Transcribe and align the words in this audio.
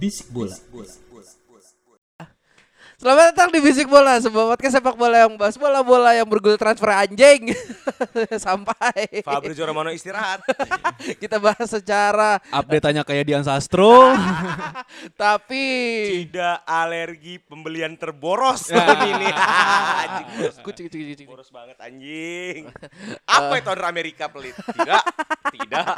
Bisik 0.00 0.34
bola. 0.34 0.56
Selamat 3.00 3.32
datang 3.32 3.48
di 3.48 3.64
Bisik 3.64 3.88
Bola, 3.88 4.20
sebuah 4.20 4.52
podcast 4.52 4.76
sepak 4.76 4.92
bola 4.92 5.24
yang 5.24 5.32
bahas 5.40 5.56
bola-bola 5.56 6.12
yang 6.12 6.28
bergulir 6.28 6.60
transfer 6.60 6.92
anjing. 6.92 7.48
Sampai 8.44 9.24
Fabrizio 9.24 9.64
Romano 9.64 9.88
istirahat. 9.88 10.44
kita 11.24 11.40
bahas 11.40 11.64
secara 11.64 12.36
Update 12.52 12.84
tanya 12.84 13.00
kayak 13.00 13.24
Dian 13.24 13.40
Sastro. 13.40 14.12
tapi 15.16 15.64
Tidak 16.12 16.68
alergi 16.68 17.40
pembelian 17.40 17.96
terboros 17.96 18.68
tahun 18.68 19.16
ini. 19.16 19.28
Anjing, 19.32 20.26
boros 20.36 20.56
kucing 20.60 20.84
banget. 20.84 20.92
kucing 20.92 21.08
kucing. 21.08 21.26
Boros 21.32 21.48
banget 21.48 21.76
anjing. 21.80 22.68
Apa 23.24 23.64
itu 23.64 23.68
owner 23.72 23.86
Amerika 23.88 24.28
pelit? 24.28 24.52
Tidak. 24.60 25.02
Tidak. 25.56 25.94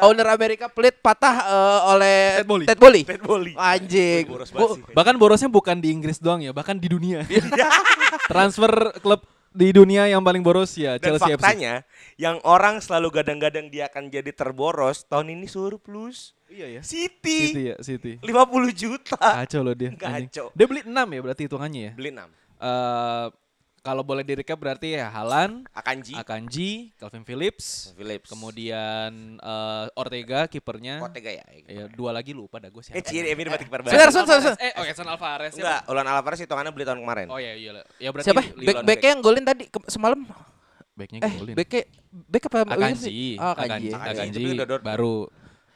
Owner 0.00 0.28
Amerika 0.32 0.72
pelit 0.72 1.04
patah 1.04 1.36
eh, 1.52 1.80
oleh 1.92 2.16
Ted 2.40 2.48
Bolly. 2.80 3.04
Ted. 3.04 3.20
Ted. 3.20 3.52
Anjing. 3.60 4.24
Boros 4.24 4.48
banget 4.56 4.80
sih. 4.80 4.96
bahkan 4.96 5.14
borosnya 5.20 5.52
bukan 5.52 5.76
di 5.76 5.97
Inggris 5.98 6.22
doang 6.22 6.40
ya, 6.40 6.54
bahkan 6.54 6.78
di 6.78 6.86
dunia. 6.86 7.26
Transfer 8.30 8.94
klub 9.02 9.26
di 9.48 9.72
dunia 9.72 10.06
yang 10.06 10.20
paling 10.20 10.44
boros 10.44 10.76
ya 10.76 11.00
Dan 11.00 11.16
Chelsea 11.16 11.34
FC. 11.34 11.40
faktanya 11.40 11.74
yang 12.20 12.36
orang 12.44 12.78
selalu 12.84 13.08
gadang-gadang 13.10 13.72
dia 13.72 13.88
akan 13.88 14.12
jadi 14.12 14.30
terboros 14.30 15.02
tahun 15.08 15.34
ini 15.34 15.50
surplus. 15.50 16.36
Iya 16.46 16.78
ya. 16.78 16.82
City. 16.84 17.52
City 17.52 17.62
ya, 17.72 17.76
City. 17.82 18.12
50 18.22 18.28
juta. 18.76 19.18
Kacau 19.18 19.60
loh 19.66 19.74
dia. 19.74 19.92
anjing. 19.92 20.30
Kacau. 20.30 20.46
Dia 20.54 20.66
beli 20.68 20.80
6 20.84 20.94
ya 20.94 21.20
berarti 21.24 21.42
hitungannya 21.48 21.80
ya. 21.82 21.92
Beli 21.96 22.10
6. 22.14 22.28
Eh 22.62 23.26
kalau 23.88 24.02
boleh 24.02 24.20
direcap 24.20 24.54
berarti 24.54 24.94
ya 24.94 25.08
Halan, 25.08 25.64
Akanji. 25.72 26.12
Akanji, 26.12 26.92
Calvin 26.94 27.24
Phillips, 27.24 27.96
Phillips. 27.96 28.28
kemudian 28.28 29.10
eh, 29.34 29.86
Ortega 29.94 30.44
kipernya. 30.44 31.00
Ortega 31.00 31.32
ya. 31.32 31.44
Ya, 31.64 31.84
dua 31.88 32.12
lagi 32.12 32.30
lupa 32.30 32.60
dah 32.60 32.68
gue 32.68 32.82
siapa. 32.82 32.94
Eh, 32.94 33.02
Ciri 33.02 33.32
Emi 33.32 33.42
dapat 33.42 33.64
kiper 33.64 33.80
Sebentar, 33.80 33.96
baru. 33.98 34.12
sebentar, 34.12 34.36
sebentar. 34.38 34.60
Eh, 34.60 34.72
oh 34.76 34.84
Edson 34.84 35.08
Alvarez. 35.08 35.52
Enggak, 35.52 35.80
Ulan 35.86 36.04
Alvarez 36.06 36.38
hitungannya 36.38 36.68
beli 36.68 36.84
tahun 36.84 37.00
kemarin. 37.00 37.26
Oh 37.26 37.36
iya 37.36 37.56
iya. 37.56 37.80
Ya 37.96 38.12
berarti 38.12 38.28
Siapa? 38.28 38.42
Back 38.52 38.76
backnya 38.84 39.08
yang 39.08 39.22
golin 39.22 39.42
tadi 39.42 39.64
ke- 39.64 39.88
semalam. 39.88 40.20
backnya 40.92 41.18
Eh, 41.22 41.32
golin. 41.32 41.54
backnya 41.54 41.82
back 42.12 42.44
apa 42.44 42.58
Akanji? 42.68 43.38
Oh, 43.38 43.54
Akanji. 43.54 43.88
Akanji, 43.88 43.88
Akanji, 43.88 44.20
Akanji 44.44 44.44
Dortmund. 44.60 44.82
baru. 44.84 45.16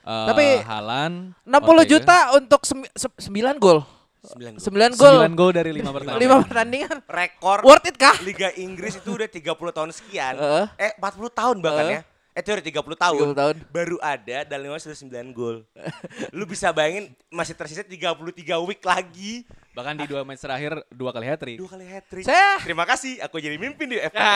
eh, 0.03 0.27
Tapi 0.29 0.47
Halan 0.61 1.13
60 1.41 1.63
Ortega. 1.73 1.89
juta 1.89 2.19
untuk 2.35 2.61
sem- 2.63 2.93
se- 2.93 3.17
9 3.23 3.57
gol. 3.57 3.81
9 4.23 4.55
gol. 4.55 4.63
9 4.63 4.95
gol. 4.95 5.19
9 5.27 5.35
gol 5.35 5.51
dari 5.51 5.71
5 5.75 5.83
pertandingan. 5.91 6.39
5 6.39 6.47
pertandingan. 6.47 6.97
Rekor 7.11 7.59
Worth 7.67 7.91
it 7.91 7.97
kah? 7.99 8.15
Liga 8.23 8.55
Inggris 8.55 8.95
itu 9.03 9.19
udah 9.19 9.27
30 9.27 9.51
tahun 9.75 9.91
sekian. 9.91 10.35
Heeh. 10.39 10.67
eh 10.79 10.93
40 10.95 11.27
tahun 11.35 11.57
bahkan 11.59 11.85
Heeh. 11.91 11.99
ya. 11.99 12.12
Eh 12.33 12.41
udah 12.41 12.65
30 12.65 12.97
tahun. 12.97 13.25
30 13.29 13.41
tahun. 13.45 13.57
Baru 13.69 14.01
ada 14.01 14.39
dan 14.49 14.59
lima 14.65 14.81
sudah 14.81 14.97
9 14.97 15.37
gol. 15.37 15.69
Lu 16.37 16.49
bisa 16.49 16.73
bayangin 16.73 17.13
masih 17.29 17.53
tersisa 17.53 17.85
33 17.85 18.17
week 18.65 18.81
lagi. 18.81 19.45
Bahkan 19.73 20.01
di 20.01 20.05
dua 20.05 20.21
match 20.21 20.41
terakhir 20.41 20.85
dua 20.89 21.13
kali 21.13 21.29
hat 21.29 21.41
trick. 21.41 21.57
Dua 21.57 21.69
kali 21.69 21.85
hat 21.89 22.05
trick. 22.09 22.25
Saya- 22.25 22.61
Terima 22.61 22.85
kasih 22.85 23.21
aku 23.21 23.37
jadi 23.37 23.57
mimpin 23.57 23.89
di 23.89 24.01
FA. 24.01 24.33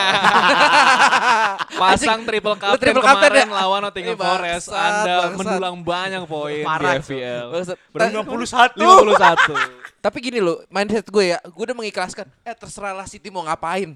Pasang 1.81 2.25
triple 2.25 2.57
captain 2.57 2.81
triple 2.81 3.05
captain 3.05 3.29
kemarin 3.33 3.49
ya? 3.49 3.53
lawan 3.53 3.79
Nottingham 3.85 4.17
bangsat, 4.17 4.33
Forest. 4.33 4.67
Anda 4.73 5.13
bangsat. 5.17 5.37
mendulang 5.37 5.75
banyak 5.81 6.23
poin 6.25 6.63
Parah, 6.65 6.93
di 6.97 7.05
FPL. 7.05 7.45
Berapa? 7.93 8.17
51. 8.25 8.77
51. 8.77 10.01
Tapi 10.01 10.17
gini 10.21 10.39
loh, 10.41 10.61
mindset 10.69 11.05
gue 11.05 11.33
ya, 11.33 11.37
gue 11.41 11.63
udah 11.69 11.77
mengikhlaskan. 11.77 12.25
Eh 12.41 12.53
terserahlah 12.53 13.05
City 13.05 13.29
mau 13.29 13.45
ngapain. 13.45 13.93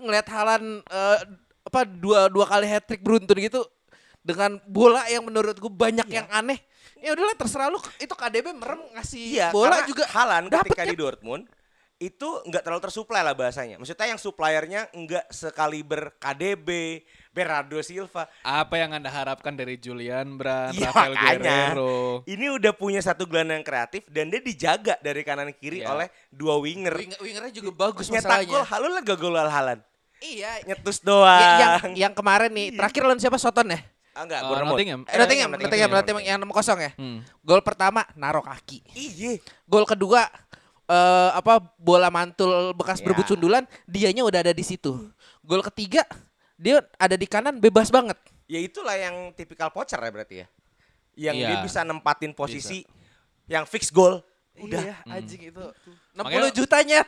Ngeliat 0.00 0.28
Halan 0.32 0.80
eh, 0.80 1.18
apa 1.74 1.82
dua 1.84 2.30
dua 2.30 2.46
kali 2.46 2.66
hat 2.66 2.86
trick 2.86 3.02
beruntun 3.02 3.34
gitu 3.36 3.66
dengan 4.22 4.62
bola 4.64 5.02
yang 5.06 5.20
menurut 5.20 5.52
gue 5.54 5.68
banyak 5.68 6.06
yang 6.08 6.30
aneh. 6.30 6.62
Ya 6.96 7.12
udahlah 7.12 7.34
terserah 7.34 7.66
lu 7.66 7.76
itu 7.98 8.14
KDB 8.14 8.54
merem 8.54 8.80
ngasih 8.94 9.20
Iya, 9.34 9.46
bola 9.50 9.76
karena 9.76 9.84
juga 9.84 10.04
Halan 10.08 10.46
ketika 10.48 10.80
kan? 10.80 10.88
di 10.88 10.96
Dortmund 10.96 11.44
itu 11.96 12.26
nggak 12.42 12.62
terlalu 12.62 12.82
tersuplai 12.82 13.20
lah 13.20 13.32
bahasanya. 13.32 13.76
Maksudnya 13.76 14.06
yang 14.06 14.16
suppliernya 14.16 14.80
nggak 14.90 15.30
sekaliber 15.30 16.14
KDB, 16.16 17.00
Bernardo 17.30 17.78
Silva. 17.80 18.24
Apa 18.40 18.74
yang 18.76 18.92
Anda 18.92 19.08
harapkan 19.08 19.52
dari 19.52 19.76
Julian 19.76 20.34
Brand, 20.34 20.72
Iya, 20.72 20.88
Rafael 20.88 21.12
makanya. 21.12 21.38
Guerrero? 21.70 21.94
Ini 22.24 22.46
udah 22.52 22.72
punya 22.72 23.00
satu 23.00 23.24
gelandang 23.24 23.62
kreatif 23.62 24.06
dan 24.08 24.26
dia 24.26 24.38
dijaga 24.38 24.94
dari 24.98 25.22
kanan 25.22 25.52
kiri 25.52 25.80
Iya. 25.80 25.90
oleh 25.90 26.06
dua 26.28 26.56
winger. 26.56 26.92
Wing- 26.94 27.20
wingernya 27.20 27.52
juga 27.52 27.70
bagus 27.72 28.08
Nyetak 28.08 28.42
gol, 28.44 28.58
masalahnya. 28.58 28.70
halu 28.70 28.86
lah 28.88 29.00
gak 29.02 29.18
gol 29.18 29.36
Halan. 29.36 29.78
Iya. 30.24 30.52
Nyetus 30.64 31.04
doang. 31.04 31.36
Ya, 31.36 31.56
yang 31.84 31.92
yang 32.08 32.12
kemarin 32.16 32.48
nih 32.48 32.72
terakhir 32.72 33.04
lawan 33.04 33.20
siapa 33.20 33.36
Soton 33.36 33.68
ya? 33.68 33.80
Ah, 34.14 34.22
enggak, 34.24 34.40
Eh, 34.40 34.46
Bournemouth. 34.48 34.72
Nottingham. 34.78 35.00
Eh, 35.04 35.18
Nottingham, 35.18 35.48
Nottingham, 35.52 35.90
Nottingham 35.90 36.22
yang 36.22 36.38
6-0 36.40 36.78
ya. 36.80 36.90
Hmm. 36.96 37.18
Gol 37.42 37.60
pertama 37.60 38.06
naruh 38.14 38.40
kaki. 38.40 38.80
Iya. 38.94 39.42
Gol 39.66 39.84
kedua 39.84 40.24
eh 40.84 41.30
apa 41.32 41.64
bola 41.76 42.08
mantul 42.08 42.72
bekas 42.72 43.00
Ya. 43.00 43.04
berebut 43.04 43.26
sundulan, 43.26 43.64
dianya 43.84 44.22
udah 44.22 44.40
ada 44.40 44.52
di 44.52 44.60
situ. 44.60 44.96
Gol 45.40 45.60
ketiga 45.64 46.04
dia 46.54 46.80
ada 46.96 47.16
di 47.16 47.26
kanan 47.26 47.58
bebas 47.58 47.90
banget. 47.90 48.16
Ya 48.46 48.60
itulah 48.60 48.94
yang 48.94 49.32
tipikal 49.32 49.68
pocher 49.68 49.98
ya 49.98 50.10
berarti 50.12 50.34
ya. 50.40 50.46
Yang 51.14 51.34
Iya. 51.36 51.46
dia 51.48 51.56
bisa 51.60 51.80
nempatin 51.82 52.32
posisi 52.32 52.84
yang 53.46 53.64
fix 53.64 53.88
gol. 53.88 54.20
Udah. 54.54 54.78
Iya, 54.78 54.96
anjing 55.08 55.50
itu. 55.50 55.64
60 56.14 56.20
Makanya- 56.22 56.54
jutanya. 56.54 57.00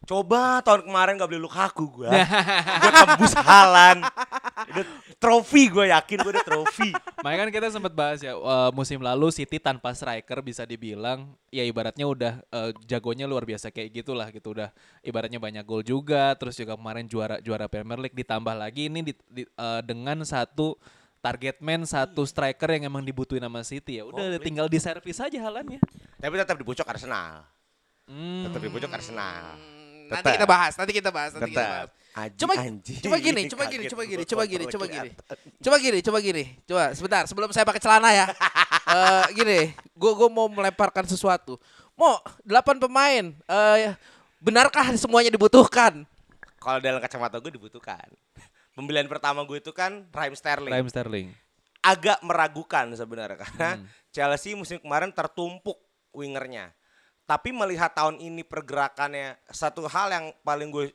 Coba 0.00 0.58
tahun 0.60 0.84
kemarin 0.84 1.14
gak 1.14 1.28
beli 1.28 1.38
Lukaku 1.38 1.84
gue. 1.92 2.08
gue 2.80 2.90
tembus 2.90 3.34
Halan. 3.36 4.00
Udah 4.66 4.84
trofi 5.16 5.68
gue 5.68 5.86
yakin 5.88 6.18
gue 6.18 6.32
udah 6.32 6.42
trofi. 6.42 6.90
Makanya 7.20 7.38
kan 7.38 7.50
kita 7.52 7.66
sempat 7.68 7.92
bahas 7.92 8.18
ya 8.18 8.32
eh, 8.32 8.70
musim 8.70 8.98
lalu 8.98 9.28
City 9.28 9.56
tanpa 9.56 9.92
striker 9.92 10.40
bisa 10.40 10.64
dibilang 10.64 11.30
ya 11.48 11.62
ibaratnya 11.62 12.04
udah 12.04 12.32
eh, 12.42 12.70
jagonya 12.84 13.24
luar 13.24 13.44
biasa 13.44 13.68
kayak 13.68 13.92
gitulah 13.94 14.28
gitu 14.28 14.50
udah 14.50 14.72
ibaratnya 15.00 15.36
banyak 15.36 15.62
gol 15.62 15.80
juga 15.80 16.32
terus 16.34 16.54
juga 16.54 16.74
kemarin 16.74 17.04
juara 17.04 17.36
juara 17.38 17.66
Premier 17.66 18.00
League 18.00 18.16
ditambah 18.16 18.52
lagi 18.52 18.88
ini 18.88 19.04
di- 19.04 19.20
di- 19.26 19.46
eh, 19.46 19.80
dengan 19.84 20.24
satu 20.24 20.80
target 21.20 21.60
man 21.60 21.84
satu 21.84 22.24
striker 22.24 22.72
yang 22.72 22.88
emang 22.88 23.04
dibutuhin 23.04 23.44
sama 23.44 23.60
City 23.60 24.00
ya 24.00 24.04
udah 24.04 24.40
tinggal 24.40 24.64
di 24.66 24.80
servis 24.80 25.20
aja 25.20 25.38
halannya. 25.38 25.76
Tapi 26.16 26.34
tetap 26.34 26.56
dibucok 26.56 26.88
Arsenal. 26.88 27.44
Hmm. 28.08 28.48
Tetap 28.48 28.58
dibucok 28.58 28.90
Arsenal. 28.90 29.54
Nanti 30.10 30.26
Tetap. 30.26 30.36
kita 30.36 30.46
bahas, 30.46 30.72
nanti 30.74 30.92
kita 30.92 31.10
bahas, 31.14 31.30
nanti 31.32 31.50
kita 31.54 31.62
bahas. 31.62 31.88
Tetap. 31.88 31.98
Anjing, 32.10 32.42
Coba 32.42 32.54
coba 32.58 33.16
gini, 33.22 33.42
coba 33.46 33.64
gini, 33.70 33.84
coba 33.86 34.02
gini, 34.02 34.22
coba 34.26 34.42
gini, 34.44 34.64
coba 34.66 34.84
gini. 34.90 35.08
Coba 35.62 35.76
gini, 35.78 35.98
coba 36.02 36.18
gini. 36.18 36.44
Coba 36.66 36.84
sebentar 36.90 37.22
sebelum 37.30 37.54
saya 37.54 37.62
pakai 37.62 37.78
celana 37.78 38.10
ya. 38.10 38.26
Eh 38.90 39.26
gini, 39.38 39.60
gua 39.94 40.18
gua 40.18 40.26
mau 40.26 40.50
melemparkan 40.50 41.06
sesuatu. 41.06 41.54
Mau 41.94 42.18
delapan 42.42 42.74
pemain 42.74 43.24
eh 43.30 43.94
benarkah 44.42 44.90
semuanya 44.98 45.30
dibutuhkan? 45.30 46.02
Kalau 46.58 46.82
dalam 46.82 46.98
kacamata 46.98 47.38
gue 47.38 47.54
dibutuhkan. 47.54 48.04
Pembelian 48.74 49.06
pertama 49.06 49.46
gue 49.46 49.62
itu 49.62 49.70
kan 49.70 50.10
Raheem 50.10 50.34
Sterling. 50.34 50.72
Raheem 50.74 50.88
Sterling. 50.90 51.26
Agak 51.80 52.18
meragukan 52.20 52.90
sebenarnya 52.92 53.38
karena 53.38 53.78
Hmm. 53.78 53.86
Chelsea 54.10 54.58
musim 54.58 54.82
kemarin 54.82 55.14
tertumpuk 55.14 55.78
wingernya. 56.10 56.74
Tapi 57.30 57.54
melihat 57.54 57.94
tahun 57.94 58.18
ini 58.18 58.42
pergerakannya 58.42 59.38
satu 59.46 59.86
hal 59.86 60.10
yang 60.10 60.26
paling 60.42 60.74
gue 60.74 60.90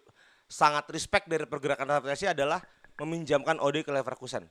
sangat 0.51 0.83
respect 0.91 1.31
dari 1.31 1.47
pergerakan 1.47 2.03
Chelsea 2.03 2.27
adalah 2.27 2.59
meminjamkan 2.99 3.55
Ode 3.63 3.87
ke 3.87 3.91
Leverkusen. 3.95 4.43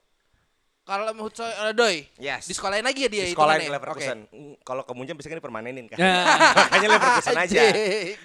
Kalau 0.85 1.13
mau 1.17 1.29
Odoi, 1.29 2.09
Yes. 2.17 2.49
di 2.49 2.57
sekolahin 2.57 2.85
lagi 2.85 3.05
ya 3.05 3.11
dia 3.13 3.25
Di 3.25 3.33
itu 3.33 3.37
sekolah 3.37 3.57
kan 3.57 3.61
ke? 3.61 3.73
Leverkusen. 3.73 4.19
Mm, 4.33 4.55
Kalau 4.65 4.83
kemunjam 4.85 5.17
biasanya 5.17 5.33
kan 5.37 5.41
dipermanenin 5.45 5.85
kan. 5.93 5.97
Ya. 6.01 6.17
Makanya 6.73 6.89
Leverkusen 6.97 7.37
aja. 7.37 7.63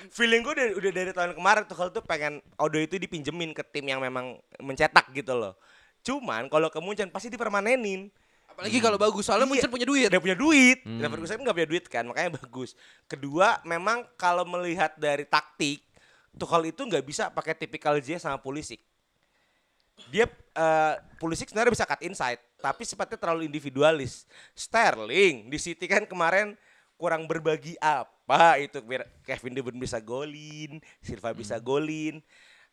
Feeling 0.08 0.42
gue 0.44 0.54
udah, 0.56 0.68
udah 0.80 0.92
dari 0.96 1.12
tahun 1.12 1.32
kemarin 1.36 1.64
tuh 1.68 1.76
kalau 1.76 1.92
tuh 1.92 2.04
pengen 2.04 2.40
Odo 2.60 2.80
itu 2.80 2.96
dipinjemin 2.96 3.52
ke 3.52 3.64
tim 3.68 3.84
yang 3.92 4.00
memang 4.00 4.40
mencetak 4.64 5.12
gitu 5.12 5.36
loh. 5.36 5.60
Cuman 6.00 6.48
kalau 6.48 6.72
kemuncan 6.72 7.12
pasti 7.12 7.28
dipermanenin. 7.28 8.08
Apalagi 8.60 8.84
kalau 8.84 9.00
bagus 9.00 9.24
soalnya 9.24 9.48
Iya. 9.48 9.56
Munchen 9.56 9.72
punya 9.72 9.88
duit. 9.88 10.08
Dia 10.12 10.20
punya 10.20 10.36
duit. 10.36 10.84
Leverkusen 10.84 11.40
nggak 11.40 11.56
punya 11.56 11.70
duit 11.72 11.86
kan, 11.88 12.04
makanya 12.04 12.36
bagus. 12.44 12.76
Kedua, 13.08 13.64
memang 13.64 14.04
kalau 14.20 14.44
melihat 14.44 14.92
dari 15.00 15.24
taktik, 15.24 15.80
Tuchel 16.36 16.76
itu 16.76 16.84
nggak 16.84 17.04
bisa 17.08 17.32
pakai 17.32 17.56
tipikal 17.56 17.96
J 18.04 18.20
sama 18.20 18.36
Pulisic. 18.36 18.84
Dia 20.12 20.28
eh, 20.60 20.94
Pulisic 21.24 21.48
sebenarnya 21.48 21.72
bisa 21.72 21.88
cut 21.88 22.04
inside, 22.04 22.40
tapi 22.60 22.84
sifatnya 22.84 23.16
terlalu 23.16 23.48
individualis. 23.48 24.28
Sterling 24.52 25.48
di 25.48 25.56
City 25.56 25.88
kan 25.88 26.04
kemarin 26.04 26.60
kurang 27.00 27.32
berbagi 27.32 27.80
apa 27.80 28.60
itu 28.60 28.84
Kevin 29.24 29.56
De 29.56 29.64
Bruyne 29.64 29.80
bisa 29.80 30.04
golin, 30.04 30.84
Silva 31.00 31.32
bisa 31.32 31.56
golin. 31.64 32.20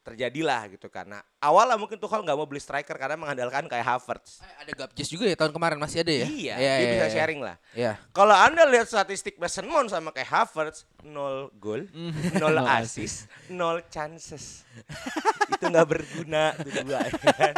Terjadilah 0.06 0.70
gitu 0.70 0.86
karena 0.86 1.18
awalnya 1.42 1.74
mungkin 1.74 1.98
Tuchel 1.98 2.22
nggak 2.22 2.38
mau 2.38 2.46
beli 2.46 2.62
striker 2.62 2.94
karena 2.94 3.18
mengandalkan 3.18 3.66
kayak 3.66 3.82
Havertz. 3.82 4.38
Eh, 4.38 4.62
Ada 4.62 4.72
Gapjes 4.78 5.10
juga 5.10 5.26
ya 5.26 5.34
tahun 5.34 5.50
kemarin 5.50 5.82
masih 5.82 6.06
ada 6.06 6.14
ya? 6.14 6.26
Iya, 6.30 6.54
Iya, 6.54 6.54
dia 6.54 6.70
iya, 6.78 6.92
bisa 6.94 7.06
iya. 7.10 7.14
sharing 7.18 7.40
lah. 7.42 7.56
Iya. 7.74 7.92
Kalau 8.14 8.38
Anda 8.38 8.70
lihat 8.70 8.86
statistik 8.86 9.34
Mason 9.42 9.66
Mount 9.66 9.90
sama 9.90 10.14
kayak 10.14 10.30
Havertz, 10.30 10.86
nol 11.02 11.50
gol, 11.58 11.90
nol 12.38 12.54
Nol 12.62 12.70
assist, 12.70 13.26
nol 13.50 13.82
chances. 13.90 14.62
itu 15.58 15.64
nggak 15.66 15.86
berguna 15.90 16.54
itu 16.62 16.86
dua. 16.86 17.02
ya 17.02 17.32
kan? 17.34 17.54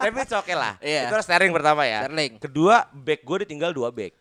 Tapi 0.00 0.16
itu 0.16 0.34
oke 0.40 0.54
lah. 0.56 0.80
Iya. 0.80 1.12
Itu 1.12 1.20
Sterling 1.20 1.52
pertama 1.52 1.84
ya. 1.84 2.08
Sterling. 2.08 2.40
Kedua, 2.40 2.88
back 2.88 3.20
gue 3.20 3.36
ditinggal 3.44 3.76
dua 3.76 3.92
back. 3.92 4.16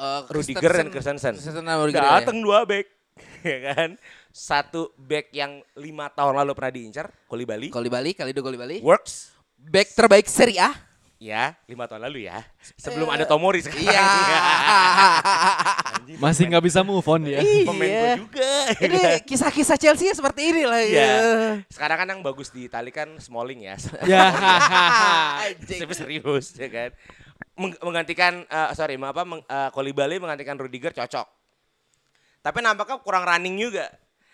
Eh, 0.00 0.20
Rudiger 0.32 0.72
dan 0.72 0.88
Christensen. 0.88 1.36
Christensen 1.36 1.68
Rudiger 1.68 2.00
ya. 2.00 2.24
Datang 2.24 2.40
dua 2.40 2.64
back. 2.64 2.88
ya 3.44 3.58
kan? 3.76 3.90
Satu 4.32 4.96
back 4.96 5.28
yang 5.30 5.60
lima 5.76 6.08
tahun 6.08 6.40
lalu 6.40 6.56
pernah 6.56 6.72
diincar, 6.72 7.06
Kolibali. 7.28 7.68
Kali 7.68 7.88
Bali, 7.92 8.16
kali 8.16 8.32
dua 8.32 8.44
kali 8.48 8.56
Bali. 8.56 8.76
Works. 8.80 9.36
Back 9.60 9.92
terbaik 9.92 10.24
Serie 10.24 10.58
A. 10.58 10.72
Ya, 11.22 11.54
lima 11.70 11.86
tahun 11.86 12.02
lalu 12.02 12.26
ya. 12.26 12.42
Sebelum 12.74 13.06
ada 13.06 13.22
Tomori 13.22 13.62
sekarang. 13.62 13.86
Iya. 13.86 14.02
Masih 16.24 16.50
nggak 16.50 16.64
bisa 16.66 16.82
move 16.82 17.06
on 17.06 17.22
dia. 17.22 17.38
Pemain 17.62 17.78
gue 17.78 17.94
Iya. 17.94 18.14
juga. 18.18 18.50
Ini 18.82 19.00
kisah-kisah 19.22 19.78
Chelsea 19.78 20.10
seperti 20.10 20.50
ini 20.50 20.66
lah 20.66 20.82
Iya. 20.82 20.98
ya. 20.98 21.14
Sekarang 21.70 22.02
kan 22.02 22.08
yang 22.10 22.20
bagus 22.26 22.50
di 22.50 22.66
Itali 22.66 22.90
kan 22.90 23.22
Smalling 23.22 23.62
ya. 23.62 23.78
Ya. 24.02 24.34
Tapi 25.62 25.94
serius 25.94 26.58
ya 26.58 26.66
kan. 26.66 26.90
Meng- 27.54 27.78
menggantikan 27.78 28.42
eh, 28.42 28.70
sorry, 28.74 28.98
apa 28.98 29.22
meng, 29.22 29.46
eh, 29.46 29.70
Koulibaly 29.70 30.18
menggantikan 30.18 30.58
Rudiger 30.58 30.90
cocok. 30.90 31.30
Tapi 32.42 32.58
nampaknya 32.58 32.98
kurang 32.98 33.22
running 33.22 33.62
juga. 33.62 33.86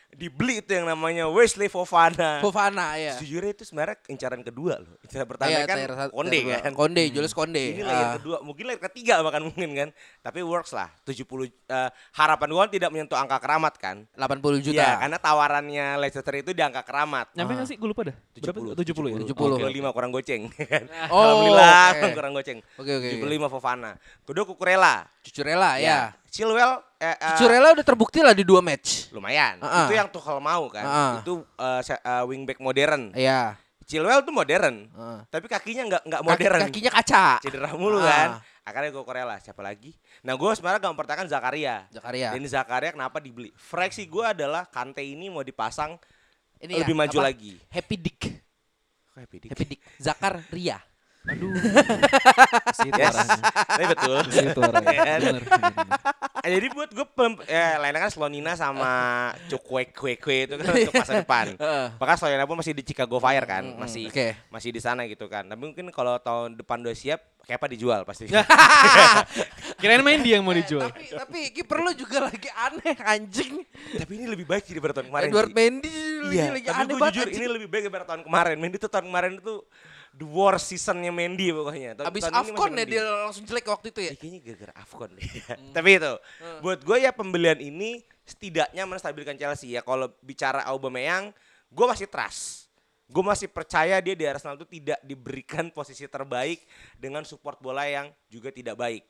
Dibeli 0.09 0.59
itu 0.59 0.73
yang 0.73 0.89
namanya 0.89 1.29
Wesley 1.29 1.69
Fofana. 1.69 2.41
Fofana 2.41 2.97
ya. 2.97 3.13
Sejujurnya 3.15 3.53
itu 3.53 3.63
sebenarnya 3.63 4.01
incaran 4.09 4.41
kedua 4.41 4.81
loh. 4.81 4.97
Incaran 5.05 5.29
pertama 5.29 5.53
kan 5.63 5.77
tier 5.77 5.93
satu- 5.93 6.11
Konde 6.11 6.39
dua. 6.41 6.57
kan. 6.59 6.73
Konde, 6.73 7.03
Julius 7.13 7.35
Konde. 7.37 7.65
Ini 7.71 7.83
layer 7.83 8.03
Ah. 8.03 8.13
kedua, 8.17 8.37
mungkin 8.41 8.65
layer 8.67 8.81
ketiga 8.83 9.21
bahkan 9.21 9.45
mungkin 9.45 9.69
kan. 9.77 9.89
Tapi 10.19 10.41
works 10.41 10.73
lah. 10.73 10.89
70 11.05 11.47
eh, 11.47 11.91
harapan 12.15 12.49
gua 12.49 12.61
kan 12.65 12.73
tidak 12.73 12.89
menyentuh 12.89 13.15
angka 13.15 13.37
keramat 13.37 13.75
kan. 13.77 13.97
80 14.13 14.59
juta. 14.59 14.81
Iya, 14.81 14.97
karena 14.99 15.19
tawarannya 15.21 15.87
Leicester 16.01 16.35
itu 16.35 16.51
di 16.51 16.63
angka 16.65 16.83
keramat. 16.83 17.27
Nyampe 17.37 17.53
nggak 17.55 17.69
sih? 17.69 17.77
Gue 17.77 17.89
lupa 17.93 18.09
dah. 18.09 18.17
Berapa? 18.33 18.59
70 18.75 19.09
ya? 19.13 19.17
70. 19.23 19.61
Kilo 19.61 19.71
lima 19.71 19.91
kurang 19.93 20.11
goceng. 20.11 20.49
Oh, 21.13 21.21
Alhamdulillah 21.21 21.85
oke. 21.95 22.09
kurang 22.17 22.33
goceng. 22.33 22.59
Oke, 22.75 22.93
oke, 22.97 23.07
oke. 23.13 23.23
75 23.23 23.53
Fofana. 23.53 23.93
Kedua 24.25 24.45
Kukurela. 24.49 25.05
Cucurella 25.23 25.77
ya. 25.77 26.13
Chilwell 26.29 26.81
eh, 26.99 27.11
eh, 27.11 27.31
Cucurella 27.35 27.69
udah 27.73 27.85
terbukti 27.85 28.21
lah 28.21 28.33
di 28.33 28.45
dua 28.45 28.61
match. 28.61 29.09
lumayan. 29.11 29.59
Ah. 29.61 29.89
Itu 29.89 29.95
yang 29.95 30.09
Tuchel 30.09 30.39
mau 30.39 30.69
kan. 30.69 30.85
Ah. 30.85 31.15
Itu 31.21 31.43
eh, 31.57 31.83
wingback 32.25 32.59
modern. 32.59 33.13
Iya. 33.13 33.57
Chilwell 33.89 34.21
tuh 34.21 34.33
modern. 34.33 34.89
Ah. 34.93 35.25
Tapi 35.27 35.49
kakinya 35.49 35.83
nggak 35.89 36.03
nggak 36.05 36.21
Kaki- 36.21 36.29
modern. 36.31 36.61
kakinya 36.69 36.91
kaca. 36.93 37.25
Cedera 37.41 37.71
mulu 37.73 37.99
Ah. 37.99 38.05
kan. 38.05 38.29
Akhirnya 38.69 38.93
Kukurela. 38.93 39.37
Siapa 39.41 39.65
lagi? 39.65 39.97
Nah 40.21 40.37
gue 40.37 40.51
sebenarnya 40.53 40.85
gak 40.85 40.93
mempertahankan 40.93 41.25
Zakaria. 41.27 41.89
Zakaria. 41.89 42.37
Dan 42.37 42.45
Zakaria 42.45 42.93
kenapa 42.93 43.17
dibeli? 43.17 43.49
Fraksi 43.57 44.05
gue 44.05 44.21
adalah 44.21 44.69
Kante 44.69 45.01
ini 45.01 45.33
mau 45.33 45.41
dipasang 45.41 45.97
Ini 46.61 46.77
lebih 46.77 46.93
ya, 46.93 47.01
maju 47.01 47.19
apa? 47.19 47.27
lagi. 47.33 47.57
Happy 47.73 47.97
Dick. 47.97 48.29
Happy 49.17 49.37
dick? 49.41 49.51
Happy 49.51 49.65
Dick. 49.65 49.81
Zakar 49.97 50.45
Ria. 50.53 50.77
Aduh. 51.29 51.53
Situ 52.79 52.97
Yes. 52.97 53.17
Tapi 53.69 53.85
betul. 53.87 54.17
Situ 54.29 54.59
orangnya. 54.59 55.01
Eh, 56.39 56.51
jadi 56.51 56.67
buat 56.71 56.89
gue 56.89 57.07
pem- 57.07 57.45
ya 57.45 57.77
lainnya 57.77 58.01
kan 58.01 58.11
Slonina 58.11 58.53
sama 58.55 58.93
Cukwe 59.47 59.91
Kwe 59.91 60.15
Kwe 60.17 60.37
itu 60.45 60.55
kan 60.55 60.65
untuk 60.67 60.95
masa 60.95 61.13
depan. 61.23 61.47
Bahkan 61.95 62.17
Slonina 62.17 62.45
pun 62.45 62.57
masih 62.57 62.73
di 62.73 62.83
Chicago 62.83 63.19
Fire 63.19 63.45
kan, 63.45 63.65
masih 63.77 64.09
oke. 64.09 64.29
masih 64.49 64.71
di 64.71 64.79
sana 64.79 65.05
gitu 65.05 65.27
kan. 65.27 65.45
Tapi 65.45 65.61
mungkin 65.61 65.91
kalau 65.91 66.17
tahun 66.17 66.57
depan 66.57 66.81
udah 66.81 66.95
siap, 66.95 67.21
kayak 67.45 67.59
apa 67.59 67.67
dijual 67.69 68.01
pasti. 68.03 68.31
Kirain 69.79 70.01
main 70.01 70.19
dia 70.19 70.37
yang 70.37 70.45
mau 70.45 70.53
dijual. 70.53 70.89
Tapi 70.89 71.13
tapi 71.13 71.39
kiper 71.53 71.79
lu 71.79 71.93
juga 71.93 72.25
lagi 72.25 72.49
aneh 72.49 72.97
anjing. 72.99 73.63
Tapi 73.95 74.13
ini 74.13 74.27
lebih 74.27 74.45
baik 74.45 74.65
sih 74.65 74.73
daripada 74.73 74.99
tahun 74.99 75.11
kemarin. 75.11 75.29
Edward. 75.29 75.51
Mendy 75.51 75.99
Iya, 76.29 76.51
lagi, 76.51 76.51
lagi 76.53 76.67
tapi 76.67 76.79
aneh 76.79 76.87
gue 76.89 76.99
banget. 76.99 77.15
jujur 77.15 77.27
anjing. 77.27 77.39
ini 77.39 77.49
lebih 77.53 77.69
baik 77.69 77.83
daripada 77.87 78.07
tahun 78.07 78.23
kemarin. 78.25 78.57
Mendy 78.57 78.77
tuh 78.77 78.89
tahun 78.89 79.07
kemarin 79.07 79.33
itu 79.37 79.55
the 80.19 80.27
worst 80.27 80.67
seasonnya 80.67 81.15
Mendy 81.15 81.55
pokoknya. 81.55 81.95
Tahun- 81.95 82.11
Abis 82.11 82.23
tahun 82.27 82.35
Afcon 82.43 82.71
ya 82.75 82.85
dia 82.85 83.03
langsung 83.07 83.45
jelek 83.47 83.67
waktu 83.67 83.87
itu 83.95 84.01
ya. 84.03 84.11
Ya, 84.11 84.17
kayaknya 84.19 84.41
gara-gara 84.43 84.73
Afcon 84.75 85.11
deh. 85.15 85.23
Tapi 85.79 85.91
itu, 85.95 86.13
buat 86.59 86.81
gue 86.83 86.99
ya 86.99 87.15
pembelian 87.15 87.57
ini 87.57 88.03
setidaknya 88.27 88.83
menstabilkan 88.83 89.39
Chelsea 89.39 89.73
ya. 89.73 89.81
Kalau 89.81 90.11
bicara 90.21 90.67
Aubameyang, 90.67 91.31
gue 91.71 91.87
masih 91.87 92.11
trust. 92.11 92.67
Gue 93.09 93.25
masih 93.25 93.49
percaya 93.49 93.97
dia 93.99 94.13
di 94.13 94.27
Arsenal 94.27 94.59
itu 94.59 94.67
tidak 94.69 95.01
diberikan 95.01 95.71
posisi 95.79 96.05
terbaik 96.05 96.61
dengan 96.99 97.23
support 97.23 97.57
bola 97.57 97.87
yang 97.87 98.11
juga 98.27 98.51
tidak 98.51 98.75
baik. 98.75 99.07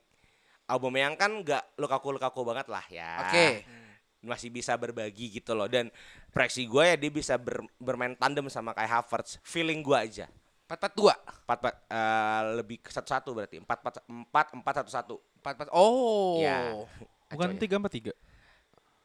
Aubameyang 0.69 1.17
kan 1.17 1.33
nggak 1.33 1.75
lukaku-lukaku 1.75 2.45
banget 2.45 2.69
lah 2.69 2.85
ya. 2.87 3.25
Oke. 3.25 3.65
Masih 4.21 4.47
bisa 4.47 4.77
berbagi 4.77 5.33
gitu 5.33 5.51
loh. 5.51 5.65
Dan 5.65 5.89
proyeksi 6.29 6.63
gue 6.63 6.83
ya 6.85 6.95
dia 6.95 7.09
bisa 7.09 7.35
ber- 7.35 7.65
bermain 7.75 8.13
tandem 8.13 8.45
sama 8.47 8.71
kayak 8.71 9.01
Havertz. 9.01 9.41
Feeling 9.41 9.81
gue 9.81 9.97
aja. 9.97 10.29
442. 10.69 11.17
Empat, 11.49 11.57
empat, 11.65 11.75
eh, 11.89 12.41
lebih 12.61 12.77
ke 12.77 12.93
satu-satu 12.93 13.29
berarti. 13.33 13.57
Empat, 13.57 13.81
empat, 13.81 13.95
empat, 14.05 14.47
empat, 14.53 14.73
satu, 14.85 14.89
satu. 14.93 15.15
44. 15.41 15.73
Oh. 15.73 16.37
Ya. 16.37 16.77
Bukan 17.33 17.57
ya. 17.57 17.65
3 17.65 17.81
4 17.81 17.89
3. 17.89 18.13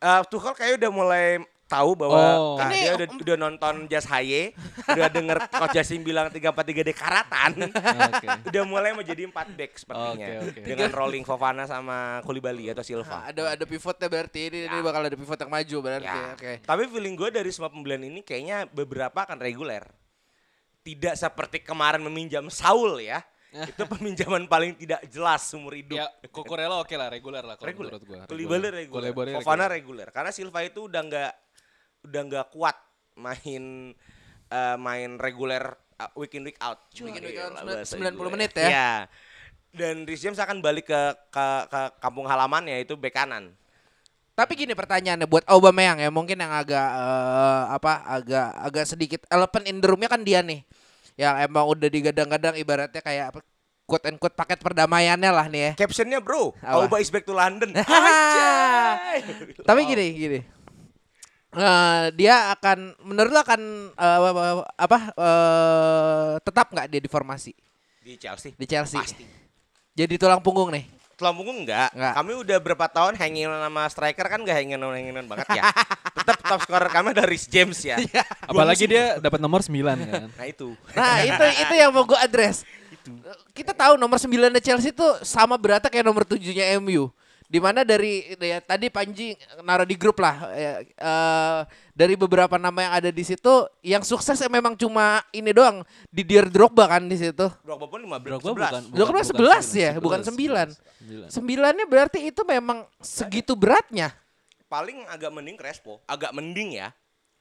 Eh, 0.05 0.22
Tuchel 0.28 0.52
kayaknya 0.52 0.76
udah 0.84 0.93
mulai 0.93 1.26
tahu 1.64 1.96
bahwa 1.96 2.20
Oh. 2.20 2.61
ah, 2.61 2.69
Ini 2.69 2.76
dia 2.76 2.93
udah, 2.93 3.08
udah 3.25 3.37
nonton 3.40 3.75
Jas 3.88 4.05
Haye, 4.05 4.52
udah 4.84 5.08
denger 5.08 5.49
Coach 5.49 5.72
Jasim 5.72 6.05
bilang 6.05 6.28
343 6.28 6.84
dekaratan. 6.84 7.72
Oke. 8.12 8.26
udah 8.52 8.62
mulai 8.69 8.93
menjadi 8.93 9.25
4 9.25 9.56
back 9.56 9.72
sepertinya. 9.81 10.44
Oke, 10.44 10.52
oke. 10.52 10.61
Dengan 10.61 10.93
rolling 10.93 11.25
Fofana 11.25 11.64
sama 11.64 12.20
Koulibaly 12.28 12.69
atau 12.76 12.84
Silva. 12.84 13.08
Nah, 13.08 13.25
ada 13.32 13.43
ada 13.56 13.64
pivotnya 13.64 14.12
berarti 14.12 14.52
ini, 14.52 14.58
ini 14.68 14.78
bakal 14.85 15.09
ada 15.09 15.16
pivot 15.16 15.40
yang 15.40 15.49
maju 15.49 15.76
berarti. 15.80 16.18
Ya. 16.21 16.37
Oke. 16.37 16.52
Tapi 16.61 16.83
feeling 16.92 17.16
gue 17.16 17.28
dari 17.33 17.49
semua 17.49 17.73
pembelian 17.73 18.04
ini 18.04 18.21
kayaknya 18.21 18.68
beberapa 18.68 19.25
akan 19.25 19.40
reguler. 19.40 19.88
Tidak 20.85 21.14
seperti 21.17 21.64
kemarin 21.64 22.05
meminjam 22.05 22.45
Saul 22.53 23.00
ya. 23.00 23.25
Itu 23.55 23.87
peminjaman 23.87 24.50
paling 24.50 24.75
tidak 24.76 25.07
jelas 25.09 25.47
seumur 25.47 25.73
hidup. 25.73 25.97
Ya, 25.97 26.11
Kukurela 26.29 26.83
oke 26.83 26.93
lah, 26.93 27.09
reguler 27.09 27.41
lah 27.41 27.55
kalau 27.55 27.71
reguler. 27.71 27.91
menurut 27.97 28.05
gua. 28.05 28.21
Koulibaly 28.26 28.69
reguler. 28.69 29.11
Fofana 29.41 29.71
reguler. 29.71 30.09
Karena 30.11 30.35
Silva 30.35 30.61
itu 30.61 30.91
udah 30.91 31.00
nggak 31.00 31.33
udah 32.05 32.21
nggak 32.29 32.47
kuat 32.53 32.76
main 33.17 33.95
eh, 34.50 34.76
main 34.76 35.17
reguler 35.17 35.71
uh, 35.97 36.11
week 36.19 36.35
in 36.35 36.45
week 36.45 36.59
out. 36.59 36.83
Week 36.99 37.14
in, 37.14 37.23
week 37.25 37.38
out, 37.38 37.55
Gila, 37.57 37.87
sembilan- 37.87 38.12
90 38.12 38.19
bahasa 38.19 38.26
gue. 38.26 38.35
menit 38.35 38.53
ya? 38.53 38.67
Iya. 38.69 38.91
Dan 39.75 39.95
Rhys 40.07 40.23
James 40.23 40.38
akan 40.38 40.59
balik 40.62 40.87
ke 40.91 41.00
ke, 41.31 41.47
ke 41.71 41.81
kampung 41.99 42.26
halaman 42.26 42.67
yaitu 42.67 42.95
bek 42.95 43.14
kanan. 43.14 43.55
Tapi 44.35 44.53
gini 44.59 44.75
pertanyaannya 44.75 45.31
buat 45.31 45.47
Aubameyang 45.47 46.03
ya 46.03 46.11
mungkin 46.11 46.35
yang 46.37 46.50
agak 46.50 46.88
eh, 46.91 47.62
apa 47.71 48.03
agak 48.05 48.49
agak 48.61 48.85
sedikit 48.85 49.21
elephant 49.31 49.64
in 49.64 49.79
the 49.79 49.87
room-nya 49.87 50.11
kan 50.11 50.26
dia 50.26 50.43
nih. 50.43 50.67
Yang 51.14 51.35
emang 51.47 51.64
udah 51.71 51.87
digadang-gadang 51.87 52.59
ibaratnya 52.59 52.99
kayak 52.99 53.38
quote 53.87 54.11
and 54.11 54.19
quote 54.19 54.35
paket 54.35 54.59
perdamaiannya 54.59 55.31
lah 55.31 55.47
nih 55.47 55.61
ya. 55.61 55.73
Captionnya 55.79 56.19
bro, 56.19 56.50
Apa? 56.59 56.83
Auba 56.83 56.99
is 56.99 57.14
back 57.14 57.23
to 57.23 57.31
London. 57.31 57.71
Tapi 59.69 59.81
gini 59.87 60.07
gini. 60.12 60.41
Eh, 61.55 62.05
dia 62.19 62.50
akan 62.50 62.99
menurut 63.07 63.31
lo 63.31 63.38
akan 63.38 63.61
eh, 63.95 64.19
apa- 64.75 65.14
eh, 65.14 66.33
tetap 66.43 66.67
nggak 66.75 66.91
dia 66.91 66.99
di 66.99 67.07
formasi 67.07 67.55
Di 68.03 68.19
Chelsea. 68.19 68.50
di 68.59 68.67
Chelsea? 68.67 68.99
Pasti. 68.99 69.23
Jadi 69.95 70.19
tulang 70.19 70.43
punggung 70.43 70.75
nih. 70.75 70.83
Tulang 71.14 71.35
punggung 71.38 71.62
enggak. 71.62 71.94
Enggak. 71.94 72.12
Kami 72.18 72.33
udah 72.42 72.59
berapa 72.59 72.87
tahun 72.90 73.14
hanging 73.14 73.47
sama 73.47 73.83
striker 73.87 74.26
kan 74.26 74.38
enggak 74.42 74.56
hanging 74.59 74.78
hanging 74.78 75.14
banget 75.30 75.49
ya. 75.54 75.62
Tetap 76.18 76.38
top 76.42 76.61
scorer 76.66 76.90
kami 76.90 77.14
ada 77.14 77.25
Rhys 77.26 77.47
James 77.47 77.78
ya. 77.83 78.02
Iya. 78.02 78.23
Apalagi 78.50 78.85
dia 78.90 79.18
dapat 79.23 79.38
nomor 79.38 79.62
9 79.62 79.71
kan. 79.71 80.26
Nah 80.38 80.47
itu. 80.50 80.75
Nah 80.97 81.18
itu 81.23 81.44
itu 81.62 81.75
yang 81.78 81.90
mau 81.94 82.02
gue 82.02 82.18
address. 82.18 82.66
Kita 83.54 83.71
tahu 83.76 83.94
nomor 83.94 84.18
9 84.18 84.30
Chelsea 84.59 84.90
itu 84.90 85.06
sama 85.23 85.54
beratnya 85.54 85.92
kayak 85.92 86.06
nomor 86.06 86.26
7-nya 86.26 86.75
MU. 86.83 87.12
Di 87.54 87.62
mana 87.62 87.87
dari 87.87 88.34
ya, 88.34 88.58
tadi 88.58 88.90
Panji 88.90 89.38
naruh 89.62 89.87
di 89.87 89.94
grup 89.94 90.18
lah 90.18 90.50
ya, 90.50 90.82
eh, 90.82 91.61
dari 91.94 92.18
beberapa 92.18 92.58
nama 92.58 92.75
yang 92.82 92.92
ada 92.99 93.11
di 93.14 93.23
situ 93.23 93.70
yang 93.78 94.02
sukses 94.02 94.34
ya 94.42 94.50
memang 94.50 94.75
cuma 94.75 95.23
ini 95.30 95.54
doang 95.54 95.87
Didier 96.11 96.50
Drogba 96.50 96.90
kan 96.90 97.06
di 97.06 97.14
situ. 97.14 97.46
Drogba 97.62 97.87
pun 97.87 98.02
15 98.02 98.26
Drogba 98.26 98.50
11. 98.50 98.58
bukan, 98.58 98.82
Drogba 98.90 99.20
11 99.23 99.66
ya, 99.70 99.90
bukan 100.02 100.20
9. 100.26 100.34
Sembilan. 100.34 100.68
Sembilannya 101.30 101.87
berarti 101.87 102.26
itu 102.26 102.42
memang 102.42 102.90
segitu 102.99 103.54
beratnya. 103.54 104.11
Paling 104.66 105.06
agak 105.06 105.30
mending 105.30 105.54
Crespo, 105.54 106.02
agak 106.11 106.34
mending 106.34 106.82
ya. 106.82 106.90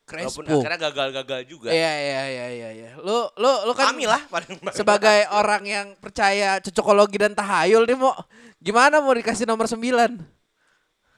Walaupun 0.04 0.44
Crespo. 0.44 0.60
akhirnya 0.60 0.80
gagal-gagal 0.92 1.42
juga. 1.48 1.70
Iya 1.72 1.94
iya 1.96 2.22
iya 2.28 2.48
iya 2.52 2.70
iya. 2.76 2.90
Lu 3.00 3.32
lu 3.40 3.52
lu 3.64 3.72
kan 3.72 3.96
Kami 3.96 4.04
lah 4.04 4.20
paling 4.28 4.60
sebagai 4.76 5.32
orang 5.32 5.64
yang 5.64 5.88
percaya 5.96 6.60
cocokologi 6.60 7.16
dan 7.16 7.32
tahayul 7.32 7.88
nih 7.88 7.96
mau 7.96 8.12
gimana 8.60 9.00
mau 9.00 9.16
dikasih 9.16 9.48
nomor 9.48 9.66
9? 9.66 9.80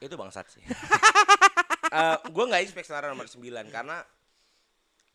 itu 0.06 0.14
bangsat 0.14 0.46
sih. 0.54 0.62
Eh 1.96 2.18
gue 2.28 2.46
nggak 2.50 2.62
expect 2.66 2.92
nomor 2.92 3.30
9 3.30 3.40
karena 3.72 4.04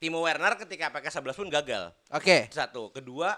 Timo 0.00 0.24
Werner 0.24 0.56
ketika 0.56 0.88
pakai 0.88 1.12
11 1.12 1.36
pun 1.36 1.48
gagal. 1.52 1.92
Oke. 2.14 2.48
Satu, 2.48 2.88
kedua 2.88 3.36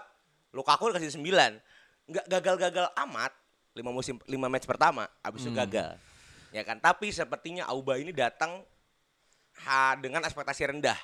Lukaku 0.55 0.93
dikasih 0.93 1.19
9. 1.19 1.59
Nggak 2.07 2.25
gagal-gagal 2.29 2.87
amat. 3.03 3.35
5 3.75 3.83
musim 3.89 4.15
5 4.23 4.31
match 4.47 4.69
pertama 4.69 5.09
habis 5.19 5.43
itu 5.43 5.51
gagal. 5.51 5.97
Ya 6.55 6.61
kan, 6.61 6.77
tapi 6.77 7.09
sepertinya 7.09 7.65
Auba 7.67 7.97
ini 7.97 8.13
datang 8.15 8.63
ha, 9.63 9.93
dengan 9.95 10.21
ekspektasi 10.21 10.67
rendah. 10.67 10.97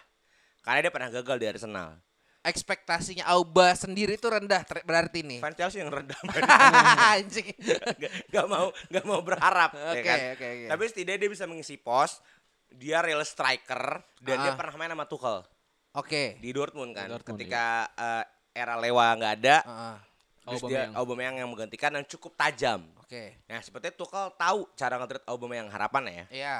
Karena 0.60 0.79
dia 0.82 0.89
pernah 0.89 1.10
gagal 1.10 1.36
di 1.36 1.48
Arsenal. 1.48 1.98
Ekspektasinya 2.39 3.27
Auba 3.27 3.74
sendiri 3.74 4.15
itu 4.15 4.25
rendah 4.25 4.63
berarti 4.82 5.22
nih. 5.22 5.39
Fans 5.39 5.56
Chelsea 5.56 5.79
yang 5.79 5.91
rendah. 5.91 6.15
Anjing. 7.13 7.51
gak, 8.00 8.12
gak 8.27 8.46
mau 8.48 8.72
gak 8.88 9.06
mau 9.06 9.20
berharap 9.20 9.72
ya 9.74 9.91
Oke, 9.91 10.01
kan? 10.01 10.18
oke, 10.34 10.46
oke. 10.48 10.68
tapi 10.68 10.84
setidaknya 10.88 11.20
dia 11.20 11.29
bisa 11.29 11.46
mengisi 11.46 11.75
pos 11.75 12.24
dia 12.70 13.01
real 13.01 13.20
striker 13.22 14.00
dan 14.20 14.36
dia 14.39 14.51
Ah. 14.51 14.56
pernah 14.56 14.75
main 14.77 14.88
sama 14.89 15.03
Tuchel 15.03 15.44
Oke. 15.91 16.38
di 16.38 16.50
Dortmund 16.50 16.94
kan 16.94 17.06
Di 17.06 17.12
Dortmund, 17.12 17.36
ketika 17.36 17.65
eh, 17.91 18.24
era 18.53 18.77
Lewa 18.77 19.08
nggak 19.12 19.34
ada 19.36 19.58
Heeh. 19.60 19.96
terus 20.39 20.62
Aubameyang. 20.62 20.89
dia 20.89 20.98
Aubameyang 20.98 21.36
yang 21.38 21.50
menggantikan 21.50 21.91
dan 21.91 22.06
cukup 22.06 22.32
tajam 22.36 22.88
Oke. 23.00 23.36
nah 23.46 23.60
sepertinya 23.60 23.96
Tuchel 23.96 24.32
tahu 24.34 24.63
cara 24.74 24.96
nge-treat 24.96 25.24
Aubameyang 25.25 25.68
harapan 25.68 26.03
ya 26.08 26.25
Iya. 26.32 26.56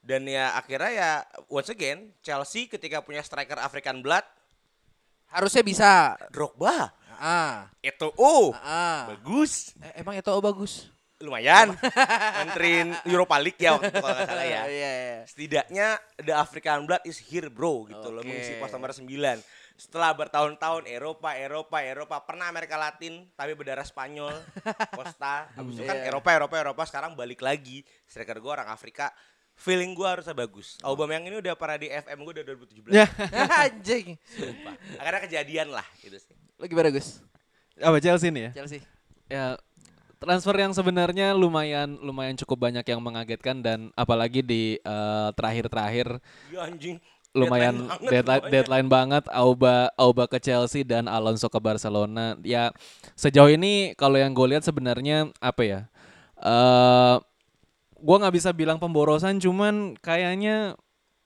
Dan 0.00 0.24
ya 0.24 0.52
akhirnya 0.52 0.90
ya 0.90 1.10
once 1.46 1.68
again 1.68 2.12
Chelsea 2.18 2.66
ketika 2.66 3.00
punya 3.00 3.20
striker 3.20 3.56
African 3.56 4.00
blood 4.00 4.24
Harusnya 5.26 5.62
bisa. 5.62 6.18
Drogba 6.28 6.90
Ah. 7.14 7.68
itu 7.78 8.08
oh 8.16 8.50
Ah. 8.56 9.06
bagus 9.08 9.76
Eh, 9.78 10.00
emang 10.00 10.16
itu 10.16 10.32
bagus. 10.40 10.88
lumayan 11.20 11.76
nganterin 12.34 12.96
Europa 13.04 13.36
League 13.36 13.60
ya 13.60 13.76
waktu 13.76 13.92
kalau 13.92 14.24
salah 14.24 14.40
ya 14.42 14.64
Iya, 14.64 14.70
iya. 14.90 15.18
setidaknya 15.22 15.88
the 16.18 16.32
African 16.32 16.82
blood 16.82 17.04
is 17.04 17.20
here 17.20 17.46
bro 17.46 17.84
gitu 17.84 18.08
loh 18.08 18.24
Oke. 18.24 18.26
mengisi 18.26 18.56
pos 18.56 18.72
nomor 18.72 18.88
9 18.88 19.04
setelah 19.76 20.12
bertahun-tahun 20.12 20.84
Eropa 20.86 21.36
Eropa 21.36 21.78
Eropa 21.78 22.16
pernah 22.20 22.48
Amerika 22.48 22.74
Latin 22.74 23.28
tapi 23.30 23.52
berdarah 23.52 23.84
Spanyol 23.84 24.32
Costa 24.96 25.44
habis 25.52 25.76
itu 25.76 25.84
kan 25.84 26.00
Iya. 26.00 26.08
Eropa 26.08 26.32
Eropa 26.32 26.56
Eropa 26.56 26.82
sekarang 26.84 27.12
balik 27.12 27.40
lagi 27.40 27.84
striker 28.02 28.40
gue 28.40 28.50
orang 28.50 28.66
Afrika 28.66 29.12
feeling 29.60 29.92
gue 29.92 30.08
harusnya 30.08 30.32
bagus 30.32 30.80
Aubameyang 30.80 31.28
ini 31.28 31.36
udah 31.38 31.52
pernah 31.52 31.76
di 31.76 31.92
FM 31.92 32.18
gue 32.24 32.32
udah 32.40 32.44
2017 32.88 32.96
Ya. 32.96 33.06
Anjing. 33.68 34.16
Sumpah. 34.24 34.74
akhirnya 34.96 35.20
kejadian 35.28 35.68
lah 35.68 35.84
gitu 36.00 36.16
sih 36.16 36.34
Lu 36.56 36.64
gimana 36.64 36.88
Gus? 36.88 37.20
Apa 37.80 37.96
Chelsea 38.00 38.28
nih 38.28 38.48
ya? 38.48 38.50
Chelsea. 38.60 38.80
Ya 39.28 39.56
transfer 40.20 40.52
yang 40.52 40.76
sebenarnya 40.76 41.32
lumayan 41.32 41.96
lumayan 42.04 42.36
cukup 42.36 42.68
banyak 42.68 42.84
yang 42.84 43.00
mengagetkan 43.00 43.64
dan 43.64 43.88
apalagi 43.96 44.44
di 44.44 44.76
eh, 44.76 45.28
terakhir-terakhir 45.32 46.20
ya 46.52 46.68
anjing 46.68 47.00
lumayan 47.32 47.88
banget 47.88 48.10
deadline 48.12 48.36
semuanya. 48.42 48.52
deadline 48.52 48.88
banget 48.90 49.24
Auba 49.32 49.76
Auba 49.96 50.24
ke 50.28 50.36
Chelsea 50.42 50.84
dan 50.84 51.08
Alonso 51.08 51.48
ke 51.48 51.56
Barcelona. 51.56 52.36
Ya 52.44 52.68
sejauh 53.16 53.48
ini 53.48 53.96
kalau 53.96 54.20
yang 54.20 54.36
gue 54.36 54.46
lihat 54.50 54.66
sebenarnya 54.66 55.32
apa 55.40 55.62
ya? 55.64 55.80
Eh 56.36 57.16
gua 58.00 58.16
nggak 58.24 58.34
bisa 58.34 58.50
bilang 58.56 58.80
pemborosan 58.80 59.38
cuman 59.38 59.94
kayaknya 60.00 60.74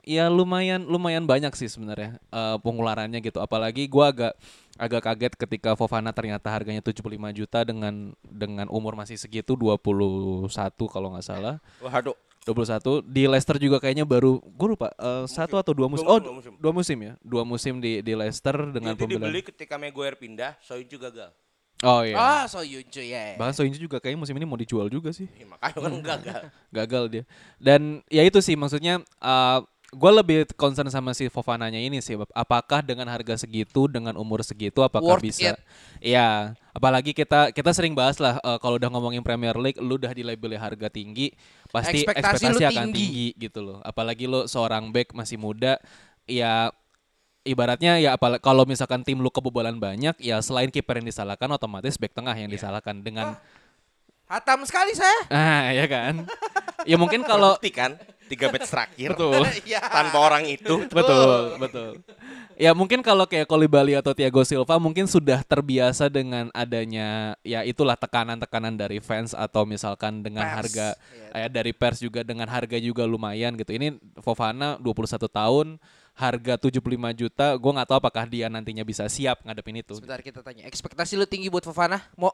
ya 0.04 0.28
lumayan 0.28 0.84
lumayan 0.84 1.24
banyak 1.24 1.50
sih 1.56 1.66
sebenarnya 1.66 2.20
eh, 2.20 2.56
pengeluarannya 2.60 3.18
gitu. 3.24 3.40
Apalagi 3.40 3.88
gua 3.88 4.12
agak 4.12 4.34
agak 4.74 5.02
kaget 5.06 5.32
ketika 5.38 5.70
Fofana 5.78 6.10
ternyata 6.10 6.50
harganya 6.50 6.82
75 6.82 7.06
juta 7.32 7.62
dengan 7.62 8.12
dengan 8.20 8.66
umur 8.68 8.98
masih 8.98 9.14
segitu 9.14 9.54
21 9.54 10.50
kalau 10.90 11.14
nggak 11.14 11.26
salah. 11.26 11.56
waduh 11.80 12.14
21 12.44 13.08
di 13.08 13.24
Leicester 13.24 13.56
juga 13.56 13.80
kayaknya 13.80 14.04
baru 14.04 14.36
gue 14.36 14.68
lupa 14.68 14.92
eh, 15.00 15.24
satu 15.24 15.56
atau 15.56 15.72
dua 15.72 15.88
musim. 15.88 16.04
Dua 16.04 16.14
oh, 16.14 16.20
dua 16.20 16.34
musim. 16.36 16.52
dua 16.60 16.72
musim 16.76 16.98
ya. 17.00 17.12
Dua 17.24 17.42
musim 17.42 17.74
di 17.80 18.04
di 18.04 18.12
Leicester 18.12 18.54
dengan 18.68 18.92
itu 18.92 19.08
pembelian. 19.08 19.32
dibeli 19.32 19.40
ketika 19.40 19.80
Maguire 19.80 20.20
pindah 20.20 20.60
Soyuncu 20.60 21.00
gagal 21.00 21.32
Oh 21.82 22.00
iya. 22.06 22.14
Ah, 22.16 22.44
Soyuncu 22.46 23.02
ya. 23.02 23.34
Bahkan 23.34 23.54
Soyuncu 23.56 23.80
juga 23.82 23.98
kayaknya 23.98 24.20
musim 24.22 24.36
ini 24.38 24.46
mau 24.46 24.56
dijual 24.56 24.86
juga 24.86 25.10
sih. 25.10 25.26
ya, 25.34 25.44
makanya 25.48 25.74
kan 25.74 25.92
gagal 26.00 26.40
Gagal 26.70 27.04
dia. 27.10 27.24
Dan 27.58 28.00
ya 28.06 28.22
itu 28.22 28.38
sih 28.38 28.54
maksudnya 28.54 29.02
uh, 29.18 29.60
gue 29.94 30.10
lebih 30.10 30.38
concern 30.58 30.90
sama 30.90 31.14
si 31.14 31.30
Fofananya 31.30 31.78
ini 31.78 32.00
sih. 32.00 32.18
Apakah 32.34 32.82
dengan 32.82 33.06
harga 33.10 33.38
segitu, 33.38 33.86
dengan 33.86 34.16
umur 34.18 34.42
segitu, 34.42 34.82
apakah 34.82 35.18
Worth 35.18 35.26
bisa? 35.26 35.54
it. 35.54 35.56
Iya. 36.02 36.58
Apalagi 36.74 37.14
kita 37.14 37.54
kita 37.54 37.70
sering 37.70 37.94
bahas 37.94 38.18
lah 38.18 38.42
uh, 38.42 38.58
kalau 38.58 38.78
udah 38.80 38.90
ngomongin 38.90 39.22
Premier 39.22 39.54
League, 39.54 39.78
lu 39.78 39.94
udah 39.94 40.10
di 40.10 40.26
labelnya 40.26 40.58
harga 40.58 40.90
tinggi, 40.90 41.30
pasti 41.70 42.02
Ekspektasi 42.02 42.42
ekspektasi, 42.50 42.64
akan 42.66 42.86
tinggi. 42.90 42.98
tinggi 42.98 43.28
gitu 43.38 43.60
loh. 43.62 43.78
Apalagi 43.86 44.26
lu 44.26 44.50
seorang 44.50 44.90
back 44.90 45.14
masih 45.14 45.38
muda, 45.38 45.78
ya 46.26 46.74
ibaratnya 47.44 48.00
ya 48.00 48.16
apalagi 48.16 48.42
kalau 48.42 48.64
misalkan 48.64 49.04
tim 49.04 49.20
lu 49.20 49.28
kebobolan 49.28 49.76
banyak, 49.76 50.16
ya 50.18 50.40
selain 50.40 50.72
kiper 50.72 50.98
yang 50.98 51.08
disalahkan, 51.08 51.46
otomatis 51.52 51.94
back 52.00 52.16
tengah 52.16 52.34
yang 52.34 52.48
disalahkan 52.50 52.98
dengan 53.00 53.36
Hatam 54.24 54.64
sekali 54.64 54.96
saya. 54.96 55.20
ah 55.36 55.68
ya 55.68 55.84
kan. 55.84 56.24
ya 56.88 56.96
mungkin 56.96 57.20
kalau 57.22 57.60
kan 57.60 57.96
tiga 58.24 58.48
match 58.48 58.72
terakhir 58.72 59.12
betul 59.12 59.44
Iya. 59.68 59.80
tanpa 59.84 60.16
orang 60.16 60.48
itu 60.48 60.80
betul 60.88 61.60
betul 61.60 62.00
ya 62.56 62.72
mungkin 62.72 63.04
kalau 63.04 63.28
kayak 63.28 63.44
Kolibali 63.44 63.92
atau 63.92 64.16
Thiago 64.16 64.40
Silva 64.48 64.80
mungkin 64.80 65.04
sudah 65.04 65.44
terbiasa 65.44 66.08
dengan 66.08 66.48
adanya 66.56 67.36
ya 67.44 67.60
itulah 67.68 67.96
tekanan-tekanan 68.00 68.80
dari 68.80 68.96
fans 69.00 69.36
atau 69.36 69.68
misalkan 69.68 70.24
dengan 70.24 70.44
Pers. 70.44 70.56
harga 70.56 70.86
Iya. 71.36 71.44
ya 71.44 71.48
dari 71.52 71.72
pers 71.76 71.98
juga 72.00 72.24
dengan 72.24 72.48
harga 72.48 72.80
juga 72.80 73.04
lumayan 73.04 73.56
gitu 73.60 73.76
ini 73.76 74.00
Fofana 74.24 74.80
21 74.80 75.28
tahun 75.28 75.66
harga 76.14 76.54
75 76.56 76.78
juta 77.18 77.46
gue 77.58 77.72
nggak 77.74 77.88
tahu 77.90 77.98
apakah 77.98 78.24
dia 78.30 78.46
nantinya 78.46 78.86
bisa 78.86 79.02
siap 79.10 79.42
ngadepin 79.42 79.82
itu 79.82 79.98
Sebentar 79.98 80.22
kita 80.22 80.40
tanya. 80.46 80.62
Ekspektasi 80.70 81.18
lu 81.18 81.26
tinggi 81.26 81.50
buat 81.50 81.66
Fofana? 81.66 82.06
Mau? 82.14 82.30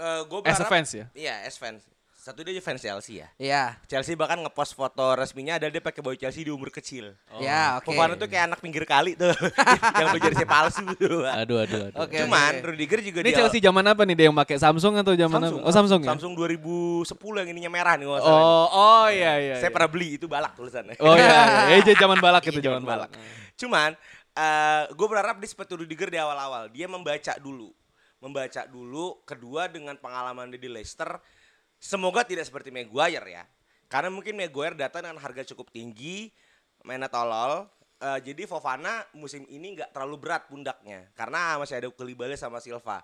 Eh, 0.00 0.20
gue 0.24 0.38
as 0.48 0.56
a 0.56 0.64
berharap 0.64 0.72
fans 0.72 0.90
ya 0.96 1.06
Iya, 1.12 1.34
as 1.44 1.56
fans. 1.60 1.84
Satu 2.22 2.46
dia 2.46 2.54
fans 2.62 2.78
Chelsea 2.78 3.18
ya. 3.18 3.26
Iya. 3.34 3.74
Chelsea 3.90 4.14
bahkan 4.14 4.38
ngepost 4.38 4.78
foto 4.78 5.18
resminya 5.18 5.58
ada 5.58 5.66
dia 5.66 5.82
pakai 5.82 5.98
baju 5.98 6.14
Chelsea 6.14 6.46
di 6.46 6.54
umur 6.54 6.70
kecil. 6.70 7.18
Ya, 7.42 7.82
oke. 7.82 7.90
Fofana 7.90 8.14
tuh 8.14 8.30
kayak 8.30 8.46
anak 8.46 8.62
pinggir 8.62 8.86
kali 8.86 9.18
tuh, 9.18 9.34
yang 9.98 10.14
baju 10.14 10.22
jersey 10.30 10.46
palsu 10.46 10.86
tuh. 10.94 11.26
aduh 11.26 11.66
aduh 11.66 11.90
aduh 11.90 11.98
Oke. 12.06 12.22
Cuman 12.22 12.62
Rudiger 12.62 13.02
juga 13.02 13.26
ini 13.26 13.34
dia 13.34 13.42
Chelsea 13.42 13.58
zaman 13.58 13.82
apa 13.90 14.06
nih 14.06 14.14
dia 14.14 14.26
yang 14.30 14.38
pakai 14.38 14.54
Samsung 14.54 15.02
atau 15.02 15.18
zaman 15.18 15.34
Samsung, 15.34 15.58
apa? 15.58 15.66
oh 15.66 15.72
Samsung 15.74 16.00
ya 16.06 16.10
Samsung 16.14 16.32
2010 16.38 17.10
yang 17.42 17.48
ininya 17.58 17.70
merah 17.74 17.98
nih 17.98 18.06
salah. 18.06 18.22
oh 18.22 18.66
oh 18.70 19.06
iya 19.10 19.32
iya 19.42 19.54
Saya 19.58 19.66
iya. 19.66 19.74
pernah 19.74 19.90
beli 19.90 20.08
itu 20.14 20.30
balak 20.30 20.54
tulisannya. 20.54 20.94
Oh 21.02 21.18
iya, 21.18 21.74
iya. 21.74 21.82
Eh, 21.82 21.98
zaman 21.98 22.22
balak 22.22 22.46
itu 22.54 22.62
Iya, 22.62 22.70
zaman 22.70 22.86
balak. 22.86 23.10
Cuman 23.58 23.98
eh 24.38 24.82
gue 24.94 25.06
berharap 25.10 25.42
dia 25.42 25.50
seperti 25.50 25.74
Rudiger 25.74 26.06
di 26.06 26.22
awal-awal. 26.22 26.70
Dia 26.70 26.86
membaca 26.86 27.34
dulu. 27.42 27.74
Membaca 28.22 28.62
dulu. 28.70 29.18
Kedua 29.26 29.66
dengan 29.66 29.98
pengalaman 29.98 30.54
dia 30.54 30.62
di 30.62 30.70
Leicester. 30.70 31.18
Semoga 31.82 32.22
tidak 32.22 32.46
seperti 32.46 32.70
Maguire 32.70 33.26
ya. 33.26 33.42
Karena 33.90 34.06
mungkin 34.06 34.38
Maguire 34.38 34.78
datang 34.78 35.02
dengan 35.02 35.18
harga 35.18 35.42
cukup 35.50 35.74
tinggi. 35.74 36.30
Mainnya 36.86 37.10
tolol. 37.10 37.66
Eh, 37.98 38.18
jadi 38.22 38.46
Fofana 38.46 39.02
musim 39.18 39.42
ini 39.50 39.74
nggak 39.74 39.90
terlalu 39.90 40.16
berat 40.22 40.46
pundaknya. 40.46 41.10
Karena 41.18 41.58
masih 41.58 41.82
ada 41.82 41.90
Koulibaly 41.90 42.38
sama 42.38 42.62
Silva. 42.62 43.02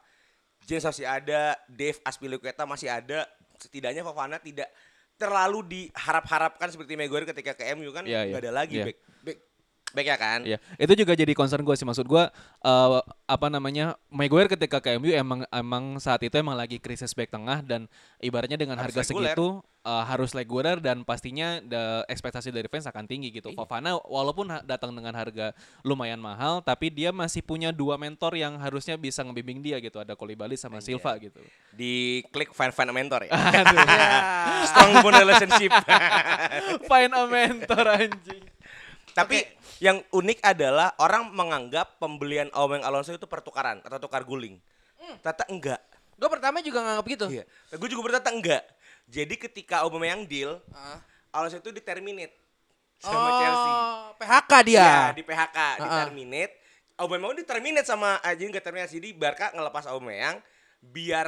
James 0.63 0.87
masih 0.87 1.11
ada. 1.11 1.59
Dave 1.67 1.99
Aspilicueta 2.07 2.63
masih 2.71 2.87
ada. 2.87 3.27
Setidaknya 3.59 4.07
Fofana 4.07 4.39
tidak 4.39 4.71
terlalu 5.19 5.67
diharap-harapkan 5.67 6.71
seperti 6.71 6.95
Maguire 6.95 7.27
ketika 7.27 7.59
ke 7.59 7.75
MU 7.75 7.91
kan 7.91 8.07
nggak 8.07 8.31
iya. 8.31 8.39
ada 8.39 8.53
lagi 8.55 8.79
Iya. 8.79 8.87
back 8.87 8.99
back 9.27 9.39
backnya 9.89 10.17
kan 10.17 10.41
Iya, 10.45 10.59
itu 10.77 10.93
juga 10.95 11.17
jadi 11.17 11.33
concern 11.33 11.65
gue 11.65 11.73
sih. 11.73 11.89
Maksud 11.89 12.05
gue 12.05 12.25
eh, 12.63 13.01
apa 13.25 13.47
namanya 13.49 13.97
Maguire 14.09 14.49
ketika 14.49 14.79
ke 14.79 14.97
MU 14.97 15.09
emang 15.09 15.45
emang 15.49 15.97
saat 15.97 16.21
itu 16.23 16.37
emang 16.37 16.55
lagi 16.55 16.77
krisis 16.77 17.13
back 17.13 17.29
tengah 17.29 17.65
dan 17.65 17.89
ibaratnya 18.19 18.57
dengan 18.57 18.77
Harus 18.77 18.93
harga 18.93 19.01
reguler. 19.09 19.33
segitu 19.33 19.47
eh, 19.83 20.05
harus 20.05 20.31
reguler 20.33 20.77
dan 20.79 21.03
pastinya 21.03 21.59
the 21.65 22.05
ekspektasi 22.07 22.53
dari 22.53 22.69
fans 22.69 22.85
akan 22.85 23.09
tinggi 23.09 23.33
gitu. 23.33 23.49
Iya. 23.49 23.59
Fofana 23.59 23.97
walaupun 24.05 24.47
datang 24.69 24.93
dengan 24.93 25.17
harga 25.17 25.57
lumayan 25.81 26.21
mahal, 26.21 26.61
tapi 26.61 26.93
dia 26.93 27.09
masih 27.09 27.41
punya 27.41 27.73
dua 27.73 27.97
mentor 27.97 28.37
yang 28.37 28.61
harusnya 28.61 29.01
bisa 29.01 29.25
ngebimbing 29.25 29.65
dia 29.65 29.81
gitu. 29.81 29.97
Ada 29.99 30.13
Kolibali 30.15 30.55
sama 30.61 30.85
Silva 30.85 31.17
gitu. 31.17 31.41
di 31.73 32.21
klik 32.29 32.51
fan 32.53 32.75
fan 32.75 32.91
mentor 32.91 33.23
ya 33.25 33.33
Aduh. 33.63 33.79
strong 34.67 34.93
bond 35.01 35.17
relationship. 35.17 35.73
Find 36.91 37.13
a 37.13 37.25
mentor 37.25 37.85
anjing. 37.89 38.45
Tapi 39.19 39.39
yang 39.83 39.99
unik 40.15 40.39
adalah 40.47 40.95
orang 41.03 41.35
menganggap 41.35 41.99
pembelian 41.99 42.47
Aubameyang 42.55 42.87
Alonso 42.87 43.11
itu 43.11 43.27
pertukaran 43.27 43.83
atau 43.83 43.99
tukar 43.99 44.23
guling. 44.23 44.63
Ternyata 45.23 45.45
enggak. 45.51 45.81
Gue 46.15 46.29
pertama 46.31 46.63
juga 46.63 46.83
nganggap 46.83 47.07
gitu. 47.11 47.27
Iya. 47.31 47.45
Gue 47.75 47.89
juga 47.91 48.03
berkata 48.07 48.31
enggak. 48.31 48.63
Jadi 49.09 49.35
ketika 49.41 49.83
Aubameyang 49.83 50.23
deal, 50.23 50.63
Ah. 50.71 51.01
Alonso 51.35 51.59
itu 51.59 51.71
diterminate 51.75 52.35
sama 52.99 53.29
Chelsea. 53.43 53.71
Oh, 53.71 53.99
PHK 54.19 54.53
dia. 54.67 54.81
Iya, 54.83 54.99
di 55.15 55.23
PHK, 55.23 55.59
di 55.79 55.87
Ah, 55.87 55.89
ah. 55.89 55.99
terminate. 56.07 56.55
Aubameyang 56.99 57.39
di 57.39 57.47
terminate 57.47 57.87
sama 57.87 58.19
aja 58.21 58.43
nggak 58.43 58.65
terminate 58.65 58.91
jadi 58.91 59.09
Barca 59.15 59.55
ngelepas 59.55 59.87
Aubameyang 59.87 60.43
biar 60.79 61.27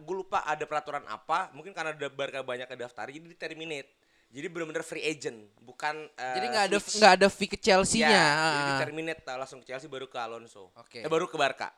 gue 0.00 0.14
lupa 0.16 0.40
ada 0.44 0.64
peraturan 0.64 1.04
apa, 1.08 1.52
mungkin 1.52 1.72
karena 1.72 1.92
ada 1.92 2.08
Barca 2.08 2.40
banyak 2.40 2.68
ke 2.68 2.76
daftar 2.76 3.08
jadi 3.08 3.26
di 3.28 3.36
terminate. 3.36 3.88
Jadi 4.30 4.46
benar-benar 4.46 4.86
free 4.86 5.02
agent, 5.02 5.42
bukan 5.58 6.06
eh, 6.14 6.34
Jadi 6.38 6.46
nggak 6.54 6.64
ada 6.70 6.78
nggak 6.78 7.12
ada 7.18 7.26
fee 7.26 7.50
ke 7.50 7.58
Chelsea-nya. 7.58 8.14
Ya, 8.14 8.30
jadi 8.30 8.60
Ah. 8.62 8.68
di 8.70 8.74
terminate 8.86 9.22
uh, 9.26 9.36
langsung 9.42 9.58
ke 9.58 9.66
Chelsea 9.66 9.90
baru 9.90 10.06
ke 10.06 10.14
Alonso. 10.22 10.70
Oke. 10.78 11.02
Eh, 11.02 11.10
baru 11.10 11.26
ke 11.26 11.34
Barca. 11.34 11.74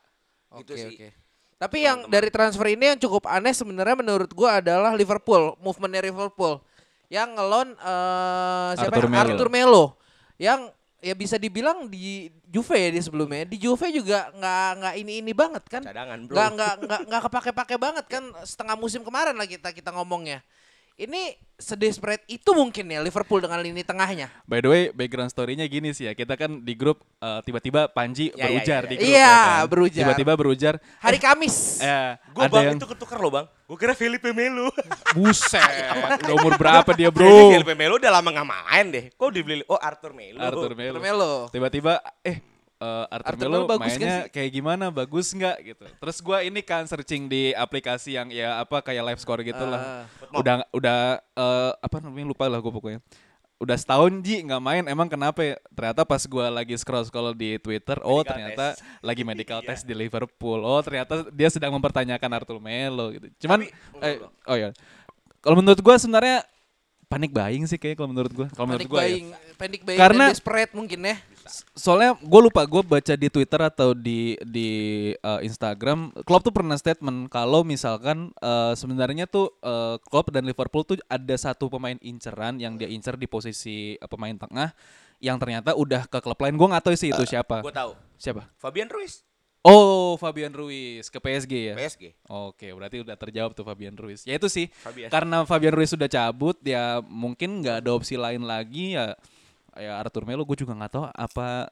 Oke, 0.53 0.61
gitu 0.61 0.73
sih. 0.77 0.93
oke. 0.93 1.07
Tapi 1.57 1.77
yang 1.81 2.05
dari 2.13 2.29
transfer 2.29 2.69
ini 2.69 2.93
yang 2.93 2.99
cukup 3.01 3.25
aneh 3.25 3.57
sebenarnya 3.57 3.97
menurut 3.97 4.29
gua 4.37 4.61
adalah 4.61 4.93
Liverpool, 4.93 5.57
movementnya 5.57 6.05
Liverpool 6.05 6.61
yang 7.09 7.33
ngelon 7.33 7.73
eh 7.73 8.71
siapa 8.77 9.01
Arthur 9.01 9.05
ya? 9.05 9.09
Melo. 9.09 9.21
Arthur 9.25 9.49
Melo 9.49 9.85
yang 10.37 10.59
ya 11.03 11.13
bisa 11.17 11.35
dibilang 11.41 11.89
di 11.89 12.29
Juve 12.53 12.77
ya 12.77 12.89
di 12.93 13.01
sebelumnya. 13.01 13.49
Di 13.49 13.57
Juve 13.57 13.89
juga 13.89 14.29
nggak 14.29 14.69
nggak 14.77 14.93
ini 15.01 15.13
ini 15.25 15.33
banget 15.33 15.63
kan? 15.65 15.81
Cadangan, 15.81 16.19
bro. 16.29 16.35
Nggak 16.37 16.49
nggak 16.53 16.73
nggak 16.85 17.01
nggak 17.09 17.21
kepake-pake 17.25 17.75
banget 17.81 18.05
kan 18.05 18.23
setengah 18.45 18.77
musim 18.77 19.01
kemarin 19.01 19.33
lah 19.33 19.49
kita 19.49 19.73
kita 19.73 19.89
ngomongnya. 19.89 20.45
Ini 20.93 21.33
sedesperate 21.57 22.21
itu 22.29 22.53
mungkin 22.53 22.85
ya 22.85 23.01
Liverpool 23.01 23.41
dengan 23.41 23.57
lini 23.65 23.81
tengahnya. 23.81 24.29
By 24.45 24.61
the 24.61 24.69
way, 24.69 24.83
background 24.93 25.33
story-nya 25.33 25.65
gini 25.65 25.89
sih 25.89 26.05
ya. 26.05 26.13
Kita 26.13 26.37
kan 26.37 26.61
di 26.61 26.77
grup 26.77 27.01
eh, 27.17 27.41
tiba-tiba 27.41 27.89
Panji 27.89 28.29
Ya, 28.29 28.45
ya, 28.45 28.45
berujar 28.45 28.81
ya, 28.85 28.89
di 28.89 28.93
ya. 28.93 28.99
grup. 29.01 29.09
Iya, 29.09 29.33
kan. 29.33 29.65
berujar. 29.73 30.01
Tiba-tiba 30.05 30.33
berujar. 30.37 30.73
Hari 31.01 31.17
Kamis. 31.17 31.81
Eh, 31.81 32.13
Gue 32.29 32.45
ada 32.45 32.53
bang 32.53 32.63
yang 32.69 32.77
itu 32.77 32.85
ketukar 32.85 33.17
loh 33.17 33.33
bang. 33.33 33.45
Gue 33.65 33.77
kira 33.81 33.97
Felipe 33.97 34.29
Melo. 34.29 34.69
buset. 35.17 35.65
udah 36.29 36.35
umur 36.37 36.53
berapa 36.61 36.89
dia, 36.93 37.09
Bro. 37.09 37.25
Bro? 37.25 37.57
Felipe 37.57 37.73
Melo 37.73 37.97
udah 37.97 38.11
lama 38.13 38.29
nggak 38.29 38.49
main 38.53 38.85
deh. 38.93 39.05
Kok 39.17 39.29
dibeli? 39.33 39.65
Oh 39.65 39.81
Arthur 39.81 40.13
Melo. 40.13 40.45
Arthur 40.45 40.77
Melo. 40.77 40.93
Arthur 40.93 41.01
Melo. 41.01 41.33
Tiba-tiba 41.49 41.97
eh 42.21 42.52
eh, 42.83 43.05
Arthur, 43.09 43.27
Arthur 43.33 43.47
Melo, 43.47 43.65
bagus 43.65 43.79
mainnya 43.89 44.17
sih? 44.19 44.31
kayak 44.31 44.49
gimana? 44.51 44.85
Bagus 44.89 45.27
nggak 45.31 45.57
gitu. 45.63 45.85
Terus 45.89 46.17
gua 46.19 46.37
ini 46.39 46.59
kan 46.59 46.83
searching 46.83 47.25
di 47.25 47.51
aplikasi 47.51 48.13
yang 48.13 48.27
ya 48.27 48.59
apa 48.59 48.79
kayak 48.79 49.03
live 49.05 49.17
score 49.17 49.39
gitu 49.41 49.63
lah. 49.63 50.03
Udah 50.31 50.67
udah 50.69 50.97
eh, 51.19 51.71
apa 51.77 51.97
namanya 51.97 52.27
lupa 52.27 52.45
lah 52.45 52.59
gue 52.59 52.69
pokoknya. 52.69 52.99
Udah 53.55 53.79
setahun 53.79 54.11
Ji 54.19 54.43
nggak 54.43 54.59
main 54.59 54.83
emang 54.85 55.07
kenapa 55.07 55.39
ya? 55.39 55.55
Ternyata 55.71 56.03
pas 56.03 56.19
gua 56.25 56.51
lagi 56.51 56.75
scroll-scroll 56.75 57.31
di 57.31 57.55
Twitter, 57.57 57.95
oh 58.01 58.19
Medical 58.19 58.27
ternyata 58.27 58.65
test. 58.75 58.83
lagi 58.99 59.23
medical 59.29 59.59
Iya. 59.59 59.67
test 59.69 59.83
di 59.83 59.95
Liverpool. 59.95 60.59
Oh 60.59 60.83
ternyata 60.83 61.31
dia 61.31 61.47
sedang 61.47 61.71
mempertanyakan 61.71 62.29
Arthur 62.33 62.59
Melo 62.59 63.09
gitu. 63.11 63.31
Cuman 63.39 63.63
Tapi, 63.63 63.71
eh, 64.03 64.19
oh 64.45 64.57
ya. 64.57 64.69
Kalau 65.39 65.55
menurut 65.55 65.79
gua 65.79 65.95
sebenarnya 65.95 66.43
panik 67.05 67.29
buying 67.29 67.63
sih 67.63 67.77
kayak 67.77 67.95
kalau 67.95 68.09
menurut 68.09 68.33
gua. 68.33 68.47
Kalau 68.49 68.65
menurut 68.65 68.89
gua 68.89 68.99
ya. 68.99 69.15
buying, 69.15 69.27
panic 69.55 69.81
buying 69.83 69.99
Karena- 70.01 70.27
desperate 70.27 70.71
mungkin 70.73 70.99
ya. 70.99 71.15
Soalnya 71.73 72.15
gue 72.15 72.41
lupa 72.41 72.63
gue 72.63 72.81
baca 72.81 73.13
di 73.13 73.27
Twitter 73.27 73.61
atau 73.61 73.91
di 73.91 74.35
di 74.41 74.69
uh, 75.17 75.39
Instagram 75.39 76.11
Klopp 76.23 76.45
tuh 76.45 76.53
pernah 76.53 76.75
statement 76.75 77.27
kalau 77.27 77.61
misalkan 77.61 78.31
uh, 78.39 78.71
sebenarnya 78.73 79.25
tuh 79.25 79.51
uh, 79.59 79.99
Klopp 80.07 80.31
dan 80.31 80.43
Liverpool 80.43 80.83
tuh 80.83 80.97
ada 81.05 81.35
satu 81.35 81.67
pemain 81.67 81.95
inceran 81.99 82.57
yang 82.57 82.75
dia 82.75 82.87
incer 82.87 83.15
di 83.15 83.25
posisi 83.25 83.95
uh, 83.97 84.07
pemain 84.07 84.33
tengah 84.33 84.71
yang 85.19 85.39
ternyata 85.39 85.71
udah 85.73 86.03
ke 86.05 86.19
klub 86.19 86.37
lain 86.37 86.55
gue 86.55 86.67
nggak 86.67 86.83
tahu 86.83 86.95
sih 86.95 87.09
itu 87.09 87.23
siapa 87.23 87.63
Gue 87.63 87.71
tahu. 87.71 87.95
siapa 88.15 88.47
Fabian 88.59 88.91
Ruiz. 88.91 89.23
oh 89.63 90.19
Fabian 90.19 90.51
Ruiz 90.51 91.07
ke 91.07 91.15
PSG 91.17 91.71
ya 91.71 91.75
PSG. 91.79 92.03
Oke, 92.27 92.75
berarti 92.75 92.99
udah 92.99 93.15
terjawab 93.15 93.55
tuh 93.55 93.63
Fabian 93.63 93.95
Ruiz. 93.95 94.27
Ya 94.27 94.35
itu 94.35 94.51
sih, 94.51 94.67
Fabian. 94.83 95.07
karena 95.07 95.47
Fabian 95.47 95.71
Ruiz 95.71 95.95
sudah 95.95 96.11
cabut, 96.11 96.59
ya 96.67 96.99
mungkin 97.07 97.63
nggak 97.63 97.79
ada 97.79 97.95
opsi 97.95 98.19
lain 98.19 98.43
lagi 98.43 98.99
ya. 98.99 99.15
Ya 99.75 99.97
Arthur 99.97 100.23
Melo, 100.23 100.43
gue 100.43 100.57
juga 100.57 100.73
nggak 100.73 100.91
tahu 100.91 101.05
apa. 101.07 101.69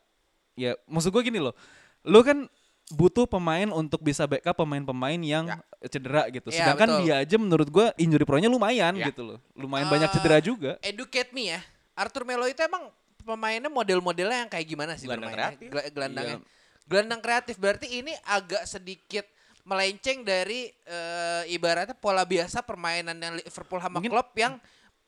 Ya 0.54 0.76
maksud 0.86 1.10
gue 1.10 1.24
gini 1.24 1.40
loh, 1.40 1.56
lu 2.04 2.20
kan 2.22 2.46
butuh 2.92 3.24
pemain 3.24 3.72
untuk 3.72 4.02
bisa 4.02 4.28
backup 4.28 4.52
pemain-pemain 4.54 5.16
yang 5.18 5.48
Ya. 5.48 5.64
cedera 5.88 6.28
gitu. 6.28 6.52
Ya, 6.52 6.60
Sedangkan 6.60 6.90
betul. 6.92 7.02
dia 7.08 7.16
aja 7.24 7.36
menurut 7.40 7.68
gue 7.68 7.86
injury 7.96 8.28
pro-nya 8.28 8.52
lumayan 8.52 9.00
Ya. 9.00 9.08
gitu 9.08 9.24
loh, 9.24 9.38
lumayan 9.56 9.88
banyak 9.88 10.12
cedera 10.12 10.44
juga. 10.44 10.76
Educate 10.84 11.32
me 11.32 11.56
ya. 11.56 11.64
Arthur 11.96 12.28
Melo 12.28 12.44
itu 12.46 12.60
emang 12.60 12.92
pemainnya 13.22 13.70
model-modelnya 13.70 14.44
yang 14.44 14.50
kayak 14.50 14.68
gimana 14.68 14.98
sih 14.98 15.08
Gelandang 15.08 15.32
kreatif. 15.32 15.68
Gela- 15.72 15.88
Gelandangnya. 15.88 16.38
Iya. 16.38 16.48
Gelandang 16.84 17.22
kreatif 17.22 17.56
berarti 17.56 17.88
ini 17.88 18.12
agak 18.26 18.66
sedikit 18.66 19.24
melenceng 19.62 20.26
dari 20.26 20.68
eh, 20.84 21.44
ibaratnya 21.48 21.94
pola 21.94 22.26
biasa 22.26 22.60
permainan 22.60 23.16
yang 23.16 23.34
Liverpool 23.38 23.78
sama 23.78 24.02
Mungkin- 24.02 24.12
Klopp 24.12 24.34
yang 24.36 24.58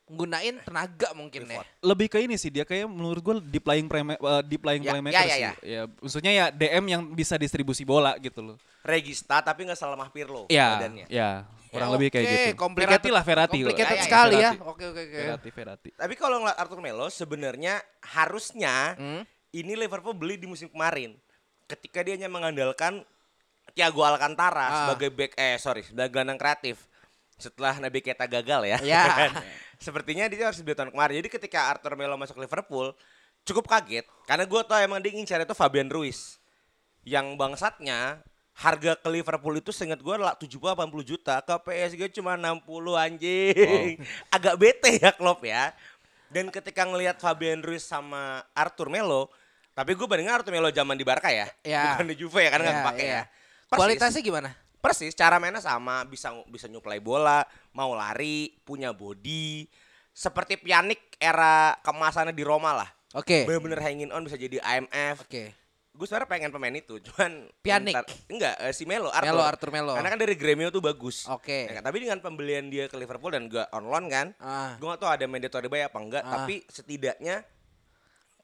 nggunain 0.04 0.60
tenaga 0.60 1.08
mungkin 1.12 1.48
ya. 1.48 1.64
lebih 1.80 2.06
ke 2.06 2.20
ini 2.20 2.36
sih 2.36 2.48
dia 2.48 2.62
kayak 2.62 2.84
menurut 2.84 3.18
gue 3.18 3.34
di 3.42 3.56
playing 3.56 3.88
prime 3.88 4.12
di 4.44 4.56
playing 4.56 4.82
Ya, 4.82 4.90
playmaker 4.90 5.16
ya, 5.16 5.24
ya, 5.24 5.32
sih. 5.32 5.40
ya. 5.40 5.52
Ya, 5.64 5.82
maksudnya 5.88 6.32
ya 6.34 6.46
DM 6.50 6.84
yang 6.86 7.02
bisa 7.08 7.34
distribusi 7.34 7.82
bola 7.82 8.12
gitu 8.18 8.44
loh. 8.44 8.56
Regista 8.80 9.40
tapi 9.40 9.64
nggak 9.64 9.74
salah 9.74 9.96
Pirlo 10.06 10.44
Ya, 10.46 10.76
badannya. 10.76 11.08
ya, 11.08 11.48
kurang 11.72 11.88
Oke, 11.88 11.94
lebih 11.96 12.08
kayak 12.10 12.24
gitu. 12.52 12.68
Verratti 12.76 13.08
lah 13.08 13.24
Verratti. 13.24 13.58
Complicated 13.58 13.88
Ya, 13.88 13.96
ya, 13.96 14.04
sekali 14.04 14.36
ya. 14.36 14.50
Oke 14.60 14.84
oke 14.84 15.00
oke. 15.00 15.18
Verratti, 15.18 15.48
Verratti. 15.50 15.90
Tapi 15.96 16.14
kalau 16.14 16.36
ngeliat 16.38 16.58
Arthur 16.58 16.80
Melo 16.80 17.08
sebenarnya 17.08 17.80
harusnya 18.04 18.92
Hmm? 18.94 19.22
ini 19.50 19.72
Liverpool 19.72 20.12
beli 20.12 20.36
di 20.36 20.44
musim 20.44 20.68
kemarin. 20.68 21.16
Ketika 21.64 22.04
dia 22.04 22.12
hanya 22.12 22.28
mengandalkan 22.28 23.00
Thiago 23.72 24.04
Alcantara 24.04 24.60
Ah. 24.62 24.72
sebagai 24.84 25.08
back 25.10 25.32
eh 25.34 25.56
sorry 25.56 25.80
sebagai 25.80 26.12
gelandang 26.12 26.36
kreatif 26.36 26.84
setelah 27.36 27.76
Nabi 27.78 27.98
Keita 28.00 28.26
gagal 28.26 28.62
ya. 28.66 28.78
Ya. 28.82 29.04
kan? 29.26 29.32
Sepertinya 29.78 30.24
dia 30.30 30.48
harus 30.48 30.60
beli 30.62 30.74
tahun 30.74 30.94
kemarin. 30.94 31.20
Jadi 31.20 31.28
ketika 31.28 31.70
Arthur 31.70 31.94
Melo 31.98 32.14
masuk 32.14 32.38
Liverpool 32.38 32.94
cukup 33.44 33.68
kaget 33.68 34.08
karena 34.24 34.48
gue 34.48 34.60
tau 34.64 34.80
emang 34.80 35.04
dia 35.04 35.12
ngincar 35.12 35.44
itu 35.44 35.52
Fabian 35.52 35.92
Ruiz 35.92 36.40
yang 37.04 37.36
bangsatnya 37.36 38.24
harga 38.56 38.96
ke 38.96 39.08
Liverpool 39.12 39.60
itu 39.60 39.68
seingat 39.68 40.00
gue 40.00 40.16
lah 40.16 40.32
70-80 40.40 40.80
juta 41.04 41.44
ke 41.44 41.52
PSG 41.68 42.08
cuma 42.16 42.40
60 42.40 42.64
anjing 42.96 44.00
agak 44.36 44.56
bete 44.56 44.96
ya 44.96 45.12
Klopp 45.12 45.44
ya 45.44 45.76
dan 46.32 46.48
ketika 46.48 46.88
ngelihat 46.88 47.20
Fabian 47.20 47.60
Ruiz 47.60 47.84
sama 47.84 48.40
Arthur 48.56 48.88
Melo 48.88 49.28
tapi 49.76 49.92
gue 49.92 50.06
bandingin 50.08 50.32
Arthur 50.32 50.54
Melo 50.54 50.72
zaman 50.72 50.96
di 50.96 51.04
Barca 51.04 51.28
ya, 51.28 51.44
Ya. 51.66 51.98
bukan 52.00 52.06
di 52.08 52.16
Juve 52.16 52.46
ya 52.46 52.50
karena 52.54 52.64
nggak 52.64 52.72
Ya, 52.72 52.80
kepake 52.80 53.04
ya. 53.04 53.12
ya 53.12 53.22
Persis. 53.68 53.80
Kualitasnya 53.84 54.22
gimana? 54.24 54.50
Persis, 54.84 55.16
cara 55.16 55.40
mainnya 55.40 55.64
sama, 55.64 56.04
bisa 56.04 56.28
bisa 56.44 56.68
nyuplai 56.68 57.00
bola, 57.00 57.40
mau 57.72 57.96
lari, 57.96 58.52
punya 58.60 58.92
body. 58.92 59.64
Seperti 60.12 60.60
Pjanic 60.60 61.16
era 61.16 61.72
kemasannya 61.80 62.30
di 62.30 62.44
Roma 62.44 62.76
lah. 62.76 62.90
Oke. 63.14 63.48
Bener-bener 63.48 63.80
hanging 63.80 64.12
on 64.12 64.20
bisa 64.22 64.36
jadi 64.36 64.60
IMF. 64.60 65.24
Oke. 65.24 65.56
Gue 65.88 66.04
sebenarnya 66.04 66.28
pengen 66.28 66.50
pemain 66.50 66.74
itu, 66.74 67.00
cuman 67.00 67.48
Pjanic? 67.62 67.94
ntar- 67.96 68.10
enggak, 68.28 68.54
eh, 68.60 68.74
si 68.74 68.84
Melo, 68.84 69.08
Arthur. 69.08 69.30
Melo, 69.30 69.42
Arthur 69.42 69.70
Melo. 69.70 69.92
Karena 69.94 70.10
kan 70.10 70.20
dari 70.20 70.34
Gremio 70.34 70.68
tuh 70.68 70.82
bagus. 70.82 71.24
Oke. 71.28 71.64
Ya 71.64 71.80
kan? 71.80 71.82
tapi 71.82 72.02
dengan 72.02 72.20
pembelian 72.20 72.68
dia 72.68 72.84
ke 72.84 72.98
Liverpool 72.98 73.32
dan 73.32 73.48
gak 73.48 73.72
on 73.72 73.86
loan 73.86 74.06
kan, 74.06 74.36
Ah. 74.36 74.76
gue 74.76 74.84
gak 74.84 75.00
tahu 75.00 75.08
ada 75.08 75.24
mandatory 75.24 75.66
buy 75.66 75.86
apa 75.86 75.96
enggak, 75.96 76.22
Ah. 76.22 76.30
tapi 76.36 76.60
setidaknya 76.66 77.40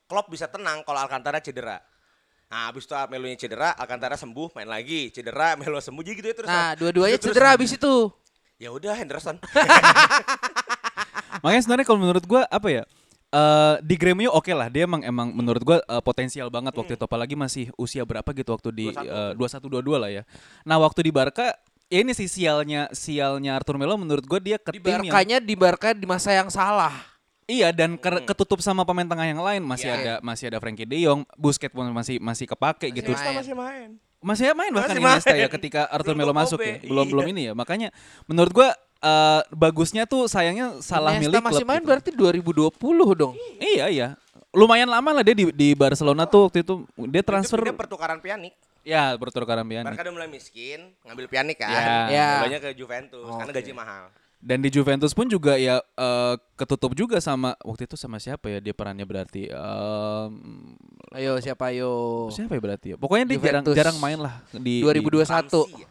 Klopp 0.07 0.27
bisa 0.27 0.47
tenang 0.47 0.83
kalau 0.83 0.99
Alcantara 0.99 1.39
cedera. 1.39 1.79
Nah, 2.51 2.67
abis 2.67 2.83
itu 2.83 2.95
Melonya 3.15 3.39
cedera, 3.39 3.71
Alcantara 3.79 4.19
sembuh, 4.19 4.51
main 4.59 4.67
lagi, 4.67 5.15
cedera, 5.15 5.55
Melo 5.55 5.79
sembuh, 5.79 6.03
jadi 6.03 6.17
gitu 6.19 6.27
ya 6.27 6.35
terus. 6.35 6.49
Nah, 6.51 6.75
dua-duanya 6.75 7.15
Gitu 7.15 7.31
cedera 7.31 7.55
habis 7.55 7.71
itu. 7.71 8.11
Ya 8.59 8.75
udah 8.75 8.93
Henderson. 8.99 9.39
Makanya 11.47 11.63
sebenarnya 11.63 11.87
kalau 11.87 12.01
menurut 12.03 12.25
gua 12.27 12.45
apa 12.51 12.69
ya? 12.69 12.85
eh 13.31 13.75
di 13.87 13.95
Gremio 13.95 14.35
oke 14.35 14.51
lah 14.51 14.67
dia 14.67 14.91
emang 14.91 15.07
emang 15.07 15.31
menurut 15.31 15.63
gua 15.63 15.79
eh, 15.79 16.03
potensial 16.03 16.51
banget 16.51 16.75
waktu 16.75 16.99
itu 16.99 17.05
apalagi 17.07 17.39
masih 17.39 17.71
usia 17.79 18.03
berapa 18.03 18.27
gitu 18.35 18.51
waktu 18.51 18.75
di 18.75 18.87
21. 18.91 19.39
dua 19.39 19.49
satu 19.49 19.71
dua 19.71 19.79
dua 19.87 19.97
lah 20.03 20.11
ya. 20.11 20.27
Nah 20.67 20.83
waktu 20.83 21.07
di 21.07 21.15
Barca 21.15 21.55
ya 21.87 21.99
ini 22.03 22.11
sih 22.11 22.27
sialnya 22.27 22.91
sialnya 22.91 23.55
Arthur 23.55 23.79
Melo 23.79 23.95
menurut 23.95 24.27
gua 24.27 24.43
dia 24.43 24.59
ke 24.59 24.75
Di 24.75 24.83
tim 24.83 24.99
yang 24.99 25.15
Barkanya 25.15 25.39
di 25.39 25.55
Barca 25.55 25.95
di 25.95 26.11
masa 26.11 26.35
yang 26.35 26.51
salah. 26.51 26.91
Iya 27.51 27.69
dan 27.71 27.99
ke- 27.99 28.23
ketutup 28.25 28.63
sama 28.63 28.87
pemain 28.87 29.03
tengah 29.05 29.27
yang 29.27 29.43
lain 29.43 29.59
masih 29.61 29.91
Iya. 29.91 29.99
ada 29.99 30.13
masih 30.23 30.45
ada 30.47 30.59
Frankie 30.59 30.87
De 30.87 30.95
Jong, 30.97 31.27
Busquets 31.35 31.75
pun 31.75 31.91
masih 31.91 32.23
masih 32.23 32.47
kepake 32.47 32.95
gitu. 32.95 33.11
main. 33.11 33.35
masih 33.35 33.55
main. 33.55 33.89
Masih 34.21 34.45
ya 34.47 34.55
main 34.55 34.71
bahkan 34.71 34.93
Masih 34.93 35.03
Iniesta 35.03 35.33
main. 35.33 35.43
ya 35.43 35.49
ketika 35.49 35.81
Arthur 35.89 36.15
Melo 36.15 36.31
masuk 36.31 36.61
ya. 36.61 36.79
Belum 36.79 37.03
iya. 37.03 37.11
belum 37.11 37.27
ini 37.27 37.43
ya. 37.43 37.53
Makanya 37.53 37.89
menurut 38.25 38.53
gua 38.53 38.71
eh, 39.01 39.41
bagusnya 39.51 40.05
tuh 40.05 40.29
sayangnya 40.29 40.79
salah 40.79 41.17
Iniesta 41.17 41.27
milik 41.33 41.43
masih 41.43 41.57
klub 41.59 41.71
main 41.73 41.81
gitu. 41.81 41.89
berarti 41.89 42.11
2020 42.13 42.71
dong. 43.17 43.35
Iya 43.59 43.87
iya. 43.89 44.09
Lumayan 44.51 44.87
lama 44.87 45.11
lah 45.11 45.23
dia 45.23 45.33
di, 45.33 45.49
di 45.49 45.73
Barcelona 45.73 46.27
tuh 46.27 46.47
waktu 46.47 46.61
itu 46.61 46.85
dia 47.07 47.23
transfer 47.23 47.59
Itu 47.59 47.67
dia 47.67 47.77
pertukaran 47.77 48.19
Pjanic. 48.19 48.53
ya 48.83 49.15
bertukaran 49.15 49.65
Pjanic. 49.65 49.89
Barca 49.89 50.03
udah 50.03 50.15
mulai 50.15 50.29
miskin, 50.29 50.91
ngambil 51.03 51.27
Pjanic 51.27 51.57
kan. 51.57 51.71
Ya. 51.71 51.97
Ya. 52.11 52.29
Banyak 52.43 52.61
ke 52.61 52.71
Juventus 52.75 53.25
Oke. 53.25 53.41
karena 53.41 53.53
gaji 53.55 53.73
mahal. 53.73 54.05
Dan 54.41 54.59
di 54.59 54.69
Juventus 54.69 55.13
pun 55.13 55.25
juga 55.25 55.55
ya 55.55 55.79
eh, 55.79 56.35
ketutup 56.55 56.93
juga 56.93 57.21
sama 57.21 57.53
waktu 57.61 57.85
itu 57.85 57.95
sama 57.95 58.17
siapa 58.17 58.49
ya 58.49 58.59
dia 58.59 58.73
perannya 58.73 59.05
berarti 59.05 59.47
Em, 59.47 60.33
Ayo 61.13 61.37
siapa 61.37 61.69
ayo? 61.69 62.27
siapa 62.29 62.53
ya 62.53 62.61
berarti 62.61 62.87
ya? 62.91 62.97
Pokoknya 62.97 63.25
dia 63.27 63.39
jarang 63.39 63.65
jarang 63.69 63.97
main 63.99 64.17
lah 64.17 64.41
di 64.51 64.81
di- 64.81 64.83
2021. 64.83 65.29
Ramsey 65.29 65.61
ya? 65.77 65.89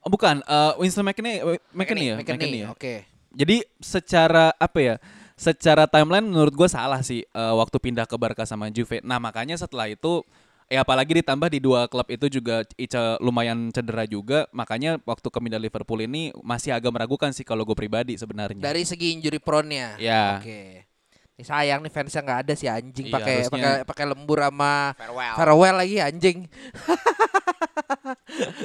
Oh 0.00 0.08
bukan, 0.08 0.40
eh, 0.40 0.72
Winston 0.76 1.04
McKinney, 1.04 1.44
McKinney 1.70 2.06
ya, 2.08 2.16
McKinney 2.16 2.60
ya. 2.60 2.68
Oke. 2.70 3.04
Jadi 3.30 3.60
secara 3.78 4.50
apa 4.52 4.78
ya? 4.78 4.94
Secara 5.34 5.84
timeline 5.84 6.22
menurut 6.22 6.50
gue 6.50 6.66
salah 6.66 7.02
sih 7.02 7.22
eh, 7.22 7.54
waktu 7.54 7.76
pindah 7.76 8.04
ke 8.04 8.16
Barca 8.16 8.42
sama 8.42 8.66
Juve. 8.68 8.98
Nah 9.00 9.18
makanya 9.18 9.54
setelah 9.54 9.86
itu 9.86 10.24
ya 10.72 10.80
apalagi 10.80 11.20
ditambah 11.20 11.52
di 11.52 11.60
dua 11.60 11.84
klub 11.84 12.08
itu 12.08 12.32
juga 12.32 12.64
Ica 12.80 13.20
lumayan 13.20 13.68
cedera 13.68 14.08
juga. 14.08 14.48
Makanya 14.56 14.96
waktu 15.04 15.28
ke 15.28 15.36
pindah 15.36 15.60
Liverpool 15.60 16.00
ini 16.00 16.32
masih 16.40 16.72
agak 16.72 16.88
meragukan 16.88 17.28
sih 17.30 17.44
kalau 17.44 17.68
gue 17.68 17.76
pribadi 17.76 18.16
sebenarnya. 18.16 18.64
Dari 18.64 18.88
segi 18.88 19.12
injury 19.12 19.36
prone-nya. 19.36 20.00
Ya. 20.00 20.40
Oke. 20.40 20.88
Ini 21.36 21.44
sayang 21.44 21.80
nih 21.80 21.92
fansnya 21.92 22.20
nggak 22.24 22.40
ada 22.44 22.52
sih 22.56 22.68
anjing 22.68 23.08
Iya, 23.08 23.14
pakai 23.16 23.34
harusnya. 23.40 23.52
pakai 23.52 23.72
pakai 23.88 24.04
lembur 24.08 24.38
sama 24.40 24.92
Farewell. 24.96 25.34
farewell 25.36 25.76
lagi 25.76 25.96
anjing. 26.00 26.38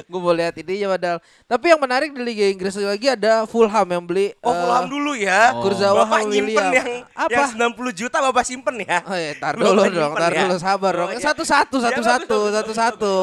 Gue 0.08 0.16
mau 0.18 0.32
lihat 0.32 0.56
ini 0.56 0.80
ya 0.80 0.88
padahal. 0.88 1.20
Tapi 1.44 1.64
yang 1.68 1.80
menarik 1.84 2.16
di 2.16 2.24
Liga 2.24 2.48
Inggris 2.48 2.72
lagi 2.74 3.12
ada 3.12 3.44
Fulham 3.44 3.84
yang 3.84 4.00
beli 4.00 4.32
Oh, 4.40 4.48
eh, 4.48 4.56
Fulham 4.56 4.84
dulu 4.88 5.12
ya. 5.12 5.52
Oh. 5.52 5.60
Kurzawa 5.60 6.08
Bapak 6.08 6.20
nyimpen 6.24 6.48
William. 6.48 6.72
yang 6.72 6.88
Apa? 7.12 7.28
yang 7.28 7.48
90 7.76 7.92
juta 7.92 8.16
Bapak 8.24 8.44
simpen 8.48 8.76
ya. 8.80 9.04
Oh 9.04 9.12
ya, 9.12 9.36
tar 9.36 9.54
dulu 9.54 9.84
dong, 9.84 10.12
tar 10.16 10.32
ya? 10.32 10.48
dulu 10.48 10.56
sabar 10.56 10.92
Oh, 10.96 10.98
dong. 11.04 11.10
iya. 11.12 11.20
Satu 11.20 11.44
satu 11.44 11.76
Ya, 11.76 11.92
satu 11.92 12.00
satu 12.02 12.38
satu 12.48 12.72
satu. 12.72 13.14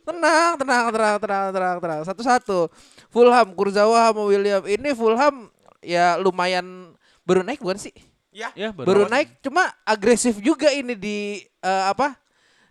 Tenang, 0.00 0.56
tenang, 0.56 0.84
tenang, 0.88 1.16
tenang, 1.20 1.46
tenang, 1.52 1.76
tenang. 1.76 2.00
Satu 2.08 2.22
satu. 2.24 2.58
Fulham, 3.12 3.52
Kurzawa 3.52 4.08
sama 4.08 4.24
William. 4.24 4.64
Ini 4.64 4.96
Fulham 4.96 5.52
ya 5.84 6.16
lumayan 6.16 6.96
baru 7.28 7.44
naik 7.44 7.60
bukan 7.60 7.76
sih? 7.76 7.92
Ya. 8.32 8.48
Ya, 8.56 8.72
Baru 8.72 9.04
naik, 9.04 9.44
cuma 9.44 9.68
agresif 9.84 10.40
juga 10.40 10.72
ini 10.72 10.96
di 10.96 11.18
eh, 11.60 11.84
apa? 11.84 12.16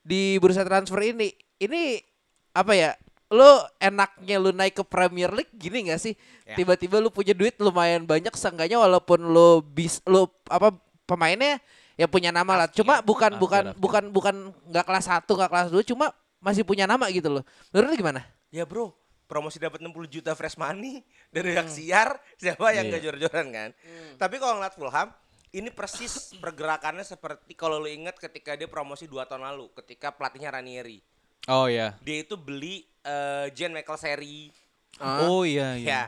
Di 0.01 0.41
bursa 0.41 0.65
transfer 0.65 0.97
ini. 1.05 1.29
Ini 1.61 2.01
apa 2.49 2.73
ya? 2.73 2.97
Lo 3.29 3.61
enaknya 3.77 4.41
lu 4.41 4.49
naik 4.49 4.81
ke 4.81 4.83
Premier 4.83 5.29
League 5.29 5.53
gini 5.53 5.93
gak 5.93 6.01
sih? 6.01 6.17
Ya. 6.49 6.57
Tiba-tiba 6.57 6.97
lu 6.97 7.13
punya 7.13 7.37
duit 7.37 7.53
lumayan 7.61 8.03
banyak 8.03 8.33
seenggaknya 8.33 8.81
walaupun 8.81 9.21
lu 9.21 9.61
bis 9.61 10.01
lu 10.09 10.25
apa 10.49 10.73
pemainnya 11.05 11.61
ya 11.93 12.09
punya 12.09 12.33
nama 12.33 12.65
lah. 12.65 12.67
Cuma 12.73 13.05
bukan 13.05 13.37
After, 13.37 13.41
bukan 13.41 13.63
after. 13.69 13.77
bukan 13.77 14.03
bukan 14.09 14.35
nggak 14.73 14.85
kelas 14.87 15.05
1, 15.05 15.29
nggak 15.29 15.51
kelas 15.51 15.67
2, 15.69 15.89
cuma 15.93 16.05
masih 16.41 16.65
punya 16.65 16.89
nama 16.89 17.05
gitu 17.13 17.29
loh. 17.29 17.43
Menurut 17.69 17.87
lu 17.93 17.97
gimana? 18.01 18.21
Ya 18.49 18.65
bro, 18.65 18.95
promosi 19.29 19.61
dapat 19.61 19.77
60 19.77 20.09
juta 20.09 20.33
fresh 20.33 20.57
money 20.57 21.05
dari 21.35 21.53
hak 21.53 21.69
siar, 21.69 22.17
siapa 22.33 22.73
yang 22.73 22.89
Iya. 22.89 22.97
gak 22.97 23.03
jor-joran 23.05 23.47
kan? 23.53 23.69
Tapi 24.17 24.35
kalau 24.41 24.57
ngeliat 24.57 24.73
Fulham, 24.73 25.09
ini 25.51 25.69
persis 25.69 26.33
pergerakannya 26.39 27.05
seperti 27.05 27.53
kalau 27.53 27.77
lu 27.77 27.85
inget 27.85 28.17
ketika 28.17 28.57
dia 28.57 28.65
promosi 28.65 29.05
2 29.05 29.29
tahun 29.29 29.45
lalu, 29.45 29.69
ketika 29.83 30.09
pelatihnya 30.09 30.49
Ranieri. 30.49 31.03
Oh 31.45 31.65
ya. 31.65 31.95
Dia 32.01 32.17
itu 32.21 32.35
beli 32.35 32.83
eh, 33.01 33.47
Jean 33.53 33.71
Michael 33.71 33.95
Seri. 33.95 34.51
Oh 34.99 35.47
iya 35.47 35.79
iya. 35.79 35.87
Ya, 35.87 36.01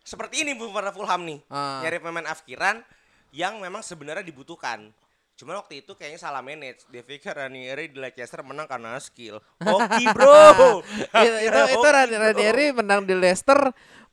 seperti 0.00 0.44
ini 0.44 0.52
bu 0.52 0.68
para 0.68 0.92
Fulham 0.92 1.24
nih, 1.24 1.40
Ah. 1.48 1.80
nyari 1.80 1.96
pemain 1.96 2.26
afkiran 2.26 2.84
yang 3.32 3.56
memang 3.56 3.80
sebenarnya 3.80 4.20
dibutuhkan. 4.20 4.92
Cuman 5.34 5.58
waktu 5.58 5.80
itu 5.80 5.96
kayaknya 5.96 6.20
salah 6.20 6.38
manage. 6.38 6.84
Dia 6.86 7.02
pikir 7.02 7.32
Ranieri 7.32 7.88
di 7.88 7.98
Leicester 7.98 8.44
menang 8.44 8.68
karena 8.68 8.94
skill. 8.98 9.40
Hoki 9.58 10.04
bro. 10.14 10.78
itu 10.78 11.26
itu, 11.40 11.40
itu 11.42 11.58
Hoki, 11.74 11.88
Ran- 11.90 12.12
bro. 12.12 12.20
Ranieri 12.22 12.66
menang 12.70 13.00
di 13.02 13.14
Leicester 13.16 13.58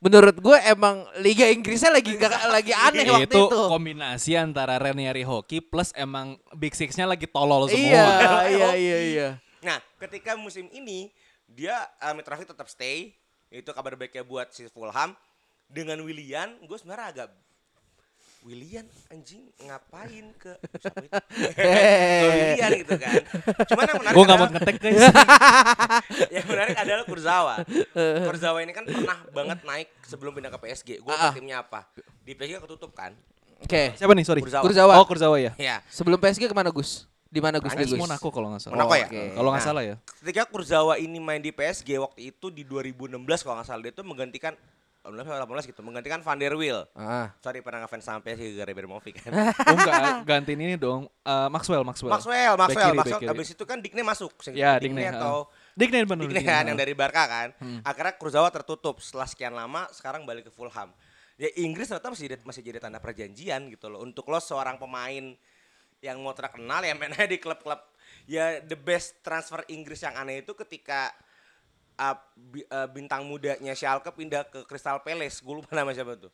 menurut 0.02 0.34
gue 0.34 0.58
emang 0.66 1.06
Liga 1.16 1.46
Inggrisnya 1.46 1.94
lagi 1.94 2.18
gak, 2.18 2.50
lagi 2.50 2.74
aneh 2.74 3.06
waktu 3.06 3.30
itu, 3.30 3.38
itu. 3.38 3.58
kombinasi 3.70 4.34
antara 4.34 4.74
Ranieri 4.74 5.22
hoki 5.22 5.62
plus 5.62 5.94
emang 5.94 6.34
Big 6.52 6.74
Six-nya 6.74 7.06
lagi 7.06 7.30
tolol 7.30 7.70
semua. 7.70 7.86
Iya, 7.86 8.10
iya, 8.50 8.68
iya, 8.74 8.98
iya. 8.98 9.28
Nah, 9.62 9.78
ketika 10.02 10.34
musim 10.34 10.66
ini 10.74 11.08
dia 11.46 11.86
uh, 12.02 12.12
Mitrovic 12.12 12.50
tetap 12.50 12.66
stay, 12.66 13.14
itu 13.46 13.70
kabar 13.70 13.94
baiknya 13.94 14.26
buat 14.26 14.50
si 14.50 14.66
Fulham 14.66 15.14
dengan 15.70 16.02
Willian, 16.02 16.58
gue 16.66 16.76
sebenarnya 16.76 17.08
agak 17.14 17.28
Willian 18.42 18.82
anjing 19.06 19.46
ngapain 19.62 20.34
ke 20.34 20.50
siapa 20.82 20.98
itu? 20.98 21.14
Ke 21.54 22.26
Willian 22.26 22.70
gitu 22.82 22.94
kan. 22.98 23.14
Cuman 23.70 23.82
yang 23.86 23.98
menarik 24.02 24.14
Gue 24.18 24.24
nggak 24.26 24.38
mau 24.42 24.48
ngetek 24.50 24.76
guys. 24.82 25.02
yang 26.34 26.46
menarik 26.50 26.74
adalah 26.74 27.04
Kurzawa. 27.06 27.54
Kurzawa 28.26 28.58
ini 28.66 28.74
kan 28.74 28.82
pernah 28.82 29.18
banget 29.30 29.62
naik 29.62 29.88
sebelum 30.02 30.34
pindah 30.34 30.50
ke 30.50 30.58
PSG. 30.58 31.06
Gue 31.06 31.14
Ah, 31.14 31.30
ah. 31.30 31.32
timnya 31.32 31.62
apa? 31.62 31.86
Di 32.26 32.34
PSG 32.34 32.58
ketutup 32.58 32.90
kan? 32.98 33.14
Oke. 33.62 33.94
Siapa 33.94 34.10
nih? 34.10 34.26
Sorry. 34.26 34.42
Kurzawa. 34.42 34.62
Kurzawa. 34.66 34.92
Oh 34.98 35.06
Kurzawa 35.06 35.36
ya. 35.38 35.54
Ya. 35.54 35.78
Sebelum 35.86 36.18
PSG 36.18 36.50
ke 36.50 36.54
mana 36.56 36.74
Gus? 36.74 37.06
Di 37.32 37.40
mana 37.40 37.56
Gus? 37.56 37.72
Prancis. 37.72 37.96
Gus? 37.96 37.98
Monaco 37.98 38.28
kalau 38.28 38.52
nggak 38.52 38.60
salah. 38.60 38.74
Monaco 38.76 38.92
ya? 38.92 39.08
Oke. 39.08 39.22
Kalau 39.32 39.48
nggak 39.48 39.62
Nah, 39.64 39.68
salah 39.72 39.82
ya. 39.82 39.96
Ketika 40.20 40.42
Kurzawa 40.44 40.94
ini 41.00 41.16
main 41.16 41.40
di 41.40 41.48
PSG 41.48 41.96
waktu 41.96 42.28
itu 42.28 42.52
di 42.52 42.62
2016 42.62 43.16
kalau 43.40 43.56
nggak 43.56 43.66
salah 43.66 43.80
dia 43.80 43.90
itu 43.90 44.04
menggantikan 44.04 44.52
18 45.02 45.26
18 45.26 45.66
gitu, 45.66 45.80
menggantikan 45.82 46.22
Van 46.22 46.38
der 46.38 46.54
Wiel. 46.54 46.86
Ah. 46.94 47.34
Sorry 47.42 47.58
pernah 47.58 47.82
ngefans 47.82 48.06
sama 48.06 48.22
PSG 48.22 48.54
gara 48.54 48.70
Ibrahimovic 48.70 49.18
kan. 49.18 49.32
Oh 49.66 49.74
enggak, 49.74 50.22
gantiin 50.22 50.60
ini 50.62 50.76
dong. 50.78 51.10
Eh, 51.26 51.48
Maxwell, 51.50 51.82
Maxwell. 51.82 52.12
Maxwell, 52.14 52.54
Maxwell, 52.54 52.94
back 52.94 52.98
Maxwell. 53.02 53.20
kiri. 53.26 53.32
Abis 53.34 53.48
itu 53.50 53.64
kan 53.66 53.82
Digne 53.82 54.06
masuk. 54.06 54.30
Ya, 54.54 54.78
Digne 54.78 55.02
Digne, 55.02 55.10
atau 55.10 55.50
Digne 55.74 56.06
benar. 56.06 56.22
Digne 56.30 56.42
kan 56.46 56.62
yang 56.70 56.78
dari 56.78 56.94
Barca 56.94 57.26
kan. 57.26 57.48
Hmm. 57.58 57.82
Akhirnya 57.82 58.14
Kurzawa 58.14 58.46
tertutup 58.54 59.02
setelah 59.02 59.26
sekian 59.26 59.50
lama 59.50 59.90
sekarang 59.90 60.22
balik 60.22 60.46
ke 60.46 60.52
Fulham. 60.54 60.94
Ya 61.34 61.50
Inggris 61.58 61.90
ternyata 61.90 62.06
masih 62.06 62.24
jadi, 62.30 62.36
masih 62.46 62.62
jadi 62.62 62.78
tanda 62.78 63.02
perjanjian 63.02 63.66
gitu 63.74 63.90
loh. 63.90 64.06
Untuk 64.06 64.30
lo 64.30 64.38
seorang 64.38 64.78
pemain 64.78 65.34
yang 66.02 66.18
mau 66.18 66.34
terkenal 66.34 66.82
ya 66.82 66.98
mainnya 66.98 67.24
di 67.30 67.38
klub-klub 67.38 67.78
ya 68.26 68.58
the 68.60 68.74
best 68.74 69.22
transfer 69.22 69.62
Inggris 69.70 70.02
yang 70.02 70.18
aneh 70.18 70.42
itu 70.42 70.52
ketika 70.58 71.14
uh, 71.94 72.18
uh, 72.70 72.88
bintang 72.90 73.22
mudanya 73.22 73.72
Schalke 73.72 74.10
pindah 74.10 74.46
ke 74.50 74.66
Crystal 74.66 74.98
Palace. 75.00 75.38
Gue 75.38 75.62
lupa 75.62 75.70
nama 75.72 75.94
siapa 75.94 76.18
tuh. 76.18 76.32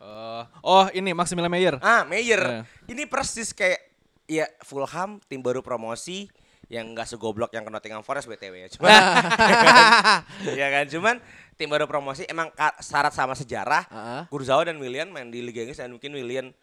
Eh, 0.00 0.42
oh 0.64 0.88
ini 0.96 1.12
Maximilian 1.12 1.52
Meyer. 1.52 1.76
Ah, 1.84 2.08
Meyer. 2.08 2.40
Eh. 2.40 2.62
Ini 2.88 3.04
persis 3.04 3.52
kayak 3.52 3.80
ya 4.24 4.48
Fulham 4.64 5.20
tim 5.28 5.44
baru 5.44 5.60
promosi 5.60 6.30
yang 6.70 6.94
enggak 6.94 7.10
segoblok 7.10 7.50
yang 7.52 7.66
ke 7.66 7.70
Nottingham 7.74 8.00
Forest 8.00 8.30
BTW 8.30 8.64
ya. 8.64 8.68
Cuman 8.72 8.88
ya 10.60 10.66
kan, 10.72 10.84
cuman 10.88 11.16
tim 11.58 11.68
baru 11.68 11.84
promosi 11.84 12.24
emang 12.30 12.48
syarat 12.80 13.12
sama 13.12 13.36
sejarah. 13.36 13.84
Ah. 13.92 14.22
Kurzawa 14.32 14.64
dan 14.64 14.80
Willian 14.80 15.12
main 15.12 15.28
di 15.28 15.44
Liga 15.44 15.66
Inggris 15.66 15.82
dan 15.82 15.92
mungkin 15.92 16.16
Willian 16.16 16.56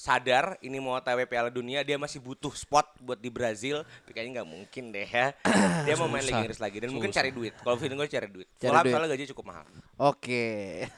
sadar 0.00 0.56
ini 0.64 0.80
mau 0.80 0.96
TW 0.96 1.28
Piala 1.28 1.52
Dunia 1.52 1.84
dia 1.84 2.00
masih 2.00 2.24
butuh 2.24 2.48
spot 2.56 2.88
buat 3.04 3.20
di 3.20 3.28
Brazil 3.28 3.84
tapi 3.84 4.16
kayaknya 4.16 4.40
nggak 4.40 4.48
mungkin 4.48 4.84
deh 4.88 5.04
ya 5.04 5.36
dia 5.86 5.94
mau 6.00 6.08
main 6.08 6.24
Liga. 6.24 6.40
Inggris 6.40 6.56
lagi 6.56 6.80
dan 6.80 6.88
mungkin 6.88 7.12
cari 7.12 7.28
duit 7.28 7.52
kalau 7.60 7.76
feeling 7.76 8.00
gue 8.00 8.08
cari 8.08 8.28
duit 8.32 8.48
Cari 8.56 8.72
Fulham 8.72 8.84
duit. 8.88 8.92
soalnya 8.96 9.10
gaji 9.12 9.24
cukup 9.36 9.44
mahal 9.52 9.68
Oke. 10.00 10.88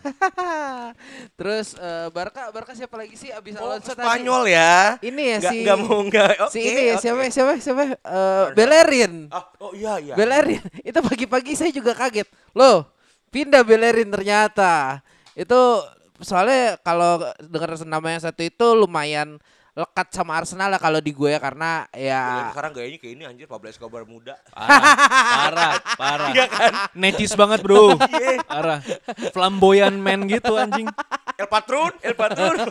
Terus 1.38 1.74
eh, 1.74 2.06
Barca 2.14 2.54
Barca 2.54 2.70
siapa 2.70 2.94
lagi 2.94 3.18
sih 3.18 3.34
abis 3.34 3.58
oh, 3.58 3.66
Alonso 3.66 3.98
tadi? 3.98 4.06
Spanyol 4.06 4.42
ya 4.46 4.94
Ini 5.02 5.22
ya 5.26 5.38
si 5.50 5.56
nggak 5.66 5.78
mau 5.82 5.98
nggak 6.06 6.32
oke 6.46 6.54
si 6.54 6.60
ini 6.62 6.94
ya, 6.94 6.96
siapa 7.02 7.26
siapa 7.26 7.52
siapa 7.58 7.82
Eh, 7.98 8.46
Bellerin. 8.54 9.32
Ah, 9.32 9.48
oh 9.58 9.72
iya 9.72 9.96
iya. 9.98 10.14
Bellerin. 10.14 10.60
Itu 10.88 11.00
pagi-pagi 11.00 11.56
saya 11.56 11.72
juga 11.72 11.96
kaget. 11.96 12.28
Loh, 12.52 12.86
pindah 13.32 13.64
Bellerin 13.64 14.10
ternyata. 14.12 15.00
Itu 15.32 15.80
soalnya 16.22 16.78
kalau 16.80 17.20
dengar 17.42 17.74
nama 17.84 18.06
yang 18.14 18.22
satu 18.22 18.40
itu 18.46 18.66
lumayan 18.78 19.42
lekat 19.72 20.12
sama 20.12 20.36
Arsenal 20.36 20.68
lah 20.68 20.76
kalau 20.76 21.00
di 21.00 21.16
gue 21.16 21.32
ya 21.32 21.40
karena 21.40 21.88
ya 21.96 22.52
sekarang 22.52 22.76
gayanya 22.76 22.98
kayak 23.00 23.14
ini 23.16 23.24
anjir 23.24 23.48
Pablo 23.48 23.72
Escobar 23.72 24.04
muda. 24.04 24.36
Parah, 24.52 24.84
parah, 25.08 25.72
parah. 25.96 26.28
Iya 26.36 26.44
kan? 26.44 26.72
Necis 26.92 27.32
banget 27.32 27.64
bro. 27.64 27.96
Iya. 27.96 28.44
Parah. 28.44 28.84
Flamboyan 29.32 29.96
man 29.96 30.28
gitu 30.28 30.60
anjing. 30.60 30.84
El 31.40 31.48
Patron, 31.48 31.92
El 32.04 32.12
Patron. 32.12 32.68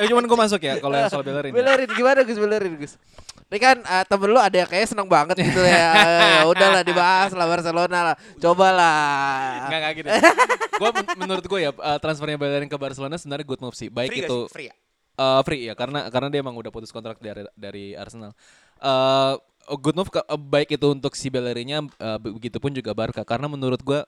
Eh 0.00 0.08
cuman 0.08 0.24
gue 0.24 0.38
masuk 0.48 0.60
ya 0.64 0.80
kalau 0.80 0.96
yang 0.96 1.12
soal 1.12 1.24
Bellerin. 1.24 1.52
ya. 1.52 1.56
Bellerin 1.60 1.90
gimana 1.92 2.20
Gus 2.24 2.40
Bellerin 2.40 2.72
Gus? 2.80 2.96
Ini 3.46 3.58
kan 3.62 3.76
eh, 3.78 4.04
temen 4.10 4.28
lu 4.34 4.40
ada 4.42 4.56
yang 4.58 4.66
kayaknya 4.66 4.88
seneng 4.90 5.06
banget 5.06 5.38
gitu 5.38 5.62
ya. 5.62 5.94
ya 6.42 6.42
udahlah 6.50 6.82
dibahas 6.82 7.30
lah 7.30 7.46
Barcelona 7.46 7.98
lah. 8.12 8.16
Cobalah. 8.42 9.70
Enggak 9.70 9.78
enggak 9.78 9.92
gitu. 10.02 10.08
Gua 10.82 10.90
men- 10.92 11.14
menurut 11.16 11.44
gue 11.46 11.60
ya 11.62 11.70
eh, 11.70 11.98
transfernya 12.02 12.36
Bellerin 12.36 12.66
ke 12.66 12.74
Barcelona 12.74 13.14
sebenarnya 13.14 13.46
good 13.46 13.62
move 13.62 13.76
sih. 13.78 13.86
Baik 13.86 14.10
Free 14.10 14.22
itu 14.26 14.38
sih? 14.46 14.52
Free 14.52 14.68
ya? 14.68 14.74
eh, 15.16 15.40
free 15.46 15.62
ya 15.70 15.74
karena 15.78 16.10
karena 16.12 16.28
dia 16.28 16.40
emang 16.42 16.58
udah 16.58 16.68
putus 16.74 16.90
kontrak 16.90 17.22
dari 17.22 17.46
dari 17.54 17.94
Arsenal. 17.94 18.34
Eh 18.76 19.34
good 19.78 19.94
move 19.94 20.10
ke- 20.10 20.26
eh, 20.26 20.40
baik 20.40 20.74
itu 20.74 20.86
untuk 20.90 21.14
si 21.14 21.30
Bellerinnya 21.30 21.86
eh, 21.86 22.18
begitupun 22.18 22.74
juga 22.74 22.92
Barca 22.98 23.22
karena 23.22 23.46
menurut 23.46 23.78
gua 23.80 24.02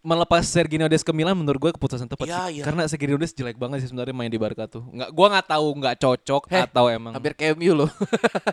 melepas 0.00 0.42
Serginho 0.42 0.86
Dest 0.86 1.02
ke 1.02 1.12
Milan 1.12 1.34
menurut 1.34 1.60
gue 1.60 1.72
keputusan 1.72 2.06
tepat 2.06 2.26
Iya, 2.26 2.40
sih. 2.46 2.60
iya. 2.60 2.64
Karena 2.64 2.82
Serginho 2.84 3.16
Dest 3.16 3.34
jelek 3.34 3.54
banget 3.54 3.80
sih 3.80 3.88
sebenarnya 3.88 4.12
main 4.12 4.28
di 4.28 4.36
Barca 4.36 4.64
tuh. 4.64 4.84
Nggak, 4.86 5.10
gua 5.10 5.26
nggak 5.30 5.46
tahu 5.46 5.66
nggak 5.76 5.96
cocok 5.96 6.42
Heh, 6.48 6.62
atau 6.64 6.84
emang 6.86 7.12
Hampir 7.12 7.32
kayak 7.32 7.54
MU 7.54 7.72
loh. 7.76 7.90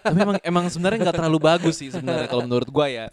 tapi 0.03 0.17
emang 0.19 0.37
emang 0.41 0.65
sebenarnya 0.67 1.07
nggak 1.07 1.17
terlalu 1.17 1.39
bagus 1.39 1.75
sih 1.77 1.89
sebenarnya 1.89 2.27
kalau 2.27 2.43
menurut 2.43 2.67
gua 2.67 2.87
ya. 2.87 3.05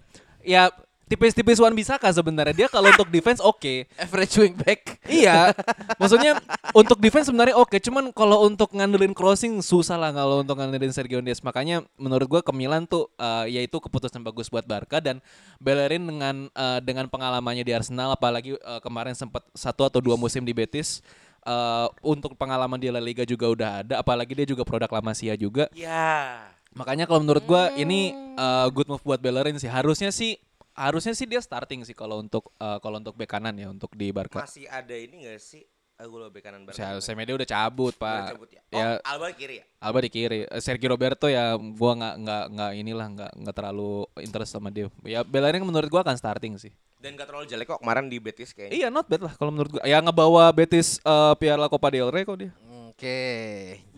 Ya 0.42 0.68
tipis-tipis 1.04 1.60
Wan 1.60 1.76
Bisaka 1.76 2.08
sebenarnya 2.10 2.54
dia 2.54 2.68
kalau 2.68 2.88
untuk 2.88 3.08
defense 3.12 3.40
oke. 3.40 3.84
Average 4.04 4.34
wingback. 4.40 4.80
Iya, 5.04 5.52
maksudnya 6.00 6.40
untuk 6.72 6.98
defense 7.00 7.28
sebenarnya 7.28 7.56
oke, 7.56 7.76
cuman 7.78 8.10
kalau 8.10 8.48
untuk 8.48 8.72
ngandelin 8.72 9.12
crossing 9.12 9.60
susah 9.60 10.00
lah 10.00 10.10
kalau 10.10 10.40
untuk 10.40 10.56
ngandelin 10.56 10.90
Sergio 10.90 11.20
Des. 11.20 11.38
Makanya 11.44 11.84
menurut 12.00 12.26
gua 12.26 12.40
ke 12.40 12.52
Milan 12.56 12.88
tuh 12.88 13.12
eh, 13.20 13.60
yaitu 13.60 13.76
keputusan 13.78 14.24
bagus 14.24 14.48
buat 14.48 14.64
Barca 14.64 14.98
dan 14.98 15.20
Bellerin 15.60 16.04
dengan 16.04 16.48
eh, 16.50 16.80
dengan 16.80 17.06
pengalamannya 17.08 17.64
di 17.64 17.72
Arsenal, 17.76 18.16
apalagi 18.16 18.56
eh, 18.56 18.80
kemarin 18.80 19.12
sempat 19.12 19.44
satu 19.52 19.84
atau 19.84 20.00
dua 20.00 20.16
musim 20.16 20.42
di 20.42 20.56
Betis. 20.56 21.04
eh, 21.44 21.88
untuk 22.00 22.32
pengalaman 22.40 22.80
di 22.80 22.88
La 22.88 23.04
Liga 23.04 23.28
juga 23.28 23.52
udah 23.52 23.70
ada, 23.84 23.94
apalagi 24.00 24.32
dia 24.32 24.48
juga 24.48 24.64
produk 24.64 24.88
La 24.88 25.02
Masia 25.04 25.36
juga. 25.36 25.68
Ya. 25.76 26.40
Makanya 26.74 27.06
kalau 27.06 27.22
menurut 27.22 27.44
gua 27.46 27.70
ini 27.78 28.10
uh, 28.34 28.66
good 28.74 28.90
move 28.90 29.04
buat 29.06 29.22
Bellerin 29.22 29.54
sih. 29.62 29.70
Harusnya 29.70 30.10
sih 30.10 30.40
harusnya 30.74 31.14
sih 31.14 31.24
dia 31.24 31.38
starting 31.38 31.86
sih 31.86 31.94
kalau 31.94 32.18
untuk 32.18 32.50
uh, 32.58 32.82
kalau 32.82 32.98
untuk 32.98 33.14
bek 33.14 33.30
kanan 33.30 33.54
ya 33.54 33.70
untuk 33.70 33.94
di 33.94 34.10
Barca. 34.10 34.42
Masih 34.42 34.66
ada 34.66 34.92
ini 34.92 35.24
gak 35.24 35.38
sih? 35.38 35.62
Aku 35.94 36.18
lupa 36.18 36.34
bek 36.34 36.42
kanan 36.42 36.66
Barca. 36.66 36.76
Saya 36.76 36.98
Semedo 36.98 37.38
udah 37.38 37.46
cabut, 37.46 37.94
Udah 37.94 38.02
Pak. 38.02 38.26
cabut 38.34 38.50
ya. 38.50 38.62
Oh, 38.66 38.74
Ya 38.74 38.88
Alba 39.06 39.30
kiri 39.30 39.62
ya? 39.62 39.64
Alba 39.78 39.98
di 40.02 40.10
kiri. 40.10 40.38
Eh, 40.44 40.60
Sergio 40.60 40.90
Roberto 40.90 41.30
ya 41.30 41.54
gua 41.54 41.94
nggak 41.94 42.14
nggak 42.18 42.44
nggak 42.50 42.70
inilah 42.74 43.06
nggak 43.14 43.32
nggak 43.38 43.54
terlalu 43.54 43.92
interest 44.18 44.50
sama 44.50 44.74
dia. 44.74 44.90
Ya 45.06 45.22
Bellerin 45.22 45.62
menurut 45.62 45.86
gua 45.86 46.02
akan 46.02 46.18
starting 46.18 46.58
sih. 46.58 46.74
Dan 46.98 47.20
gak 47.20 47.28
terlalu 47.28 47.44
jelek 47.44 47.68
kok 47.68 47.84
kemarin 47.84 48.08
di 48.08 48.16
Betis 48.16 48.56
kayaknya. 48.56 48.74
Iya 48.74 48.88
not 48.88 49.04
bad 49.04 49.28
lah 49.28 49.32
kalau 49.36 49.52
menurut 49.52 49.76
gua. 49.76 49.84
Ya 49.86 50.00
ngebawa 50.00 50.48
Betis 50.50 50.98
uh, 51.04 51.36
Piala 51.38 51.68
Copa 51.70 51.92
del 51.94 52.08
Rey 52.10 52.24
kok 52.26 52.40
dia. 52.42 52.50
Oke. 52.90 53.22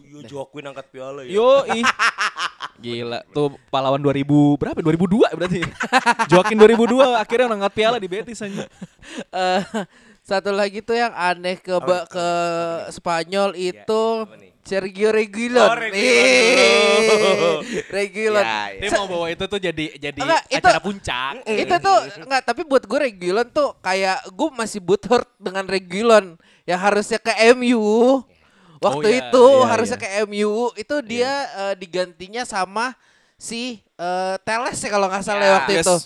Yo 0.07 0.21
Joaquin 0.27 0.67
angkat 0.67 0.91
piala 0.91 1.23
ya. 1.23 1.31
Yo 1.33 1.49
ih. 1.71 1.85
Gila, 2.77 3.21
tuh 3.31 3.57
pahlawan 3.69 3.99
2000 3.99 4.25
berapa? 4.57 4.79
2002 4.79 5.33
berarti. 5.33 5.61
Joaquin 6.31 6.57
2002 6.57 7.17
akhirnya 7.17 7.47
ngangkat 7.49 7.73
piala 7.73 7.97
di 7.97 8.07
Betis 8.07 8.41
aja. 8.41 8.65
Eh, 9.31 9.63
satu 10.21 10.51
lagi 10.51 10.83
tuh 10.83 10.93
yang 10.93 11.15
aneh 11.15 11.57
ke 11.57 11.73
ba- 11.79 12.05
ke 12.05 12.27
Spanyol 12.91 13.55
itu 13.55 14.03
apa 14.21 14.35
nih? 14.35 14.51
Sergio 14.67 15.15
Reguilon. 15.15 15.63
Oh, 15.63 15.79
Reguilon. 17.89 18.43
Ya, 18.43 18.75
ya. 18.75 18.81
Dia 18.83 18.91
mau 18.93 19.07
bawa 19.07 19.27
itu 19.31 19.45
tuh 19.47 19.57
jadi 19.57 19.85
jadi 19.95 20.19
Enggak, 20.19 20.43
itu- 20.51 20.59
acara 20.59 20.81
puncak. 20.83 21.33
itu 21.47 21.75
tuh 21.79 21.99
enggak 22.19 22.43
tapi 22.43 22.61
buat 22.67 22.83
gue 22.83 22.99
Reguilon 23.01 23.49
tuh 23.49 23.79
kayak 23.79 24.27
gue 24.27 24.49
masih 24.53 24.83
butthurt 24.83 25.31
dengan 25.39 25.65
Reguilon 25.65 26.35
yang 26.67 26.81
harusnya 26.83 27.23
ke 27.23 27.31
MU 27.55 28.27
waktu 28.79 28.99
Oh, 28.99 29.11
iya, 29.11 29.21
itu 29.25 29.45
iya, 29.47 29.67
harusnya 29.67 29.99
iya. 29.99 30.05
ke 30.05 30.25
MU 30.25 30.53
itu 30.75 30.97
dia 31.01 31.33
eh, 31.57 31.75
digantinya 31.75 32.43
sama 32.43 32.93
si 33.35 33.79
eh, 33.95 34.37
Teles 34.41 34.77
ya 34.77 34.89
kalau 34.89 35.07
nggak 35.07 35.23
salah 35.23 35.41
ya 35.41 35.47
Ya. 35.47 35.57
waktu 35.57 35.73
Yes. 35.75 35.85
itu 35.85 35.97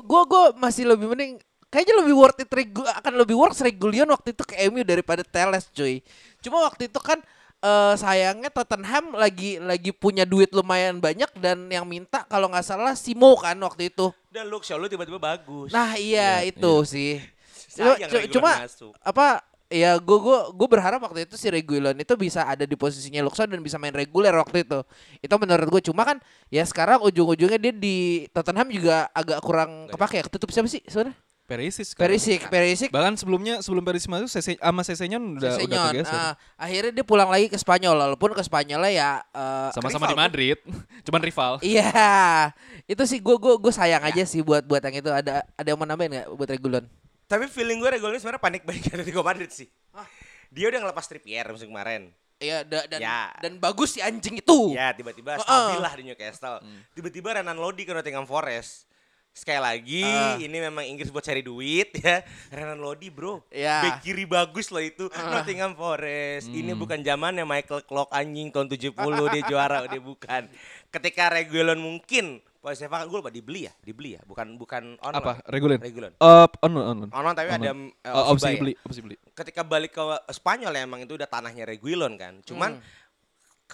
gue 0.00 0.22
gue 0.24 0.44
masih 0.56 0.84
lebih 0.86 1.06
mending 1.06 1.32
kayaknya 1.68 2.00
lebih 2.00 2.14
worth 2.14 2.38
it 2.38 2.48
Regu, 2.48 2.80
akan 2.82 3.12
lebih 3.14 3.36
worth 3.36 3.60
Reguilon 3.60 4.08
waktu 4.08 4.32
itu 4.32 4.42
ke 4.42 4.56
MU 4.66 4.80
daripada 4.82 5.20
Teles 5.20 5.68
cuy 5.68 6.00
cuma 6.38 6.62
waktu 6.62 6.88
itu 6.88 6.96
kan 6.96 7.20
eh, 7.58 7.94
sayangnya 7.94 8.48
Tottenham 8.48 9.12
lagi 9.12 9.58
lagi 9.58 9.90
punya 9.90 10.22
duit 10.22 10.48
lumayan 10.50 10.96
banyak 10.96 11.28
dan 11.36 11.66
yang 11.66 11.84
minta 11.84 12.24
kalau 12.24 12.48
nggak 12.48 12.62
salah 12.62 12.94
Simo 12.94 13.36
kan 13.36 13.58
waktu 13.58 13.88
itu 13.88 14.08
Dan 14.28 14.46
Luke 14.46 14.62
Shaw 14.62 14.76
lu 14.76 14.86
tiba-tiba 14.86 15.16
bagus. 15.16 15.68
Nah 15.68 15.96
iya 15.96 16.44
itu 16.44 16.72
sih. 16.84 17.16
Sayang 17.66 17.96
Cuma- 17.98 18.12
Reguilon 18.14 18.32
cuma 18.32 18.52
masuk. 18.60 18.92
apa 18.98 19.26
ya 19.68 20.00
gue 20.00 20.18
gue 20.18 20.38
gue 20.56 20.68
berharap 20.68 21.00
waktu 21.04 21.28
itu 21.28 21.36
si 21.36 21.52
Reguilon 21.52 21.92
itu 22.00 22.16
bisa 22.16 22.48
ada 22.48 22.64
di 22.64 22.72
posisinya 22.72 23.20
Luxon 23.20 23.52
dan 23.52 23.60
bisa 23.60 23.76
main 23.76 23.92
reguler 23.92 24.32
waktu 24.32 24.64
itu. 24.64 24.80
Itu 25.20 25.34
menurut 25.36 25.68
gue 25.68 25.82
cuma 25.92 26.08
kan 26.08 26.16
ya 26.48 26.64
sekarang 26.64 27.04
ujung-ujungnya 27.04 27.60
dia 27.60 27.72
di 27.76 28.26
Tottenham 28.32 28.72
juga 28.72 29.12
agak 29.12 29.38
kurang 29.44 29.92
kepake 29.92 30.20
ya. 30.20 30.24
Ketutup 30.24 30.48
siapa 30.52 30.68
sih 30.72 30.80
sebenarnya? 30.88 31.16
Perisic. 31.48 31.96
sekarang. 31.96 32.12
Perisic, 32.12 32.40
Perisic. 32.52 32.90
Bahkan 32.92 33.16
sebelumnya 33.16 33.64
sebelum 33.64 33.80
Perisic 33.80 34.12
masuk 34.12 34.28
Sese, 34.28 34.60
sama 34.60 34.84
Sesenyon 34.84 35.40
udah 35.40 35.56
udah 35.56 35.56
Sesenyon. 35.56 35.92
kegeser. 35.96 36.20
Ah, 36.20 36.34
akhirnya 36.60 36.92
dia 36.92 37.04
pulang 37.08 37.32
lagi 37.32 37.48
ke 37.48 37.56
Spanyol 37.56 37.96
walaupun 37.96 38.36
ke 38.36 38.42
Spanyolnya 38.44 38.92
ya 38.92 39.10
eh, 39.32 39.72
Sama-sama 39.72 40.12
di. 40.12 40.16
Madrid. 40.16 40.60
Cuman 41.08 41.20
rival. 41.24 41.56
Iya, 41.64 41.88
itu 42.84 43.00
sih 43.08 43.24
gue 43.24 43.36
gue 43.40 43.54
gue 43.56 43.72
sayang 43.72 44.04
aja 44.04 44.28
sih 44.28 44.44
buat 44.44 44.60
buat 44.68 44.84
yang 44.84 45.00
itu 45.00 45.08
ada 45.08 45.40
ada 45.56 45.64
yang 45.64 45.80
mau 45.80 45.88
nambahin 45.88 46.20
nggak 46.20 46.28
buat 46.36 46.48
Regulon? 46.52 46.84
Tapi 47.28 47.44
feeling 47.46 47.76
gue 47.76 47.90
Reguilon 47.90 48.16
ini 48.16 48.18
sebenarnya 48.18 48.40
panik 48.40 48.62
baik 48.64 48.88
Atletico 48.88 49.20
Madrid 49.20 49.52
sih. 49.52 49.68
Dia 50.48 50.66
udah 50.66 50.80
ngelepas 50.80 51.04
Trippier 51.04 51.44
musim 51.46 51.68
kemarin. 51.68 52.08
Iya 52.38 52.62
da- 52.62 52.86
dan 52.86 52.98
Ya. 52.98 53.34
dan 53.36 53.58
bagus 53.58 53.92
si 53.92 54.00
anjing 54.00 54.38
itu. 54.38 54.72
Ya 54.72 54.90
tiba-tiba 54.90 55.36
stabil 55.36 55.76
lah 55.76 55.92
di 55.92 56.02
Newcastle. 56.04 56.64
Tiba-tiba 56.94 57.36
Renan 57.36 57.54
Lodi 57.54 57.84
ke 57.84 57.92
Nottingham 57.92 58.24
Forest. 58.24 58.88
Sekali 59.28 59.60
lagi 59.60 60.02
Ah. 60.02 60.34
ini 60.34 60.56
memang 60.58 60.82
Inggris 60.82 61.12
buat 61.12 61.20
cari 61.20 61.42
duit 61.42 61.92
ya. 61.94 62.24
Renan 62.48 62.80
Lodi 62.80 63.06
bro. 63.06 63.44
Ya. 63.50 63.84
Bek 63.84 64.00
kiri 64.02 64.24
bagus 64.24 64.72
loh 64.72 64.80
itu 64.80 65.06
Nottingham 65.12 65.76
Forest. 65.76 66.48
Ini 66.48 66.72
bukan 66.72 67.02
zamannya 67.02 67.44
Michael 67.44 67.84
Clark 67.84 68.08
anjing 68.08 68.48
tahun 68.48 68.66
70 68.66 68.96
dia 69.28 69.42
juara 69.44 69.84
dia 69.84 70.00
bukan. 70.00 70.48
Ketika 70.88 71.28
Reguilon 71.28 71.76
mungkin 71.76 72.40
Posisi 72.68 72.84
gue 72.84 73.16
lupa 73.16 73.32
dibeli 73.32 73.64
ya, 73.64 73.72
dibeli 73.80 74.12
ya, 74.12 74.22
bukan 74.22 74.46
bukan 74.54 74.82
online. 75.00 75.24
Apa? 75.24 75.32
Reguler? 75.48 75.78
Reguler. 75.80 76.12
Uh, 76.16 76.44
on 76.60 76.72
on. 76.74 76.98
on. 77.00 77.10
Online 77.10 77.32
tapi 77.32 77.48
ada 77.48 77.72
Online. 77.72 77.96
eh, 77.98 78.12
Uh, 78.12 78.24
opsi 78.28 78.32
opsi 78.34 78.46
ya. 78.46 78.60
beli, 78.60 78.72
opsi 78.78 79.00
beli. 79.00 79.16
ketika 79.32 79.60
balik 79.62 79.90
ke 79.90 80.02
Spanyol 80.28 80.72
ya 80.72 80.82
emang 80.84 81.00
itu 81.00 81.16
udah 81.16 81.24
tanahnya 81.24 81.64
Reguilon 81.64 82.14
kan. 82.14 82.44
Cuman 82.44 82.76
Hmm. 82.76 82.84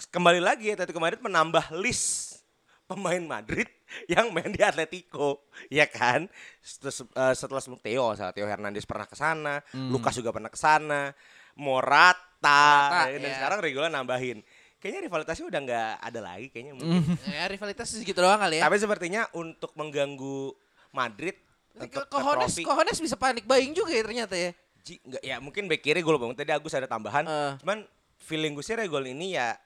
kembali 0.06 0.38
lagi 0.38 0.70
Atletico 0.70 0.98
Madrid 0.98 1.18
menambah 1.20 1.74
list 1.74 2.38
pemain 2.84 3.18
Madrid 3.20 3.66
yang 4.12 4.30
main 4.30 4.48
di 4.48 4.60
Atletico, 4.60 5.50
ya 5.66 5.86
kan? 5.86 6.30
Setelah, 6.60 6.94
eh, 7.26 7.34
setelah 7.34 7.58
sebelum 7.58 7.80
Theo, 7.80 8.14
salah 8.14 8.30
Theo 8.30 8.46
Hernandez 8.46 8.84
pernah 8.84 9.06
ke 9.06 9.14
sana, 9.14 9.58
Hmm. 9.70 9.90
Lucas 9.90 10.14
juga 10.14 10.30
pernah 10.30 10.48
ke 10.48 10.56
sana, 10.56 11.10
Morata, 11.54 12.46
Morata, 12.86 13.10
ya, 13.10 13.16
dan 13.16 13.30
ya. 13.30 13.36
sekarang 13.38 13.58
Reguilon 13.58 13.90
nambahin. 13.90 14.38
Kayaknya 14.84 15.00
rivalitasnya 15.08 15.46
udah 15.48 15.60
nggak 15.64 15.90
ada 15.98 16.20
lagi 16.20 16.46
kayaknya 16.52 16.72
Hmm. 16.76 17.00
mungkin. 17.00 17.16
Ya 17.24 17.44
rivalitas 17.48 17.88
segitu 17.88 18.20
doang 18.20 18.36
kali 18.36 18.60
ya. 18.60 18.68
Tapi 18.68 18.76
sepertinya 18.76 19.24
untuk 19.32 19.72
mengganggu 19.72 20.52
Madrid 20.92 21.40
untuk 21.74 22.04
Kohones, 22.06 22.52
Kohones 22.60 23.00
bisa 23.00 23.16
panik 23.16 23.48
buying 23.48 23.72
juga 23.72 23.90
ya 23.90 24.04
ternyata 24.04 24.36
ya. 24.36 24.52
Ji, 24.78 25.00
enggak 25.00 25.22
ya 25.24 25.36
mungkin 25.40 25.64
back 25.64 25.80
kiri 25.80 26.04
gue 26.04 26.12
lupa 26.12 26.28
tadi 26.36 26.52
Agus 26.52 26.70
ada 26.70 26.84
tambahan 26.84 27.24
Eh. 27.24 27.52
cuman 27.58 27.88
feeling 28.20 28.52
gue 28.52 28.60
sih 28.60 28.76
Regol 28.76 29.08
ini 29.08 29.32
ya 29.32 29.56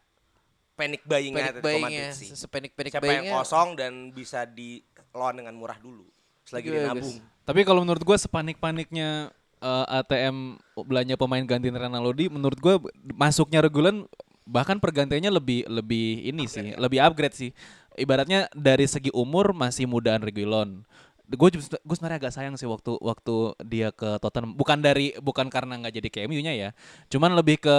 panic 0.72 1.02
buying 1.02 1.34
Panik 1.34 1.58
Atletico 1.58 1.66
buyingnya, 1.66 1.90
Madrid 2.06 2.14
sih 2.14 2.28
sepanik-panik 2.32 2.90
siapa 2.94 3.10
yang 3.10 3.26
kosong 3.34 3.74
dan 3.74 3.92
bisa 4.08 4.46
di 4.46 4.78
lawan 5.10 5.34
dengan 5.36 5.58
murah 5.58 5.74
dulu 5.76 6.06
selagi 6.46 6.70
dia 6.70 6.86
Bagus. 6.86 7.18
nabung 7.18 7.18
Tapi 7.42 7.60
kalau 7.66 7.80
menurut 7.82 7.98
gue 8.00 8.14
sepanik-paniknya 8.16 9.34
eh, 9.58 9.96
ATM 9.98 10.54
belanja 10.86 11.18
pemain 11.18 11.42
ganti 11.42 11.66
Renan 11.66 11.98
Lodi, 11.98 12.30
menurut 12.30 12.56
gue 12.56 12.78
masuknya 13.10 13.58
Regulan 13.58 14.06
bahkan 14.48 14.80
pergantiannya 14.80 15.28
lebih 15.28 15.68
lebih 15.68 16.24
ini 16.24 16.48
sih, 16.48 16.72
lebih 16.74 16.98
upgrade 16.98 17.36
sih. 17.36 17.50
Ibaratnya 17.92 18.48
dari 18.56 18.88
segi 18.88 19.12
umur 19.12 19.52
masih 19.52 19.84
mudaan 19.84 20.24
Regulon. 20.24 20.80
Gue 21.28 21.52
gue 21.52 21.94
sebenarnya 21.94 22.24
agak 22.24 22.32
sayang 22.32 22.56
sih 22.56 22.64
waktu 22.64 22.96
waktu 22.98 23.52
dia 23.62 23.92
ke 23.92 24.16
Tottenham. 24.16 24.56
Bukan 24.56 24.80
dari 24.80 25.12
bukan 25.20 25.52
karena 25.52 25.76
nggak 25.76 25.92
jadi 25.92 26.08
ke 26.08 26.18
MU-nya 26.24 26.56
ya. 26.56 26.70
Cuman 27.12 27.36
lebih 27.36 27.60
ke 27.60 27.76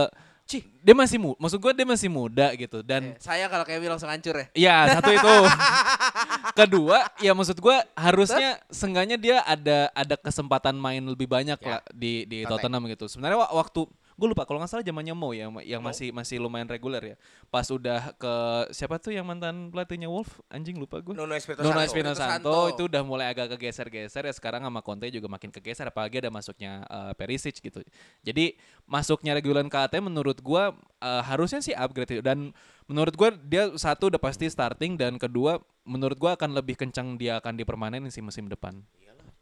Cih, 0.49 0.65
dia 0.81 0.97
masih 0.97 1.21
muda. 1.21 1.37
Maksud 1.37 1.61
gue 1.61 1.71
dia 1.77 1.85
masih 1.85 2.09
muda 2.09 2.49
gitu 2.57 2.81
dan 2.81 3.13
Saya 3.21 3.45
kalau 3.45 3.61
kayak 3.61 3.85
langsung 3.85 4.09
hancur 4.09 4.33
ya. 4.33 4.45
Iya 4.57 4.97
satu 4.97 5.13
itu. 5.13 5.29
Kedua, 6.57 7.05
ya 7.21 7.31
maksud 7.37 7.61
gua 7.61 7.85
harusnya 7.93 8.57
sengganya 8.67 9.15
dia 9.15 9.45
ada 9.45 9.93
ada 9.93 10.15
kesempatan 10.17 10.73
main 10.73 11.05
lebih 11.05 11.29
banyak 11.29 11.55
Ya. 11.61 11.69
lah 11.69 11.81
di 11.93 12.25
di. 12.25 12.49
Tottenham 12.49 12.89
gitu. 12.89 13.05
Sebenarnya 13.05 13.45
wa- 13.45 13.53
waktu 13.55 13.85
gue 14.19 14.27
lupa 14.35 14.43
kalau 14.43 14.59
nggak 14.59 14.71
salah 14.75 14.83
zamannya 14.83 15.15
Mo 15.15 15.31
ya 15.31 15.47
yang 15.63 15.79
masih 15.79 16.11
masih 16.11 16.43
lumayan 16.43 16.67
reguler 16.67 17.15
ya. 17.15 17.17
Pas 17.47 17.63
udah 17.71 18.11
ke 18.19 18.33
siapa 18.75 18.99
tuh 18.99 19.15
yang 19.15 19.23
mantan 19.23 19.71
pelatihnya 19.71 20.11
Wolf 20.11 20.43
anjing 20.51 20.75
lupa 20.75 20.99
gue. 20.99 21.15
Nuno 21.15 21.31
Espirito 21.31 21.63
Nuno 21.63 21.79
Santo. 21.79 21.87
Espirito 21.87 22.11
Espirito 22.11 22.19
Santo 22.19 22.51
Santo. 22.51 22.71
itu 22.75 22.81
udah 22.91 23.01
mulai 23.07 23.31
agak 23.31 23.55
kegeser-geser 23.55 24.27
ya 24.27 24.33
sekarang 24.35 24.67
sama 24.67 24.83
Conte 24.83 25.07
juga 25.07 25.31
makin 25.31 25.47
kegeser 25.47 25.87
apalagi 25.87 26.19
ada 26.19 26.27
masuknya 26.27 26.83
eh, 26.83 27.13
Perisic 27.15 27.63
gitu. 27.63 27.79
Jadi 28.27 28.59
masuknya 28.83 29.31
Regulan 29.39 29.71
ke 29.71 29.77
ATM 29.79 30.11
menurut 30.11 30.43
gua 30.43 30.75
eh, 30.99 31.23
harusnya 31.23 31.63
sih 31.63 31.71
upgrade 31.71 32.19
dan 32.19 32.51
menurut 32.91 33.15
gua 33.15 33.31
dia 33.31 33.71
satu 33.79 34.11
udah 34.11 34.19
pasti 34.19 34.51
starting 34.51 34.99
dan 34.99 35.15
kedua 35.15 35.63
menurut 35.87 36.19
gua 36.19 36.35
akan 36.35 36.51
lebih 36.51 36.75
kencang 36.75 37.15
dia 37.15 37.39
akan 37.39 37.55
dipermanenin 37.55 38.11
sih 38.11 38.19
musim 38.19 38.51
depan. 38.51 38.83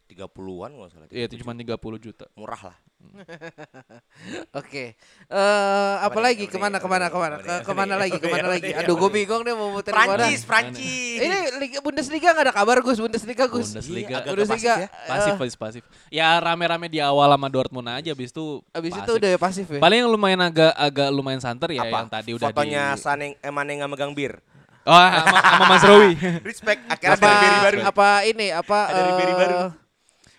30-an 0.08 0.70
kalau 0.72 0.82
nggak 0.82 0.92
salah 0.92 1.06
Iya 1.12 1.24
itu 1.28 1.36
cuma 1.44 1.52
30 1.52 1.76
juta. 2.00 2.24
murah 2.34 2.72
lah 2.72 2.76
Oke. 4.58 4.98
Eh 5.30 5.94
apa 6.02 6.18
lagi? 6.18 6.50
Ke 6.50 6.58
mana 6.58 6.82
ke 6.82 6.88
mana 6.90 7.06
ke 7.06 7.14
mana? 7.14 7.36
ke 7.38 7.72
mana 7.72 7.94
lagi? 7.94 8.18
Ke 8.18 8.26
mana 8.26 8.50
lagi? 8.50 8.74
Aduh, 8.74 8.98
gue 8.98 9.10
bingung 9.12 9.46
deh 9.46 9.54
mau 9.54 9.70
muterin 9.70 9.94
mana. 9.94 10.18
Prancis 10.18 10.42
Prancis 10.42 11.18
Ini 11.22 11.62
Liga 11.62 11.78
Bundesliga 11.78 12.34
gak 12.34 12.50
ada 12.50 12.54
kabar 12.54 12.82
Gus 12.82 12.98
Bundesliga 12.98 13.46
Gus. 13.46 13.70
Bundesliga. 13.70 14.18
Agak 14.18 14.34
Bundesliga. 14.34 14.74
pasif 14.74 14.82
ya. 14.82 14.88
Pasif 15.06 15.30
eh, 15.30 15.38
pasif 15.38 15.56
pasif. 15.56 15.82
Ya 16.10 16.28
rame-rame 16.42 16.90
di 16.90 16.98
awal 16.98 17.30
sama 17.30 17.46
Dortmund 17.46 17.86
aja 17.86 18.10
habis 18.10 18.34
itu 18.34 18.58
abis 18.74 18.92
itu 18.92 19.12
udah 19.14 19.30
ya 19.30 19.38
pasif 19.38 19.66
ya. 19.70 19.78
Paling 19.78 19.98
yang 20.02 20.10
lumayan 20.10 20.40
agak 20.42 20.74
agak 20.74 21.08
lumayan 21.14 21.38
santer 21.38 21.70
ya 21.70 21.86
apa 21.86 21.96
yang 22.02 22.10
tadi 22.10 22.30
udah 22.34 22.50
fotonya 22.50 22.84
di 22.92 22.98
Saneng 22.98 23.32
eh, 23.38 23.52
Manenga 23.54 23.86
megang 23.86 24.10
bir 24.10 24.42
Oh, 24.88 24.96
sama, 24.96 25.38
sama 25.44 25.64
Mas 25.68 25.84
Rowi. 25.84 26.16
Respect. 26.48 26.80
Akhirnya 26.88 27.20
apa 27.20 27.28
ada 27.28 27.60
baru. 27.60 27.78
apa 27.84 28.08
ini 28.24 28.46
apa 28.48 28.78
Ada 28.88 29.00
baru. 29.36 29.58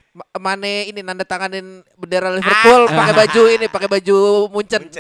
Ma- 0.10 0.26
Mane 0.42 0.90
ini 0.90 1.06
nanda 1.06 1.22
tanganin 1.22 1.86
bendera 1.94 2.34
Liverpool 2.34 2.90
pakai 2.90 3.14
baju 3.14 3.42
ini 3.50 3.66
pakai 3.70 3.90
baju 3.90 4.18
Munchen. 4.50 4.82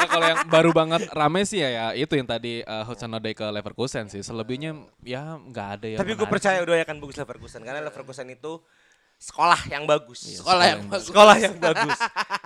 Ya, 0.00 0.08
kalau 0.08 0.26
yang 0.32 0.40
baru 0.48 0.70
banget 0.72 1.12
rame 1.12 1.44
sih 1.44 1.60
ya, 1.60 1.68
ya 1.68 1.86
itu 1.92 2.16
yang 2.16 2.24
tadi 2.24 2.64
uh, 2.64 2.88
Hudson 2.88 3.12
Odoi 3.12 3.36
ke 3.36 3.44
Leverkusen 3.44 4.08
sih. 4.08 4.24
Selebihnya 4.24 4.72
ya 5.04 5.36
nggak 5.36 5.68
ada 5.76 5.86
yang 5.92 6.00
Tapi 6.00 6.16
gue 6.16 6.24
percaya 6.24 6.64
udah 6.64 6.80
akan 6.88 6.96
bagus 7.04 7.20
Leverkusen 7.20 7.60
karena 7.60 7.84
Leverkusen 7.84 8.32
itu 8.32 8.64
sekolah 9.20 9.60
yang 9.68 9.84
bagus. 9.84 10.20
Sekolah 10.32 10.64
yang 10.66 10.80
bagus. 10.82 11.04
Sekolah 11.06 11.36
yang 11.36 11.54
bagus. 11.56 11.98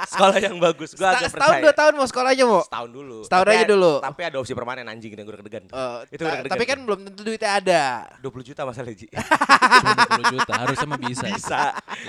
Sekolah 0.05 0.37
yang 0.37 0.57
bagus. 0.59 0.91
Gue 0.91 0.99
Seta- 1.01 1.15
agak 1.17 1.31
setahun 1.31 1.47
percaya. 1.49 1.63
dua 1.63 1.73
tahun 1.73 1.93
mau 1.95 2.07
sekolahnya 2.07 2.45
mau. 2.45 2.63
Setahun 2.63 2.91
dulu. 2.91 3.19
Setahun 3.23 3.45
Tapi 3.45 3.55
aja 3.55 3.63
ada- 3.63 3.71
dulu. 3.71 3.93
Tapi 4.03 4.21
ada 4.21 4.37
opsi 4.37 4.53
permanen 4.53 4.85
anjing 4.85 5.11
yang 5.11 5.23
gue 5.23 5.35
deg-degan. 5.37 5.65
Eh, 5.65 5.99
itu 6.11 6.21
deg-degan. 6.21 6.51
tapi 6.51 6.65
kan 6.65 6.79
belum 6.83 6.99
tentu 7.07 7.21
duitnya 7.23 7.51
ada. 7.55 7.83
20 8.19 8.43
juta 8.45 8.61
masalah 8.67 8.91
Ji. 8.91 9.07
Cuma 9.81 9.93
20 10.19 10.35
juta, 10.35 10.53
harusnya 10.59 10.87
mah 10.87 11.01
bisa. 11.01 11.27
bisa. 11.31 11.61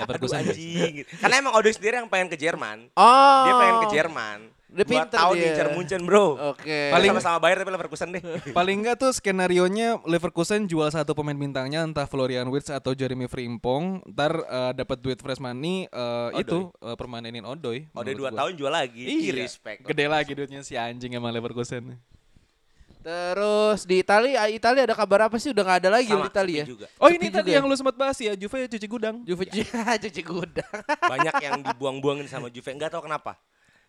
Aduh, 0.02 0.18
bisa. 0.20 0.36
anjing. 0.36 0.94
Karena 1.16 1.34
emang 1.38 1.54
Odoi 1.54 1.70
sendiri 1.70 1.94
yang 1.96 2.10
pengen 2.10 2.26
ke 2.26 2.36
Jerman. 2.36 2.90
Oh. 2.92 3.42
Dia 3.46 3.54
pengen 3.54 3.76
ke 3.80 3.88
Jerman. 3.88 4.38
Dia 4.66 4.82
Dua 4.82 4.90
pinter 4.98 5.14
tahun 5.14 5.34
dia. 5.34 5.42
ngincar 5.46 5.68
Munchen 5.72 6.02
bro. 6.02 6.26
Oke. 6.50 6.66
Paling 6.66 6.90
Paling- 6.90 7.10
sama-sama 7.14 7.38
bayar 7.38 7.62
tapi 7.62 7.70
Leverkusen 7.70 8.08
deh. 8.10 8.22
Paling 8.58 8.76
enggak 8.82 8.96
tuh 8.98 9.10
skenario-nya 9.10 10.02
Leverkusen 10.02 10.66
jual 10.66 10.90
satu 10.90 11.14
pemain 11.14 11.32
bintangnya 11.32 11.80
entah 11.80 12.02
Florian 12.04 12.44
Wirtz 12.46 12.68
atau 12.68 12.90
Jeremy 12.90 13.24
Frimpong, 13.24 14.02
ntar 14.04 14.34
eh, 14.36 14.72
dapat 14.74 14.98
duit 14.98 15.16
fresh 15.16 15.38
money 15.38 15.86
eh, 15.86 15.94
Odoi. 16.34 16.42
itu 16.42 16.58
eh, 16.76 16.94
permanenin 16.94 17.42
Odoi. 17.42 17.86
Odoi 17.88 18.10
menurut 18.10 18.18
2 18.18 18.22
gua. 18.26 18.30
tahun 18.36 18.52
jual 18.54 18.72
lagi. 18.74 19.02
Ih, 19.02 19.18
Iya, 19.24 19.32
respect. 19.38 19.86
Gede 19.86 20.06
lagi 20.06 20.30
duitnya 20.30 20.60
si 20.60 20.74
anjing 20.74 21.14
emang 21.14 21.30
Leverkusen. 21.30 21.94
Terus 23.00 23.86
di 23.86 24.02
Italia, 24.02 24.50
Italia 24.50 24.82
ada 24.82 24.98
kabar 24.98 25.30
apa 25.30 25.38
sih? 25.38 25.54
Udah 25.54 25.62
nggak 25.62 25.78
ada 25.78 25.90
lagi 25.94 26.10
Sama, 26.10 26.26
di 26.26 26.28
Italia. 26.28 26.62
juga. 26.66 26.86
Oh 26.98 27.06
ini 27.06 27.30
juga 27.30 27.38
tadi 27.38 27.50
ya? 27.54 27.62
yang 27.62 27.70
lu 27.70 27.76
sempat 27.78 27.94
bahas 27.94 28.18
ya, 28.18 28.34
Juve 28.34 28.66
cuci 28.66 28.86
gudang. 28.90 29.22
Juve 29.22 29.46
cuci 30.02 30.22
gudang. 30.22 30.66
Banyak 31.00 31.34
yang 31.38 31.62
dibuang-buangin 31.62 32.26
sama 32.26 32.50
Juve. 32.50 32.66
Enggak 32.68 32.90
tahu 32.90 33.06
kenapa. 33.06 33.38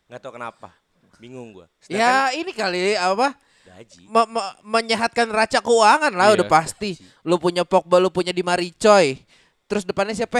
Enggak 0.07 0.19
tahu 0.23 0.33
kenapa. 0.35 0.69
Bingung 1.17 1.49
gua. 1.51 1.65
ya 1.89 2.29
ini 2.31 2.53
kali 2.53 2.93
apa? 2.95 3.33
gaji. 3.67 4.07
me- 4.07 4.29
me- 4.31 4.55
menyehatkan 4.63 5.27
raca 5.27 5.59
keuangan 5.59 6.13
lah 6.15 6.31
Iya. 6.31 6.35
udah 6.39 6.47
pasti. 6.47 6.95
Lu 7.27 7.35
punya 7.35 7.67
Pogba, 7.67 7.99
lu 7.99 8.07
punya 8.07 8.31
Di 8.31 8.39
Maricoy. 8.39 9.19
Terus 9.67 9.83
depannya 9.83 10.15
siapa? 10.15 10.39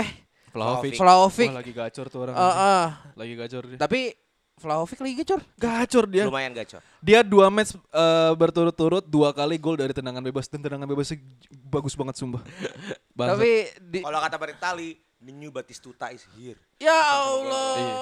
Vlahovic. 0.55 0.95
Vlahovic. 0.95 1.49
Wah, 1.51 1.59
lagi 1.59 1.73
gacor 1.75 2.05
tuh 2.07 2.19
orang. 2.23 2.33
Eh, 2.33 2.55
eh. 2.55 2.87
Lagi 3.19 3.33
gacor 3.35 3.63
dia. 3.67 3.77
Tapi 3.77 4.15
Vlahovic 4.57 4.97
lagi 5.03 5.15
gacor. 5.21 5.39
Gacor 5.59 6.05
dia. 6.07 6.23
Lumayan 6.25 6.55
gacor. 6.55 6.81
Dia 7.03 7.19
dua 7.21 7.51
match 7.51 7.75
eh, 7.75 8.31
berturut-turut 8.33 9.03
dua 9.05 9.35
kali 9.35 9.59
gol 9.59 9.75
dari 9.77 9.91
tendangan 9.91 10.23
bebas 10.23 10.47
dan 10.47 10.63
tendangan 10.63 10.87
bebasnya 10.87 11.19
bagus 11.67 11.93
banget 11.93 12.15
sumpah. 12.17 12.41
Tapi 13.13 13.69
di, 13.83 13.99
Kalau 14.01 14.17
kata 14.23 14.37
Baritali, 14.39 14.95
the 15.19 15.31
new 15.31 15.49
Batistuta 15.49 16.09
is 16.09 16.21
here. 16.33 16.57
ya 16.77 16.93
Allah, 16.93 17.73
Iya, 17.75 17.95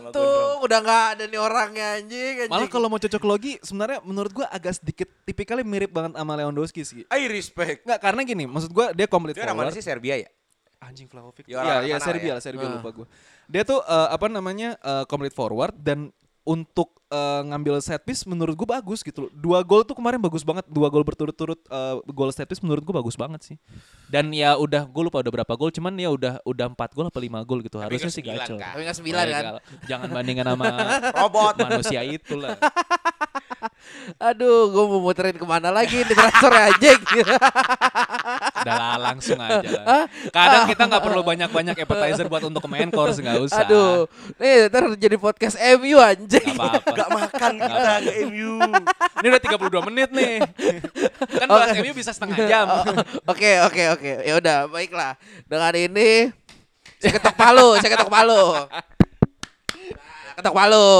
untung 0.00 0.62
udah 0.62 0.78
nggak 0.78 1.02
ada 1.10 1.24
nih 1.24 1.40
orangnya 1.40 1.86
anjing. 1.96 2.34
anjing. 2.40 2.50
Malah 2.50 2.68
kalau 2.68 2.86
mau 2.86 2.96
cocok 2.96 3.22
logi 3.22 3.58
sebenarnya 3.60 3.98
menurut 4.00 4.30
gua 4.32 4.46
agak 4.46 4.76
sedikit 4.76 5.10
tipikalnya 5.22 5.62
mirip 5.62 5.90
banget 5.90 6.14
sama 6.14 6.32
Lewandowski 6.34 6.82
sih. 6.82 7.02
I 7.06 7.26
respect. 7.26 7.82
Enggak 7.84 8.00
karena 8.00 8.20
gini, 8.22 8.44
maksud 8.44 8.70
gua 8.70 8.90
dia 8.90 9.04
complete 9.04 9.34
Dia 9.34 9.44
orang 9.44 9.56
mana 9.56 9.68
forward. 9.68 9.76
sih 9.76 9.84
Serbia 9.84 10.14
ya? 10.16 10.30
Anjing 10.80 11.06
Vlahovic. 11.06 11.44
Ya, 11.44 11.60
Iya, 11.60 11.74
iya 11.84 11.96
mana 11.96 12.06
Serbia 12.06 12.24
ya? 12.24 12.34
lah, 12.34 12.42
Serbia 12.42 12.64
Ah. 12.64 12.72
lupa 12.72 12.90
gua. 12.94 13.06
Dia 13.46 13.62
tuh 13.62 13.80
eh, 13.80 14.08
apa 14.08 14.26
namanya? 14.26 14.68
eh, 14.76 15.04
complete 15.04 15.34
forward 15.34 15.74
dan 15.76 16.14
untuk 16.42 16.96
eh, 17.08 17.42
ngambil 17.44 17.78
set 17.78 18.00
piece 18.02 18.24
menurut 18.24 18.56
gua 18.56 18.80
bagus 18.80 19.00
gitu 19.00 19.28
loh. 19.28 19.30
Dua 19.32 19.60
gol 19.60 19.84
tuh 19.84 19.92
kemarin 19.94 20.18
bagus 20.18 20.40
banget. 20.40 20.64
Dua 20.66 20.88
gol 20.88 21.04
berturut-turut 21.04 21.60
eh, 21.68 21.96
gol 22.10 22.32
set 22.32 22.48
piece 22.48 22.64
menurut 22.64 22.80
gua 22.82 23.04
bagus 23.04 23.14
banget 23.14 23.40
sih. 23.44 23.56
Dan 24.10 24.34
ya 24.34 24.58
udah 24.58 24.90
gue 24.90 25.02
lupa 25.06 25.22
udah 25.22 25.30
berapa 25.30 25.52
gol, 25.54 25.70
cuman 25.70 25.94
ya 25.94 26.10
udah 26.10 26.42
udah 26.42 26.66
4 26.74 26.96
gol 26.98 27.06
apa 27.06 27.18
5 27.22 27.46
gol 27.46 27.60
gitu. 27.62 27.78
Harusnya 27.78 28.10
sih 28.10 28.18
sembilan, 28.26 28.42
gacor. 28.42 28.58
kan? 28.58 28.72
Tapi 28.74 28.82
nggak 28.82 28.98
sembilan, 28.98 29.24
kan? 29.24 29.42
Baik, 29.54 29.62
Jangan 29.86 30.08
bandingkan 30.10 30.46
sama 30.50 30.66
Robot. 31.22 31.54
manusia 31.62 32.00
itulah. 32.02 32.58
Aduh, 34.32 34.72
gue 34.72 34.84
mau 34.90 35.00
muterin 35.00 35.36
ke 35.36 35.46
mana 35.46 35.70
lagi 35.70 36.02
di 36.02 36.10
transfer 36.10 36.50
anjing. 36.50 37.00
Udah 38.60 38.96
langsung 39.00 39.38
aja 39.40 39.64
lah. 39.64 40.04
Kadang 40.36 40.62
kita 40.68 40.82
nggak 40.86 41.02
perlu 41.02 41.22
banyak-banyak 41.24 41.76
appetizer 41.80 42.26
buat 42.28 42.44
untuk 42.44 42.64
main 42.68 42.88
course 42.92 43.18
nggak 43.20 43.38
usah. 43.40 43.64
Aduh, 43.64 44.06
nih 44.36 44.68
ntar 44.68 44.84
jadi 44.96 45.16
podcast 45.16 45.56
MU 45.80 45.96
anjing. 45.96 46.56
Nggak 46.56 46.80
apa-apa. 46.80 46.92
Gak 46.92 47.10
makan 47.10 47.52
kita 47.56 47.94
ke 48.04 48.12
MU. 48.28 48.52
Ini 49.20 49.26
udah 49.32 49.42
32 49.42 49.88
menit 49.88 50.08
nih. 50.12 50.36
kan 51.40 51.46
bahas 51.48 51.72
MU 51.80 51.92
bisa 51.96 52.10
setengah 52.12 52.38
jam. 52.44 52.66
Oke 53.30 53.50
oke 53.62 53.82
oke 53.96 54.12
ya 54.26 54.34
udah 54.36 54.58
baiklah 54.68 55.14
dengan 55.46 55.72
ini 55.74 56.32
saya 57.00 57.16
ketok 57.16 57.36
palu 57.36 57.68
saya 57.78 57.90
ketok 57.94 58.10
palu 58.12 58.44
Nah, 59.90 60.32
ketok 60.36 60.54
palu 60.56 60.90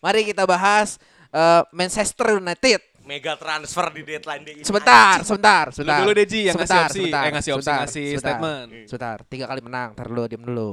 mari 0.00 0.20
kita 0.24 0.44
bahas 0.44 0.96
eh, 1.32 1.62
Manchester 1.72 2.40
United 2.40 2.80
Mega 3.08 3.34
transfer 3.34 3.88
di 3.90 4.02
deadline 4.04 4.44
day 4.44 4.54
ini. 4.54 4.62
sebentar 4.62 5.24
sebentar 5.24 5.72
sebentar 5.72 5.98
dulu, 5.98 6.12
Deji, 6.12 6.40
yang 6.44 6.52
ngasih 6.52 6.68
Sebentar, 6.68 6.84
opsi. 6.84 6.98
sebentar, 7.00 7.22
Eh, 7.24 7.30
ngasih 7.32 7.50
opsi, 7.50 7.64
sebentar, 7.64 7.78
ngasih 7.80 8.04
sebentar, 8.06 8.20
statement. 8.20 8.68
sebentar 8.84 9.16
tiga 9.24 9.44
kali 9.48 9.60
menang 9.64 9.88
tar 9.94 10.06
dulu 10.06 10.22
diem 10.26 10.44
dulu 10.44 10.72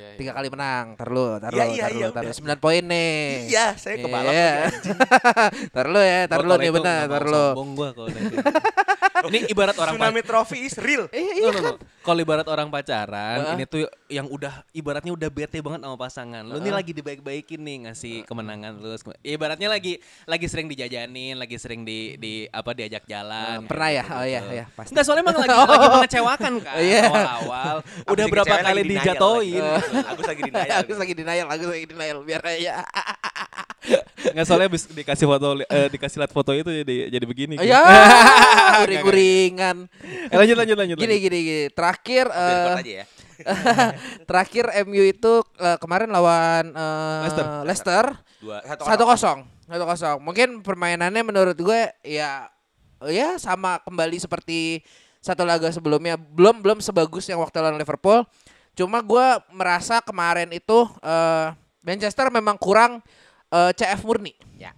Iya, 0.00 0.16
tiga 0.16 0.32
kali 0.32 0.48
menang 0.48 0.86
tar 0.94 1.06
dulu 1.06 1.26
tar 1.36 1.50
Iya, 1.50 1.60
dulu 1.60 1.70
iya, 1.70 1.84
tar 1.84 1.92
iya, 1.92 2.06
tar 2.10 2.24
sembilan 2.32 2.58
poin 2.58 2.82
nih 2.82 3.12
Iya, 3.46 3.66
saya 3.74 3.94
kebalap 3.96 4.32
Iya. 4.32 4.48
lagi, 4.50 4.64
anjing. 4.66 4.98
tar 5.74 5.84
dulu 5.86 6.00
ya 6.02 6.20
tar 6.24 6.38
dulu 6.40 6.54
nih 6.56 6.70
benar 6.72 7.04
tar 7.06 7.22
dulu 7.22 7.46
Sombong 7.50 7.70
gua 7.74 7.88
kalau 7.92 8.08
udah 8.08 8.22
gitu. 8.22 8.38
Ini 9.20 9.52
ibarat 9.52 9.76
orang 9.76 9.94
Tsunami 9.94 10.24
Trophy 10.24 10.64
is 10.64 10.80
real. 10.80 11.04
iya 11.12 11.44
No, 11.44 11.52
no, 11.52 11.60
no. 11.60 11.72
Kalau 12.00 12.16
ibarat 12.18 12.48
orang 12.48 12.72
pacaran, 12.72 13.52
ini 13.52 13.68
tuh 13.68 13.84
yang 14.08 14.24
udah 14.24 14.64
ibaratnya 14.72 15.12
udah 15.12 15.28
bete 15.28 15.60
banget 15.60 15.84
sama 15.84 15.92
pasangan. 15.94 16.40
Lu 16.40 16.56
nih 16.56 16.72
lagi 16.72 16.96
dibaik-baikin 16.96 17.60
nih 17.60 17.76
ngasih 17.84 18.24
kemenangan 18.24 18.80
lu. 18.80 18.96
Ya, 19.20 19.36
ibaratnya 19.36 19.68
lagi 19.68 20.00
lagi 20.24 20.46
sering 20.48 20.66
dijajanin, 20.66 21.36
lagi 21.36 21.52
sering 21.54 21.84
di 21.84 22.16
di 22.16 22.32
apa 22.48 22.72
diajak 22.72 23.04
jalan. 23.04 23.68
pernah 23.68 23.92
ya 23.92 24.00
kayak 24.00 24.16
oh 24.16 24.24
iya 24.24 24.40
iya 24.50 24.64
pasti 24.72 24.90
Enggak 24.90 25.04
soalnya 25.04 25.22
emang 25.22 25.36
lagi 25.36 25.52
lagi 25.76 25.88
mengecewakan 25.92 26.52
kan 26.58 26.74
Iya. 26.80 27.02
awal-awal. 27.04 27.76
Udah 28.08 28.24
berapa 28.26 28.54
kali 28.64 28.80
dijatoin. 28.88 29.62
Agus 29.90 30.26
lagi 30.26 30.42
denial. 30.46 30.76
Agus 30.82 30.98
lagi 30.98 31.14
denial, 31.14 31.46
Agus 31.50 31.68
lagi 31.68 31.86
denial 31.86 32.18
biar 32.22 32.42
aja. 32.46 32.72
Enggak 34.30 34.46
soalnya 34.48 34.66
habis 34.70 34.84
dikasih 34.86 35.26
foto 35.26 35.48
eh, 35.66 35.88
dikasih 35.90 36.16
lihat 36.22 36.32
foto 36.32 36.50
itu 36.54 36.70
jadi 36.70 36.94
jadi 37.12 37.24
begini. 37.26 37.54
gitu. 37.58 37.68
Ya, 37.68 37.82
uring-uringan. 38.86 39.90
Eh, 40.30 40.36
lanjut 40.36 40.56
lanjut 40.56 40.76
lanjut. 40.78 40.96
Gini 40.96 41.14
lanjut. 41.16 41.24
gini 41.26 41.38
gini. 41.42 41.62
Terakhir 41.74 42.26
ikut 42.30 42.80
aja 42.80 42.94
ya. 43.02 43.06
terakhir 44.28 44.68
MU 44.84 45.00
itu 45.00 45.32
eh, 45.56 45.78
kemarin 45.80 46.12
lawan 46.12 46.76
eh, 46.76 47.18
Leicester. 47.24 47.46
Leicester 47.64 48.06
satu 48.84 49.04
kosong 49.08 49.60
satu 49.70 49.84
kosong. 49.86 50.18
Mungkin 50.18 50.48
permainannya 50.66 51.22
menurut 51.22 51.54
gue 51.54 51.80
ya 52.02 52.50
ya 53.06 53.38
sama 53.38 53.78
kembali 53.86 54.18
seperti 54.18 54.82
satu 55.22 55.46
laga 55.46 55.70
sebelumnya. 55.70 56.18
Belum 56.18 56.58
belum 56.58 56.82
sebagus 56.82 57.30
yang 57.30 57.38
waktu 57.38 57.62
lawan 57.62 57.78
Liverpool. 57.78 58.26
Cuma 58.78 59.02
gue 59.04 59.26
merasa 59.52 59.98
kemarin 60.00 60.48
itu 60.52 60.88
eh, 61.02 61.46
Manchester 61.80 62.28
memang 62.32 62.56
kurang 62.56 63.00
eh, 63.50 63.70
CF 63.74 64.04
murni. 64.06 64.32
Ya. 64.56 64.72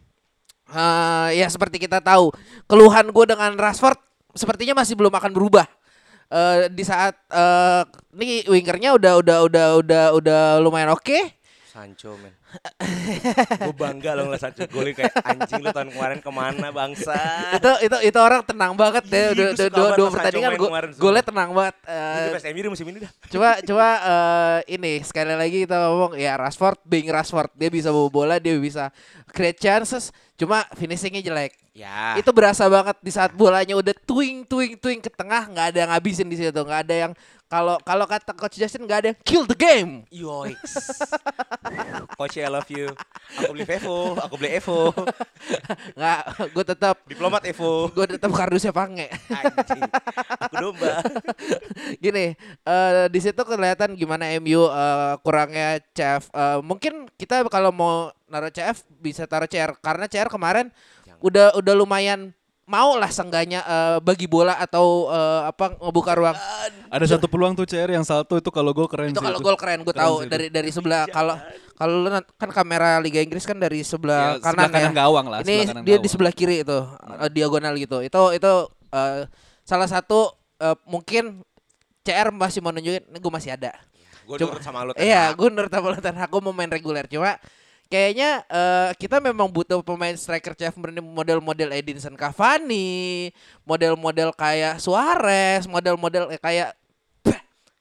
Eh, 0.73 1.43
ya 1.43 1.47
seperti 1.49 1.81
kita 1.83 2.01
tahu 2.01 2.33
keluhan 2.67 3.09
gue 3.13 3.25
dengan 3.29 3.55
Rashford 3.59 3.99
sepertinya 4.33 4.81
masih 4.81 4.97
belum 4.97 5.13
akan 5.13 5.33
berubah 5.37 5.69
Eh, 6.33 6.73
di 6.73 6.81
saat 6.81 7.13
eh 7.29 7.83
ini 8.17 8.41
wingernya 8.49 8.97
udah 8.97 9.21
udah 9.21 9.39
udah 9.45 9.67
udah 9.85 10.05
udah 10.17 10.43
lumayan 10.65 10.97
oke 10.97 11.37
Sancho 11.69 12.17
men. 12.17 12.33
Gue 13.59 13.75
bangga 13.75 14.13
loh 14.13 14.29
ngeliat 14.29 14.43
Sancho 14.43 14.65
golin 14.67 14.93
kayak 14.93 15.13
anjing 15.19 15.59
lu 15.59 15.71
tahun 15.71 15.89
kemarin 15.89 16.19
ke 16.19 16.31
mana 16.31 16.69
bangsa. 16.69 17.17
itu 17.53 17.71
itu 17.83 17.97
itu 18.07 18.19
orang 18.19 18.41
tenang 18.43 18.73
banget 18.75 19.05
deh 19.05 19.27
Ih, 19.31 19.35
dua, 19.55 19.69
dua, 19.69 19.89
dua, 19.95 20.09
pertandingan 20.11 20.53
gue 20.55 20.69
sumpah. 20.93 21.23
tenang 21.23 21.51
banget 21.51 21.75
Ini 21.83 22.21
Eh, 22.23 22.33
best 22.33 22.47
MU 22.47 22.71
musim 22.71 22.87
ini 22.87 22.99
dah. 23.01 23.11
coba 23.27 23.49
coba 23.59 23.87
eh, 23.99 24.59
ini 24.71 24.93
sekali 25.01 25.33
lagi 25.33 25.59
kita 25.63 25.77
ngomong 25.83 26.13
ya 26.15 26.37
Rashford 26.37 26.79
being 26.83 27.09
Rashford 27.09 27.49
dia 27.55 27.69
bisa 27.69 27.89
bawa 27.89 28.09
bola 28.09 28.35
dia 28.37 28.57
bisa 28.57 28.93
create 29.27 29.59
chances 29.59 30.09
cuma 30.35 30.65
finishingnya 30.73 31.23
jelek 31.23 31.53
Ya. 31.73 32.21
itu 32.21 32.29
berasa 32.29 32.69
banget 32.69 33.01
di 33.01 33.09
saat 33.09 33.33
bolanya 33.33 33.73
udah 33.73 33.97
twing 33.99 34.45
twing 34.45 34.77
twing 34.77 35.01
ke 35.01 35.09
tengah 35.09 35.49
nggak 35.49 35.73
ada 35.73 35.79
yang 35.79 35.91
ngabisin 35.91 36.29
di 36.29 36.37
situ 36.37 36.53
nggak 36.53 36.85
ada 36.85 36.95
yang 36.99 37.13
kalau 37.49 37.81
kalau 37.81 38.05
kata 38.05 38.33
coach 38.33 38.61
Justin 38.61 38.85
nggak 38.85 38.99
ada 38.99 39.09
yang 39.09 39.19
kill 39.25 39.45
the 39.45 39.57
game 39.57 40.05
Yoiks. 40.11 41.01
Coach 42.13 42.37
I 42.43 42.51
love 42.51 42.69
you. 42.69 42.91
Aku 43.39 43.55
beli 43.55 43.65
Evo, 43.65 44.19
aku 44.19 44.35
beli 44.37 44.51
Evo. 44.59 44.91
nggak 45.99 46.21
gue 46.53 46.65
tetap 46.67 46.97
Diplomat 47.07 47.43
Evo. 47.49 47.89
gue 47.95 48.07
tetap 48.19 48.31
kardusnya 48.35 48.75
pange 48.75 49.09
Anjing. 49.31 49.83
Aku 50.51 50.55
domba. 50.59 51.01
gini 52.05 52.35
eh 52.67 53.07
di 53.09 53.21
situ 53.23 53.41
kelihatan 53.47 53.95
gimana 53.95 54.29
MU 54.43 54.67
eh, 54.69 55.15
kurangnya 55.23 55.79
CF 55.95 56.33
Eh, 56.33 56.59
mungkin 56.65 57.07
kita 57.21 57.45
kalau 57.53 57.71
mau 57.71 58.09
naruh 58.27 58.49
CF 58.49 58.89
bisa 58.99 59.29
taruh 59.29 59.47
CR 59.47 59.77
karena 59.85 60.09
CR 60.09 60.29
kemarin 60.33 60.73
udah 61.21 61.55
udah 61.55 61.75
lumayan 61.77 62.33
mau 62.63 62.95
lah 62.95 63.11
sengganya 63.11 63.61
eh, 63.63 63.99
bagi 63.99 64.25
bola 64.25 64.55
atau 64.55 65.11
eh, 65.11 65.43
apa 65.51 65.75
ngebuka 65.77 66.13
ruang. 66.15 66.37
Ada 66.89 67.17
satu 67.17 67.27
peluang 67.27 67.53
tuh 67.53 67.67
CR 67.67 67.91
yang 67.91 68.07
salto 68.07 68.39
itu 68.39 68.49
kalau 68.49 68.71
gol 68.71 68.87
keren 68.87 69.11
itu 69.11 69.19
kalau 69.19 69.43
gol 69.43 69.59
keren 69.59 69.83
gue 69.83 69.93
tahu 69.93 70.25
dari 70.25 70.47
dari 70.49 70.71
sebelah 70.71 71.05
kalau 71.09 71.35
kalau 71.75 72.05
lu 72.05 72.09
kan 72.13 72.51
kamera 72.53 73.03
Liga 73.03 73.19
Inggris 73.19 73.43
kan 73.43 73.59
dari 73.59 73.83
sebelah 73.83 74.39
Ya, 74.39 74.45
kanan 74.45 74.69
sebelah 74.69 74.71
kanan 74.71 74.93
ya. 74.95 74.99
gawang 75.03 75.27
lah, 75.27 75.39
Ini 75.43 75.47
sebelah 75.47 75.67
kanan 75.67 75.83
dia 75.83 75.91
di 75.91 75.99
gawang. 75.99 76.13
sebelah 76.13 76.33
kiri 76.33 76.57
itu 76.63 76.79
eh, 77.19 77.31
diagonal 77.35 77.75
gitu. 77.75 77.99
Itu 78.01 78.23
itu 78.31 78.53
eh, 78.95 79.21
salah 79.67 79.89
satu 79.91 80.31
eh, 80.63 80.77
mungkin 80.87 81.43
CR 82.03 82.31
masih 82.31 82.63
mau 82.63 82.71
nunjukin 82.71 83.03
gue 83.11 83.33
masih 83.33 83.55
ada. 83.55 83.75
Gue 84.23 84.39
Cuma- 84.39 84.55
nurut 84.55 84.63
sama 84.63 84.87
lu. 84.87 84.93
Iya, 84.95 85.35
gue 85.35 85.49
nurut 85.51 85.73
sama 85.73 85.87
lu 85.91 85.99
gua 85.99 86.41
mau 86.41 86.55
main 86.55 86.71
reguler. 86.71 87.11
Cuma 87.11 87.35
kayaknya 87.93 88.41
eh, 88.49 88.91
kita 88.97 89.21
memang 89.21 89.53
butuh 89.53 89.85
pemain 89.85 90.17
striker 90.17 90.57
chef 90.57 90.73
model-model 90.81 91.77
Edinson 91.77 92.17
Cavani, 92.17 93.29
model-model 93.69 94.33
kayak 94.33 94.81
Suarez, 94.81 95.69
model-model 95.69 96.33
kayak 96.41 96.73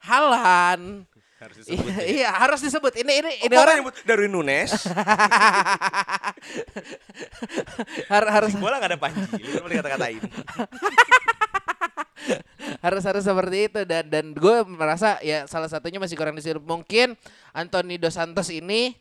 Halan. 0.04 1.08
Harus 1.42 1.66
Iya, 1.66 1.74
disebut 1.74 1.90
ya. 1.90 2.04
iya, 2.06 2.30
harus 2.30 2.60
disebut. 2.62 2.92
Ini 3.02 3.12
ini 3.18 3.30
Oh, 3.34 3.46
ini 3.50 3.54
orang 3.58 3.76
nyebut 3.82 3.94
Darwin 4.06 4.30
Nunes. 4.30 4.70
har- 8.12 8.30
harus 8.30 8.52
Bola 8.54 8.78
gak 8.78 8.94
ada 8.94 8.98
panji. 9.00 9.42
Lu 9.42 9.66
kata-katain. 9.66 10.22
harus 12.78 13.02
harus 13.02 13.22
seperti 13.26 13.66
itu 13.66 13.80
dan 13.82 14.06
dan 14.06 14.30
gue 14.30 14.56
merasa 14.70 15.18
ya 15.22 15.46
salah 15.50 15.66
satunya 15.66 15.98
masih 15.98 16.14
kurang 16.14 16.38
disirup 16.38 16.62
mungkin 16.62 17.18
Anthony 17.50 17.98
dos 17.98 18.14
Santos 18.14 18.46
ini 18.50 18.94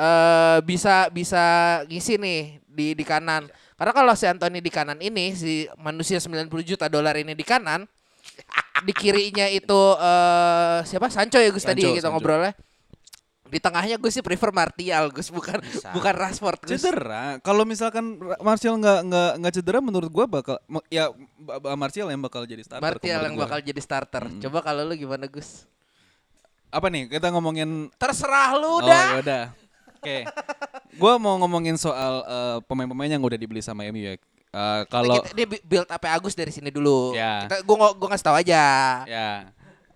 eh 0.00 0.58
bisa 0.64 1.12
bisa 1.12 1.44
ngisi 1.84 2.16
nih 2.16 2.40
di 2.64 2.96
di 2.96 3.04
kanan 3.04 3.52
karena 3.76 3.92
kalau 3.92 4.12
si 4.16 4.24
Anthony 4.24 4.64
di 4.64 4.72
kanan 4.72 4.96
ini 4.96 5.36
si 5.36 5.68
manusia 5.76 6.16
90 6.16 6.48
juta 6.64 6.88
dolar 6.88 7.20
ini 7.20 7.36
di 7.36 7.44
kanan 7.44 7.84
di 8.86 8.92
kirinya 8.96 9.44
itu 9.52 9.82
eh 10.00 10.78
siapa 10.88 11.12
Sancho 11.12 11.36
ya 11.36 11.52
Gus 11.52 11.68
tadi 11.68 11.84
Sancho, 11.84 11.96
kita 12.00 12.08
Sancho. 12.08 12.16
ngobrolnya 12.16 12.56
di 13.50 13.58
tengahnya 13.58 13.98
gue 13.98 14.08
sih 14.14 14.22
prefer 14.22 14.54
Martial 14.54 15.10
Gus 15.10 15.28
bukan 15.28 15.58
Bisa. 15.58 15.90
bukan 15.90 16.14
Rashford 16.14 16.70
Gus 16.70 16.80
Cedera. 16.80 17.42
Kalau 17.42 17.66
misalkan 17.66 18.16
Martial 18.40 18.78
nggak 18.78 19.00
nggak 19.10 19.30
nggak 19.42 19.52
cedera, 19.58 19.82
menurut 19.82 20.06
gua 20.06 20.30
bakal 20.30 20.56
ya 20.86 21.10
Martial 21.74 22.14
yang 22.14 22.22
bakal 22.22 22.46
jadi 22.46 22.62
starter. 22.62 22.78
Martial 22.78 23.20
yang 23.26 23.34
gua. 23.34 23.50
bakal 23.50 23.58
jadi 23.58 23.80
starter 23.82 24.24
coba 24.38 24.58
kalau 24.62 24.86
lu 24.86 24.94
gimana 24.94 25.26
Gus 25.26 25.66
Apa 26.70 26.86
nih? 26.86 27.10
Kita 27.10 27.34
ngomongin. 27.34 27.90
terserah 27.98 28.54
lu 28.54 28.78
Oh 28.78 28.86
dah 28.86 29.18
ya 29.18 29.18
udah. 29.18 29.44
Oke. 30.00 30.24
Gua 30.96 31.20
mau 31.20 31.36
ngomongin 31.36 31.76
soal 31.76 32.24
eh, 32.24 32.58
pemain-pemain 32.64 33.12
yang 33.12 33.20
udah 33.20 33.36
dibeli 33.36 33.60
sama 33.60 33.84
MU 33.92 34.00
ya. 34.00 34.14
Eh, 34.16 34.82
kalau 34.88 35.20
kita, 35.20 35.36
dia 35.36 35.46
build 35.46 35.86
apa 35.86 36.16
Agus 36.16 36.32
dari 36.32 36.50
sini 36.50 36.72
dulu. 36.72 37.12
Ya. 37.12 37.44
Kita 37.44 37.60
gua 37.62 37.92
gua 37.92 38.08
ngasih 38.10 38.26
tahu 38.26 38.36
aja. 38.40 38.64
ya 39.04 39.30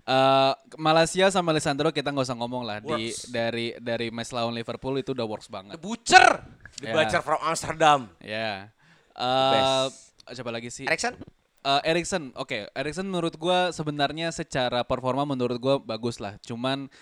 eh 0.05 0.52
Malaysia 0.76 1.32
sama 1.32 1.48
Alessandro 1.57 1.88
kita 1.88 2.12
nggak 2.12 2.28
usah 2.28 2.36
ngomong 2.36 2.61
lah 2.61 2.76
di 2.76 3.09
Works. 3.09 3.32
dari 3.32 3.72
dari 3.80 4.12
match 4.12 4.36
lawan 4.36 4.52
Liverpool 4.52 5.00
itu 5.00 5.16
udah 5.16 5.24
works 5.24 5.48
The 5.48 5.52
banget. 5.57 5.80
Butcher. 5.80 6.44
The 6.76 6.92
Ya. 6.92 6.92
Butcher 6.92 7.22
from 7.24 7.40
Amsterdam. 7.40 8.12
Ya. 8.20 8.68
Eh 9.16 9.88
Best. 9.88 10.36
coba 10.36 10.50
lagi 10.52 10.68
sih. 10.68 10.84
Erikson? 10.84 11.16
Eh, 11.64 11.80
Erikson, 11.88 12.36
oke. 12.36 12.68
Erikson 12.76 13.09
menurut 13.09 13.40
gua 13.40 13.72
sebenarnya 13.72 14.28
secara 14.28 14.84
performa 14.84 15.24
menurut 15.24 15.57
gua 15.57 15.80
bagus 15.80 16.20
lah. 16.20 16.36
Cuman 16.44 16.92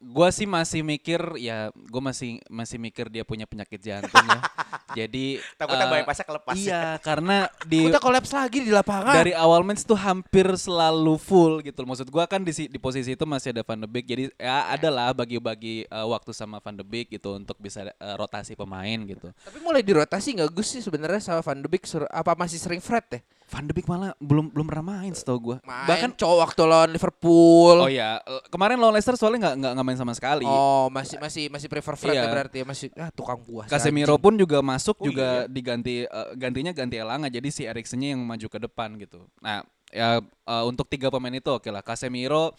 gua 0.00 0.30
sih 0.30 0.46
masih 0.46 0.80
mikir 0.80 1.18
ya 1.36 1.68
gua 1.86 2.02
masih 2.04 2.38
masih 2.46 2.78
mikir 2.78 3.06
dia 3.06 3.22
punya 3.22 3.44
penyakit 3.44 3.78
jantung 3.78 4.22
ya. 4.24 4.40
Jadi 4.98 5.36
Takutnya 5.54 5.84
eh, 5.84 5.92
bypassnya 5.92 6.24
kelepas. 6.24 6.54
Iya, 6.56 6.82
karena 6.98 7.36
di 7.62 7.84
Udah 7.84 7.98
kolaps 7.98 8.30
lagi 8.30 8.62
di 8.62 8.70
lapangan. 8.70 9.12
dari 9.12 9.32
awal 9.32 9.60
match 9.60 9.82
tuh 9.82 9.94
hampir 9.94 10.48
selalu 10.54 11.14
full 11.16 11.60
gitu. 11.60 11.82
Maksud 11.82 12.08
gua 12.08 12.24
kan 12.24 12.40
di 12.40 12.50
si- 12.50 12.66
di 12.66 12.78
posisi 12.78 13.12
itu 13.12 13.24
masih 13.24 13.52
ada 13.52 13.60
Van 13.60 13.76
de 13.76 13.84
Beek. 13.84 14.06
Jadi 14.06 14.22
ya 14.34 14.70
ada 14.70 14.88
lah 14.88 15.10
bagi-bagi 15.12 15.84
eh, 15.84 16.06
waktu 16.06 16.32
sama 16.32 16.56
Van 16.58 16.72
de 16.72 16.82
Beek 16.82 17.10
gitu 17.10 17.34
untuk 17.34 17.58
bisa 17.58 17.84
eh, 17.84 17.92
rotasi 18.14 18.54
pemain 18.54 18.98
gitu. 19.02 19.28
Tapi 19.34 19.58
mulai 19.58 19.82
dirotasi 19.82 20.38
nggak 20.38 20.50
Gus 20.50 20.68
sih 20.70 20.80
sebenarnya 20.80 21.20
sama 21.20 21.40
Van 21.40 21.58
de 21.58 21.68
Beek 21.68 21.84
sur- 21.84 22.08
apa 22.08 22.32
masih 22.32 22.56
sering 22.56 22.80
Fred 22.80 23.04
ya? 23.10 23.20
Van 23.48 23.64
de 23.64 23.72
Beek 23.72 23.88
malah 23.88 24.12
belum 24.20 24.52
belum 24.52 24.66
pernah 24.68 25.00
main 25.00 25.12
setahu 25.16 25.38
gua. 25.40 25.56
Main 25.64 25.88
Bahkan 25.88 26.20
cowok 26.20 26.38
waktu 26.44 26.62
lawan 26.68 26.90
Liverpool. 26.92 27.76
Oh 27.80 27.88
ya, 27.88 28.20
kemarin 28.52 28.76
lawan 28.76 28.92
Leicester 28.92 29.16
soalnya 29.16 29.56
nggak 29.56 29.72
nggak 29.72 29.86
main 29.88 29.96
sama 29.96 30.12
sekali. 30.12 30.44
Oh, 30.44 30.92
masih 30.92 31.16
masih 31.16 31.48
masih 31.48 31.68
prefer 31.72 31.96
Fred 31.96 32.12
Iya. 32.12 32.28
ya 32.28 32.32
berarti 32.32 32.56
ya 32.60 32.66
masih 32.68 32.88
ah 33.00 33.08
tukang 33.08 33.40
buah. 33.40 33.64
Casemiro 33.64 34.20
pun 34.20 34.36
juga 34.36 34.60
masuk 34.60 35.00
Oh, 35.00 35.08
juga 35.08 35.48
diganti 35.48 36.04
eh, 36.04 36.28
gantinya 36.36 36.76
ganti 36.76 37.00
Elanga 37.00 37.32
jadi 37.32 37.48
si 37.48 37.64
Eriksennya 37.64 38.12
yang 38.12 38.20
maju 38.20 38.46
ke 38.52 38.58
depan 38.60 39.00
gitu. 39.00 39.24
Nah, 39.40 39.64
ya 39.88 40.20
eh, 40.20 40.64
untuk 40.68 40.84
tiga 40.84 41.08
pemain 41.08 41.32
itu 41.32 41.48
oke 41.48 41.72
lah. 41.72 41.80
Casemiro 41.80 42.52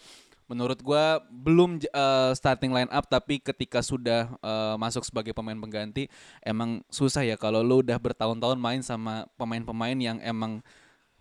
menurut 0.50 0.82
gua 0.82 1.22
belum 1.30 1.78
eh, 1.78 2.30
starting 2.34 2.74
line 2.74 2.90
up 2.90 3.06
tapi 3.06 3.38
ketika 3.38 3.78
sudah 3.78 4.26
eh, 4.42 4.74
masuk 4.74 5.06
sebagai 5.06 5.30
pemain 5.30 5.54
pengganti 5.54 6.10
emang 6.42 6.82
susah 6.90 7.22
ya 7.22 7.38
kalau 7.38 7.62
lu 7.62 7.86
udah 7.86 7.94
bertahun-tahun 7.94 8.58
main 8.58 8.82
sama 8.82 9.30
pemain-pemain 9.38 9.94
yang 9.94 10.18
emang 10.18 10.58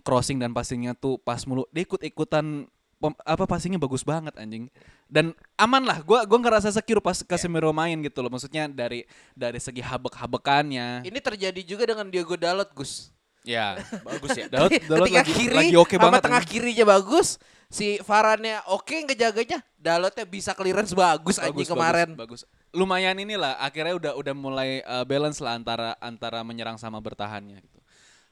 crossing 0.09 0.37
dan 0.37 0.49
passingnya 0.49 0.93
tuh 0.93 1.15
pas 1.17 1.45
mulu. 1.45 1.69
Dia 1.69 1.85
ikut-ikutan 1.85 2.65
pem- 2.97 3.21
apa 3.23 3.45
passingnya 3.45 3.77
bagus 3.77 4.01
banget 4.01 4.33
anjing 4.35 4.67
dan 5.05 5.31
aman 5.55 5.79
lah 5.81 6.01
gua 6.01 6.25
gua 6.25 6.35
ngerasa 6.37 6.67
secure 6.69 6.99
pas 6.99 7.21
Casemiro 7.21 7.69
main 7.71 7.95
gitu 7.95 8.19
loh 8.19 8.27
maksudnya 8.27 8.65
dari 8.65 9.05
dari 9.31 9.55
segi 9.55 9.79
habek-habekannya 9.79 11.05
Ini 11.05 11.19
terjadi 11.19 11.61
juga 11.63 11.85
dengan 11.85 12.09
Diego 12.09 12.33
Dalot 12.33 12.73
Gus. 12.73 13.13
ya 13.41 13.79
Bagus 14.07 14.35
ya. 14.35 14.45
Dalot, 14.47 14.67
Dalot 14.83 15.07
Ketika 15.07 15.21
lagi, 15.23 15.31
kiri 15.31 15.55
lagi 15.55 15.75
oke 15.77 15.95
sama 15.95 16.03
banget 16.11 16.21
tengah 16.27 16.43
anjing. 16.43 16.51
kirinya 16.51 16.85
bagus, 16.91 17.27
si 17.67 17.87
Varane 18.03 18.59
oke 18.67 18.95
ngejaganya, 19.07 19.63
Dalotnya 19.79 20.25
bisa 20.27 20.51
clearance 20.51 20.91
bagus, 20.91 21.39
anjing 21.39 21.63
kemarin. 21.65 22.09
bagus, 22.13 22.43
bagus. 22.43 22.75
lumayan 22.75 23.15
inilah 23.15 23.55
akhirnya 23.57 23.95
udah 23.95 24.11
udah 24.13 24.33
mulai 24.35 24.83
uh, 24.83 25.01
balance 25.01 25.39
lah 25.39 25.55
antara 25.55 25.95
antara 25.97 26.43
menyerang 26.43 26.75
sama 26.75 26.99
bertahannya 26.99 27.63
gitu 27.63 27.78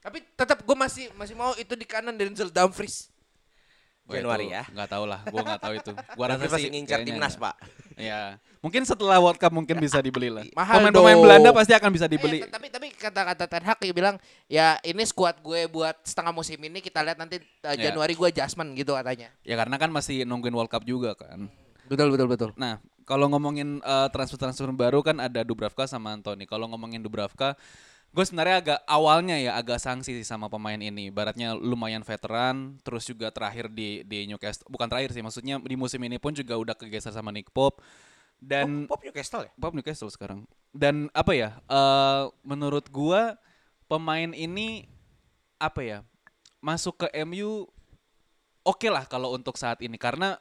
Tapi 0.08 0.18
tetap 0.34 0.58
gue 0.64 0.76
masih 0.76 1.12
masih 1.14 1.36
mau 1.36 1.52
itu 1.60 1.76
di 1.76 1.84
kanan 1.84 2.16
Denzel 2.16 2.48
Dumfries. 2.48 3.12
Wah, 4.08 4.16
Januari 4.16 4.48
itu 4.48 4.56
ya. 4.56 4.64
nggak 4.72 4.88
tahu 4.88 5.04
lah 5.04 5.20
gua 5.28 5.40
nggak 5.44 5.60
tahu 5.60 5.74
itu 5.76 5.92
gua 6.16 6.26
rasa 6.32 6.56
sih 6.56 6.72
ngincar 6.72 7.04
timnas, 7.04 7.36
nggak. 7.36 7.44
Pak. 7.44 7.54
ya 8.00 8.40
mungkin 8.64 8.80
setelah 8.88 9.20
World 9.20 9.36
Cup 9.36 9.52
mungkin 9.52 9.76
bisa 9.76 10.00
dibeli 10.00 10.32
lah 10.32 10.48
pemain-pemain. 10.48 11.20
Belanda 11.20 11.52
pasti 11.52 11.76
akan 11.76 11.92
bisa 11.92 12.08
dibeli 12.08 12.40
Eh, 12.40 12.48
tapi 12.48 12.72
tapi 12.72 12.88
kata-kata 12.96 13.44
Ten 13.44 13.68
Hag 13.68 13.76
dia 13.76 13.92
bilang 13.92 14.16
ya 14.48 14.80
ini 14.80 15.04
skuad 15.04 15.44
gue 15.44 15.68
buat 15.68 15.92
setengah 16.08 16.32
musim 16.32 16.56
ini 16.56 16.80
kita 16.80 17.04
lihat 17.04 17.20
nanti 17.20 17.36
uh, 17.68 17.76
Ya. 17.76 17.92
Januari 17.92 18.16
gue 18.16 18.32
adjustment 18.32 18.72
gitu 18.80 18.96
katanya. 18.96 19.28
ya 19.44 19.60
karena 19.60 19.76
kan 19.76 19.92
masih 19.92 20.24
nungguin 20.24 20.56
World 20.56 20.72
Cup 20.72 20.88
juga 20.88 21.12
kan 21.12 21.52
Betul 21.88 22.08
betul 22.12 22.28
betul. 22.28 22.50
Nah, 22.56 22.80
kalau 23.04 23.28
ngomongin 23.32 23.80
eh, 23.80 24.08
transfer-transfer 24.12 24.68
baru 24.76 25.00
kan 25.00 25.16
ada 25.20 25.40
Dubravka 25.40 25.88
sama 25.88 26.12
Anthony. 26.12 26.44
Kalau 26.44 26.68
ngomongin 26.68 27.00
Dubravka, 27.00 27.56
gue 28.08 28.24
sebenarnya 28.24 28.56
agak 28.64 28.80
awalnya 28.88 29.36
ya 29.36 29.52
agak 29.54 29.78
sanksi 29.78 30.16
sih 30.16 30.26
sama 30.26 30.48
pemain 30.48 30.80
ini. 30.80 31.12
Baratnya 31.12 31.52
lumayan 31.54 32.02
veteran, 32.02 32.80
terus 32.82 33.04
juga 33.04 33.28
terakhir 33.28 33.68
di 33.70 34.02
di 34.02 34.26
Newcastle. 34.26 34.66
Bukan 34.66 34.88
terakhir 34.88 35.12
sih, 35.12 35.22
maksudnya 35.22 35.60
di 35.60 35.76
musim 35.76 36.00
ini 36.02 36.16
pun 36.16 36.32
juga 36.32 36.56
udah 36.56 36.74
kegeser 36.74 37.12
sama 37.12 37.30
Nick 37.30 37.52
Pope. 37.52 37.84
Dan 38.38 38.86
Pop 38.86 39.02
Newcastle 39.02 39.50
ya? 39.50 39.52
Pop 39.58 39.74
Newcastle 39.74 40.10
sekarang. 40.14 40.46
Dan 40.70 41.10
apa 41.10 41.34
ya? 41.34 41.58
eh 41.66 42.24
menurut 42.46 42.86
gua 42.88 43.34
pemain 43.90 44.30
ini 44.30 44.86
apa 45.58 45.82
ya? 45.82 45.98
Masuk 46.62 47.06
ke 47.06 47.08
MU 47.26 47.66
oke 48.62 48.88
lah 48.90 49.04
kalau 49.06 49.34
untuk 49.34 49.58
saat 49.58 49.82
ini 49.82 49.98
karena 49.98 50.38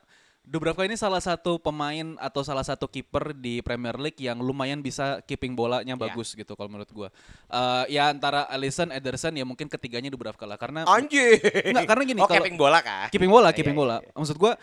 Dubravka 0.48 0.88
ini 0.88 0.96
salah 0.96 1.20
satu 1.20 1.60
pemain 1.60 2.16
atau 2.18 2.40
salah 2.40 2.64
satu 2.64 2.88
kiper 2.88 3.36
di 3.36 3.60
Premier 3.60 4.00
League 4.00 4.16
yang 4.18 4.40
lumayan 4.40 4.80
bisa 4.80 5.20
keeping 5.28 5.52
bolanya 5.52 6.00
bagus 6.00 6.32
gitu 6.32 6.56
kalau 6.56 6.72
menurut 6.72 6.88
gua. 6.90 7.10
Eh 7.52 8.00
ya 8.00 8.08
antara 8.08 8.48
Alisson, 8.48 8.88
Ederson 8.90 9.36
ya 9.36 9.44
mungkin 9.44 9.68
ketiganya 9.68 10.08
Dubravka 10.08 10.48
lah 10.48 10.56
karena 10.56 10.88
Anjing. 10.88 11.44
Enggak, 11.68 11.84
karena 11.86 12.04
gini, 12.08 12.20
Oh, 12.24 12.32
kalau- 12.32 12.40
capping 12.40 12.56
bola 12.56 12.80
kah? 12.80 13.12
keeping 13.12 13.28
bola, 13.28 13.52
Iya, 13.52 13.56
keeping 13.60 13.76
iya, 13.76 13.82
bola. 13.84 13.96
iya. 14.00 14.12
Maksud 14.16 14.38
gua 14.38 14.56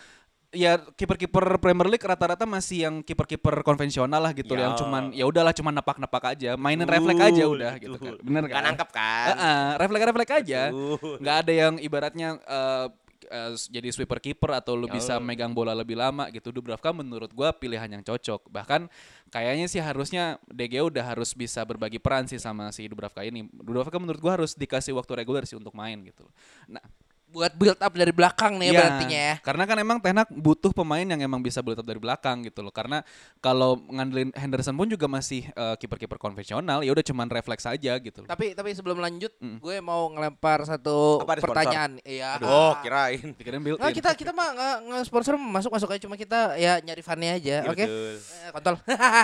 ya 0.49 0.73
kiper-kiper 0.79 1.59
Premier 1.59 1.85
League 1.85 2.01
rata-rata 2.01 2.47
masih 2.47 2.89
yang 2.89 2.95
kiper-kiper 3.05 3.61
konvensional 3.61 4.23
lah 4.23 4.33
gitu 4.33 4.57
Ya. 4.57 4.65
yang 4.65 4.73
cuman 4.73 5.13
ya 5.13 5.29
udahlah 5.29 5.53
cuman 5.53 5.73
napak-napak 5.75 6.33
aja, 6.33 6.57
mainin 6.57 6.89
refleks 6.89 7.21
aja 7.21 7.43
Betul, 7.45 7.55
udah 7.61 7.73
gitu 7.77 7.91
betul. 7.93 8.15
kan. 8.17 8.25
Bener 8.25 8.43
kan? 8.49 8.63
nangkep 8.73 8.89
kan? 8.89 9.25
Heeh, 9.37 9.65
refleks-refleks 9.77 10.33
aja. 10.33 10.61
Betul. 10.73 11.15
Nggak 11.21 11.35
ada 11.45 11.53
yang 11.53 11.73
ibaratnya 11.77 12.29
eh, 12.41 12.85
eh, 13.27 13.53
jadi 13.69 13.89
sweeper 13.91 14.21
kiper 14.21 14.55
atau 14.57 14.77
lu 14.77 14.85
Ya. 14.87 14.97
bisa 14.97 15.13
megang 15.19 15.51
bola 15.51 15.73
lebih 15.73 15.97
lama 15.97 16.29
gitu. 16.29 16.53
Dubravka 16.53 16.93
menurut 16.93 17.29
gua 17.33 17.51
pilihan 17.51 17.87
yang 17.89 18.03
cocok. 18.03 18.47
Bahkan 18.49 18.87
kayaknya 19.29 19.65
sih 19.65 19.81
harusnya 19.81 20.37
DG 20.47 20.81
udah 20.81 21.15
harus 21.15 21.33
bisa 21.33 21.61
berbagi 21.65 21.97
peran 21.97 22.25
sih 22.25 22.37
sama 22.37 22.69
si 22.71 22.85
Dubravka 22.85 23.25
ini. 23.25 23.47
Dubravka 23.51 23.97
menurut 23.97 24.21
gua 24.21 24.37
harus 24.41 24.53
dikasih 24.53 24.93
waktu 24.93 25.25
reguler 25.25 25.43
sih 25.45 25.57
untuk 25.57 25.73
main 25.73 26.01
gitu. 26.05 26.25
Nah, 26.69 26.81
buat 27.25 27.51
build 27.51 27.75
up 27.77 27.91
dari 27.91 28.09
belakang 28.09 28.55
nih 28.55 28.69
Iya, 28.69 28.77
berartinya 28.77 29.19
ya. 29.19 29.35
Karena 29.41 29.63
kan 29.63 29.77
emang 29.77 29.97
Ten 29.99 30.15
Hag 30.15 30.29
butuh 30.29 30.71
pemain 30.71 31.03
yang 31.03 31.17
emang 31.17 31.39
bisa 31.39 31.59
build 31.59 31.75
up 31.75 31.83
dari 31.83 31.97
belakang 31.97 32.43
gitu 32.43 32.61
loh. 32.61 32.71
Karena 32.71 33.03
kalau 33.37 33.81
ngandelin 33.85 34.31
Henderson 34.31 34.71
pun 34.71 34.87
juga 34.87 35.05
masih 35.05 35.43
eh, 35.47 35.75
kiper-kiper 35.75 36.15
konvensional, 36.15 36.79
ya 36.79 36.89
udah 36.89 37.03
cuman 37.03 37.27
refleks 37.27 37.65
aja 37.65 37.91
gitu 37.95 38.23
loh. 38.23 38.27
Tapi 38.27 38.53
tapi 38.53 38.71
sebelum 38.71 38.97
lanjut, 38.97 39.31
Mm. 39.35 39.59
gue 39.59 39.77
mau 39.79 40.07
ngelempar 40.09 40.63
satu 40.63 41.19
Apa 41.21 41.35
pertanyaan. 41.37 41.99
Iya. 42.01 42.39
Oh, 42.39 42.71
kirain. 42.79 43.35
Pikirin 43.35 43.59
build 43.59 43.77
Nah, 43.77 43.91
kita 43.91 44.15
kita 44.15 44.31
mah 44.31 44.49
nggak 44.51 44.75
nggak 44.87 45.03
sponsor 45.03 45.35
masuk 45.35 45.71
masuk 45.71 45.91
aja 45.91 46.01
cuma 46.01 46.15
kita 46.15 46.55
ya 46.55 46.79
nyari 46.79 47.03
funnya 47.03 47.35
aja, 47.35 47.57
Iya, 47.61 47.67
oke? 47.67 47.83
betul. 47.83 48.13
Eh, 48.15 48.49
Kontol. 48.53 48.75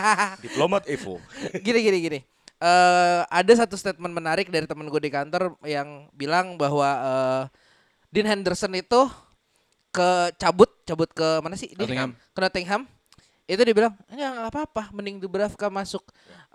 Diplomat 0.43 0.83
Evo. 0.85 1.15
gini 1.55 1.79
gini 1.79 1.97
gini. 2.01 2.19
Eh 2.59 3.21
ada 3.23 3.53
satu 3.55 3.73
statement 3.73 4.11
menarik 4.11 4.47
dari 4.47 4.67
temen 4.67 4.85
gue 4.85 4.99
di 4.99 5.09
kantor 5.09 5.55
yang 5.63 6.11
bilang 6.11 6.53
bahwa 6.55 6.89
eh 6.91 7.43
Dean 8.11 8.27
Henderson 8.27 8.75
itu 8.75 9.01
ke 9.91 10.09
cabut 10.35 10.71
cabut 10.83 11.09
ke 11.11 11.39
mana 11.39 11.55
sih? 11.55 11.71
Nottingham. 11.75 12.11
Ke 12.35 12.39
Nottingham. 12.43 12.81
Itu 13.47 13.63
dia 13.63 13.75
bilang, 13.75 13.95
"Enggak, 14.07 14.31
enggak 14.31 14.51
apa-apa, 14.51 14.83
mending 14.95 15.19
Dubravka 15.19 15.67
masuk." 15.67 16.03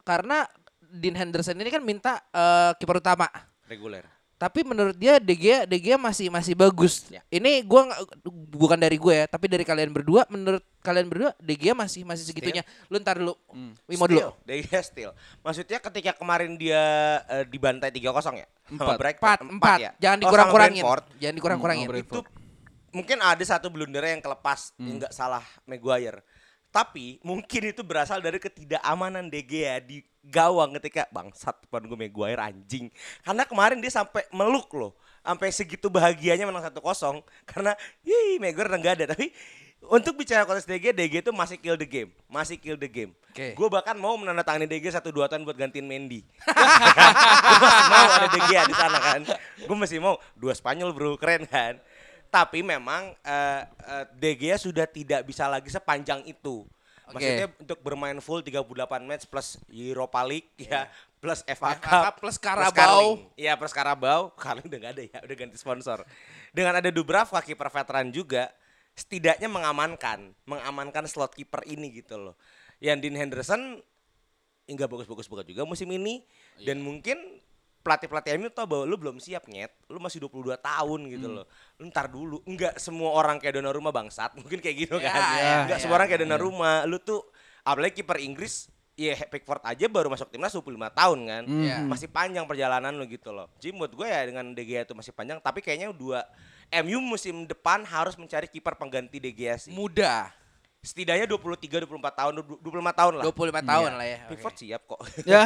Karena 0.04 0.44
Dean 0.80 1.16
Henderson 1.16 1.57
ini 1.61 1.68
kan 1.68 1.82
minta 1.84 2.20
eh, 2.32 2.72
kiper 2.80 3.00
utama. 3.00 3.28
Reguler. 3.68 4.15
Tapi 4.37 4.61
menurut 4.62 4.93
dia 4.93 5.16
De 5.16 5.32
Gea, 5.32 5.64
De 5.64 5.80
Gea 5.80 5.97
masih 5.97 6.28
masih 6.28 6.53
bagus. 6.53 7.09
Ya. 7.09 7.24
Ini 7.26 7.64
gua 7.64 7.89
nggak- 7.89 8.20
bukan 8.53 8.76
dari 8.76 8.95
gue 8.95 9.14
ya, 9.14 9.24
tapi 9.24 9.49
dari 9.49 9.64
kalian 9.64 9.89
berdua. 9.91 10.28
Menurut 10.28 10.61
kalian 10.80 11.09
berdua, 11.09 11.32
De 11.37 11.57
Gea 11.57 11.72
masih 11.72 12.05
masih 12.05 12.22
segitunya. 12.22 12.61
Lu 12.87 13.01
ntar 13.01 13.16
dulu, 13.16 13.32
Wimo 13.89 14.05
dulu. 14.05 14.20
Still, 14.20 14.32
De 14.45 14.55
Gea 14.61 14.80
still. 14.80 15.12
Maksudnya 15.41 15.80
ketika 15.80 16.12
kemarin 16.12 16.53
dia 16.55 16.82
eh, 17.26 17.45
dibantai 17.45 17.89
3-0 17.89 18.12
ya? 18.37 18.45
Empat. 18.68 18.97
Brighton. 19.01 19.24
Empat, 19.24 19.39
empat. 19.43 19.78
ya? 19.78 19.91
Jangan 19.99 20.16
Oh, 20.16 20.22
dikurang-kurangin. 20.22 20.82
Brentford. 20.84 21.05
Jangan 21.16 21.34
dikurang-kurangin. 21.34 21.87
Hmm, 21.87 22.03
Itu 22.03 22.20
mungkin 22.93 23.18
ada 23.18 23.41
satu 23.41 23.66
blunder 23.68 24.05
yang 24.05 24.20
kelepas, 24.20 24.76
Hmm. 24.76 24.84
yang 24.84 24.97
nggak 25.01 25.12
salah 25.12 25.45
Maguire. 25.64 26.20
Tapi 26.68 27.24
mungkin 27.24 27.72
itu 27.72 27.80
berasal 27.80 28.20
dari 28.20 28.37
ketidakamanan 28.37 29.32
De 29.32 29.41
Gea 29.41 29.80
di 29.80 30.05
gawang 30.27 30.74
ketika 30.81 31.07
bangsat 31.14 31.55
depan 31.66 31.87
gue 31.87 31.99
Maguire 31.99 32.43
anjing. 32.43 32.91
Karena 33.22 33.47
kemarin 33.47 33.79
dia 33.79 33.93
sampai 33.93 34.27
meluk 34.35 34.70
loh. 34.74 34.93
Sampai 35.27 35.51
segitu 35.51 35.91
bahagianya 35.91 36.47
menang 36.47 36.62
1-0 36.62 36.79
karena 37.51 37.74
yih 38.07 38.39
Maguire 38.39 38.70
udah 38.70 38.79
nggak 38.79 38.95
ada 39.03 39.07
tapi 39.11 39.35
untuk 39.87 40.18
bicara 40.18 40.43
konteks 40.43 40.66
Gea, 40.66 40.91
De 40.91 41.07
Gea 41.07 41.22
itu 41.22 41.31
masih 41.31 41.57
kill 41.61 41.79
the 41.79 41.87
game, 41.87 42.11
masih 42.27 42.59
kill 42.59 42.74
the 42.74 42.91
game. 42.91 43.14
Oke. 43.31 43.55
Gue 43.55 43.68
bahkan 43.70 43.95
mau 43.95 44.18
menandatangani 44.18 44.66
Gea 44.83 44.99
satu 44.99 45.14
dua 45.14 45.31
tahun 45.31 45.47
buat 45.47 45.55
gantiin 45.55 45.87
Mendy. 45.87 46.27
gue 47.47 47.59
masih 47.62 47.85
mau 47.87 48.07
ada 48.18 48.39
Gea 48.51 48.62
di 48.66 48.74
sana 48.74 48.99
kan. 48.99 49.20
Gue 49.62 49.77
masih 49.79 49.99
mau 50.03 50.18
dua 50.35 50.53
Spanyol 50.59 50.91
bro, 50.91 51.14
keren 51.14 51.47
kan. 51.47 51.79
Tapi 52.33 52.66
memang 52.66 53.14
eh, 53.22 53.62
eh, 53.87 54.05
De 54.18 54.33
Gea 54.35 54.59
sudah 54.59 54.91
tidak 54.91 55.22
bisa 55.22 55.47
lagi 55.47 55.70
sepanjang 55.70 56.27
itu. 56.27 56.66
Oke. 57.07 57.22
Maksudnya 57.22 57.48
untuk 57.62 57.78
bermain 57.86 58.18
full 58.18 58.42
38 58.42 58.66
match 59.07 59.30
plus 59.30 59.62
Europa 59.70 60.26
League 60.26 60.50
ya, 60.59 60.90
plus 61.22 61.46
FA 61.46 61.78
FA 61.78 62.02
Cup, 62.11 62.14
plus 62.18 62.34
Carabao. 62.34 62.74
Carling. 62.74 63.30
Iya, 63.38 63.52
plus 63.54 63.70
Carabao. 63.70 64.22
Carling 64.42 64.66
udah 64.66 64.78
gak 64.82 64.92
ada 64.98 65.02
ya, 65.07 65.18
udah 65.22 65.36
ganti 65.38 65.54
sponsor. 65.54 66.02
Dengan 66.50 66.82
ada 66.82 66.90
Dubravka 66.90 67.38
kiper 67.46 67.70
veteran 67.70 68.11
juga, 68.11 68.50
setidaknya 68.98 69.46
mengamankan, 69.46 70.34
mengamankan 70.50 71.07
slot 71.07 71.38
kiper 71.38 71.62
ini 71.70 71.94
gitu 72.02 72.18
loh. 72.18 72.34
Yang 72.82 73.07
Dean 73.07 73.16
Henderson 73.22 73.62
enggak 74.66 74.90
bagus-bagus 74.90 75.30
banget 75.30 75.54
juga 75.54 75.62
musim 75.62 75.86
ini 75.94 76.26
dan 76.66 76.82
mungkin 76.82 77.38
pelatih-pelatih 77.87 78.34
MU 78.37 78.51
tau 78.51 78.66
bahwa 78.66 78.82
lu 78.82 78.99
belum 78.99 79.22
siap 79.22 79.47
nyet, 79.47 79.70
lu 79.87 80.03
masih 80.03 80.18
22 80.18 80.59
tahun 80.59 81.01
gitu 81.07 81.30
loh. 81.30 81.47
Lu 81.78 81.87
ntar 81.87 82.11
dulu, 82.11 82.43
enggak 82.43 82.82
semua 82.82 83.14
orang 83.14 83.39
kayak 83.39 83.62
Donnarumma 83.62 83.95
bangsat, 83.95 84.34
mungkin 84.43 84.59
kayak 84.59 84.76
gitu 84.91 84.99
Ya, 84.99 85.14
kan. 85.14 85.20
ya, 85.39 85.55
enggak 85.62 85.78
ya, 85.78 85.82
semua 85.87 85.95
orang 86.03 86.09
kayak 86.11 86.26
Donnarumma, 86.26 86.82
lu 86.91 86.99
tuh 86.99 87.22
apalagi 87.62 88.03
kiper 88.03 88.18
Inggris 88.18 88.66
ya 88.97 89.12
Pickford 89.28 89.61
aja 89.61 89.87
baru 89.87 90.09
masuk 90.09 90.32
timnas 90.32 90.51
25 90.51 90.66
tahun 90.91 91.18
kan. 91.22 91.43
Iya. 91.47 91.76
Masih 91.87 92.09
panjang 92.11 92.49
perjalanan 92.49 92.97
lu 92.97 93.05
gitu 93.07 93.30
loh. 93.30 93.47
Jadi 93.62 93.70
menurut 93.76 93.93
gue 93.95 94.09
ya 94.09 94.24
dengan 94.26 94.51
De 94.51 94.64
Gea 94.64 94.82
itu 94.82 94.97
masih 94.97 95.12
panjang, 95.14 95.39
tapi 95.39 95.62
kayaknya 95.62 95.93
dua 95.95 96.24
MU 96.82 96.99
musim 96.99 97.47
depan 97.47 97.87
harus 97.87 98.18
mencari 98.18 98.51
kiper 98.51 98.74
pengganti 98.74 99.22
De 99.22 99.30
Gea 99.30 99.55
sih. 99.61 99.70
Muda. 99.70 100.32
Setidaknya 100.87 101.26
23 101.26 101.82
24 101.82 101.99
tahun, 102.14 102.32
25 102.62 102.62
tahun 102.95 103.12
lah. 103.18 103.24
25 103.26 103.59
tahun 103.74 103.91
lah 103.99 104.07
ya. 104.07 104.18
Oke. 104.30 104.55
siap 104.55 104.82
kok. 104.87 105.01
Ya. 105.26 105.43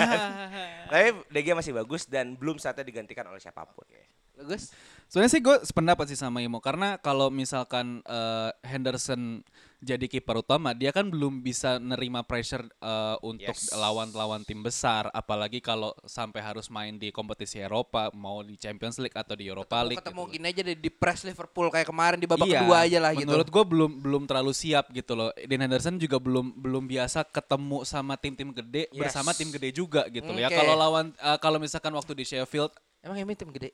Tapi 0.93 1.41
Gea 1.41 1.57
masih 1.57 1.73
bagus 1.73 2.05
dan 2.05 2.37
belum 2.37 2.61
saatnya 2.61 2.85
digantikan 2.85 3.25
oleh 3.25 3.41
siapa 3.41 3.65
pun. 3.65 3.89
Bagus. 4.37 4.69
Sebenarnya 5.09 5.33
sih 5.33 5.41
gue 5.41 5.57
sependapat 5.65 6.05
sih 6.13 6.19
sama 6.21 6.45
Imo 6.45 6.61
karena 6.61 7.01
kalau 7.01 7.33
misalkan 7.33 8.05
eh, 8.05 8.53
Henderson 8.69 9.41
jadi 9.81 10.05
kiper 10.07 10.39
utama, 10.39 10.71
dia 10.71 10.93
kan 10.93 11.09
belum 11.09 11.41
bisa 11.41 11.77
nerima 11.77 12.21
pressure 12.21 12.69
eh, 12.71 13.17
untuk 13.21 13.51
Yes. 13.51 13.73
lawan-lawan 13.73 14.45
tim 14.45 14.61
besar, 14.61 15.09
apalagi 15.11 15.59
kalau 15.59 15.97
sampai 16.05 16.39
harus 16.39 16.69
main 16.69 16.95
di 16.95 17.09
kompetisi 17.09 17.57
Eropa, 17.57 18.13
mau 18.13 18.41
di 18.41 18.55
Champions 18.55 19.01
League 19.01 19.17
atau 19.17 19.33
di 19.33 19.49
Europa 19.49 19.81
Ketemu, 19.81 19.89
League. 19.89 20.01
ketemu 20.05 20.23
gitu. 20.23 20.33
gini 20.37 20.47
aja 20.47 20.61
deh 20.63 20.77
di 20.77 20.91
press 20.93 21.25
Liverpool 21.25 21.69
kayak 21.69 21.89
kemarin 21.89 22.19
di 22.21 22.29
babak 22.29 22.45
Iya, 22.45 22.61
kedua 22.61 22.77
aja 22.85 22.99
lah 23.01 23.13
gitu. 23.17 23.25
Menurut 23.25 23.49
gue 23.49 23.65
belum 23.65 23.91
belum 23.99 24.23
terlalu 24.29 24.53
siap 24.53 24.93
gitu 24.93 25.13
loh. 25.17 25.33
Dean 25.35 25.65
Henderson 25.65 25.97
juga 25.97 26.21
belum 26.21 26.53
belum 26.55 26.85
biasa 26.85 27.25
ketemu 27.25 27.83
sama 27.83 28.21
tim-tim 28.21 28.53
gede 28.53 28.93
Yes. 28.93 29.01
bersama 29.01 29.33
tim 29.33 29.49
gede 29.49 29.73
juga 29.73 30.05
gitu 30.09 30.29
loh. 30.29 30.39
Ya 30.39 30.53
kalau 30.53 30.77
lawan 30.77 31.17
eh, 31.17 31.39
kalau 31.41 31.57
misalkan 31.57 31.91
waktu 31.91 32.13
di 32.13 32.25
Sheffield 32.25 32.71
Emang 33.01 33.17
ini 33.17 33.33
tim 33.33 33.49
gede. 33.49 33.73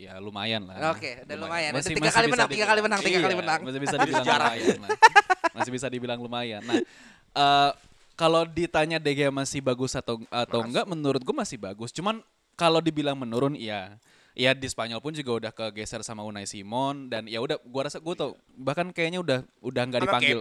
Ya 0.00 0.16
lumayan 0.16 0.64
lah. 0.64 0.96
Oke, 0.96 1.20
udah 1.22 1.36
lumayan. 1.36 1.70
Masih- 1.70 1.92
Udah 1.92 1.98
tiga 2.00 2.00
masih 2.00 2.16
kali 2.16 2.26
bisa 2.26 2.32
menang, 2.32 2.48
tiga 2.48 2.56
dibilang- 2.56 2.70
kali 2.70 2.80
menang, 2.80 3.00
tiga 3.00 3.18
kali 3.18 3.34
Iya, 3.34 3.40
menang. 3.40 3.60
Masih 3.60 3.80
bisa 3.80 3.94
dibilang 3.96 4.24
lumayan 4.24 4.78
lah. 4.80 4.90
Masih 5.50 5.70
bisa 5.70 5.86
dibilang 5.86 6.18
lumayan. 6.18 6.62
Nah, 6.64 6.76
eh, 7.34 7.70
kalau 8.14 8.42
ditanya 8.44 8.96
Gea 8.98 9.28
masih 9.28 9.60
bagus 9.60 9.92
atau 9.92 10.20
atau 10.28 10.60
enggak 10.60 10.84
menurut 10.84 11.20
gue 11.20 11.32
masih 11.32 11.56
bagus. 11.56 11.90
Cuman 11.90 12.20
kalau 12.54 12.80
dibilang 12.80 13.14
menurun 13.14 13.52
iya. 13.52 14.00
Ya 14.30 14.54
di 14.54 14.62
Spanyol 14.64 15.02
pun 15.02 15.10
juga 15.10 15.32
udah 15.36 15.52
kegeser 15.52 16.00
sama 16.00 16.22
Unai 16.22 16.46
Simon 16.46 17.10
dan 17.10 17.26
ya 17.26 17.42
udah 17.42 17.58
gua 17.66 17.90
rasa 17.90 17.98
gue 17.98 18.14
tau 18.14 18.38
bahkan 18.54 18.88
kayaknya 18.88 19.18
udah 19.18 19.38
udah 19.60 19.82
nggak 19.84 20.00
dipanggil. 20.02 20.38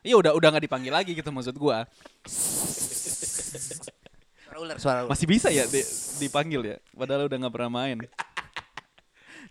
Iya 0.00 0.14
udah 0.14 0.32
udah 0.36 0.48
nggak 0.52 0.64
dipanggil 0.68 0.92
lagi 0.92 1.10
gitu 1.10 1.32
maksud 1.32 1.56
gua. 1.56 1.88
Suara 4.36 4.58
ular, 4.60 4.76
suara 4.76 4.98
ular. 5.02 5.10
Masih 5.10 5.24
bisa 5.24 5.48
ya 5.48 5.64
di- 5.64 5.88
dipanggil 6.18 6.60
ya 6.62 6.76
padahal 6.92 7.24
udah 7.24 7.36
nggak 7.40 7.54
pernah 7.56 7.72
main. 7.72 7.98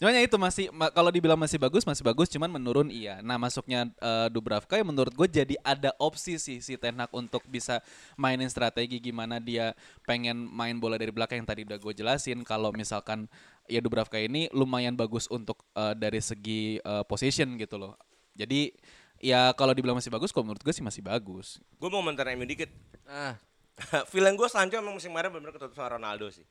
Cuman 0.02 0.18
ya 0.18 0.26
itu 0.26 0.34
masih 0.34 0.74
ma- 0.74 0.90
kalau 0.90 1.14
dibilang 1.14 1.38
masih 1.38 1.62
bagus 1.62 1.86
masih 1.86 2.02
bagus 2.02 2.26
cuman 2.26 2.50
menurun 2.50 2.90
iya. 2.90 3.22
Nah 3.22 3.38
masuknya 3.38 3.86
eh, 4.02 4.34
Dubravka 4.34 4.74
ya 4.74 4.82
menurut 4.82 5.14
gue 5.14 5.30
jadi 5.30 5.54
ada 5.62 5.94
opsi 6.02 6.42
sih 6.42 6.58
si 6.58 6.74
Ten 6.74 6.98
Hag 6.98 7.14
untuk 7.14 7.46
bisa 7.46 7.86
mainin 8.18 8.50
strategi 8.50 8.98
gimana 8.98 9.38
dia 9.38 9.78
pengen 10.10 10.50
main 10.50 10.82
bola 10.82 10.98
dari 10.98 11.14
belakang 11.14 11.46
yang 11.46 11.50
tadi 11.54 11.70
udah 11.70 11.78
gue 11.78 11.94
jelasin. 11.94 12.42
Kalau 12.42 12.74
misalkan 12.74 13.30
ya 13.70 13.78
Dubravka 13.78 14.18
ini 14.18 14.50
lumayan 14.58 14.98
bagus 14.98 15.30
untuk 15.30 15.62
eh, 15.78 15.94
dari 15.94 16.18
segi 16.18 16.82
eh, 16.82 17.04
position 17.06 17.54
gitu 17.62 17.78
loh. 17.78 17.94
Jadi 18.34 18.74
ya 19.22 19.54
kalau 19.54 19.78
dibilang 19.78 20.02
masih 20.02 20.10
bagus 20.10 20.34
kalau 20.34 20.50
menurut 20.50 20.66
gue 20.66 20.74
sih 20.74 20.82
masih 20.82 21.06
bagus. 21.06 21.62
Gue 21.78 21.94
mau 21.94 22.02
mentor 22.02 22.26
MU 22.34 22.50
dikit. 22.50 22.74
Ah, 23.06 23.38
Feeling 24.10 24.34
gue 24.34 24.50
Sancho 24.50 24.82
emang 24.82 24.98
musim 24.98 25.14
kemarin 25.14 25.30
benar-benar 25.30 25.62
ketutup 25.62 25.78
sama 25.78 25.94
Ronaldo 25.94 26.26
sih. 26.34 26.42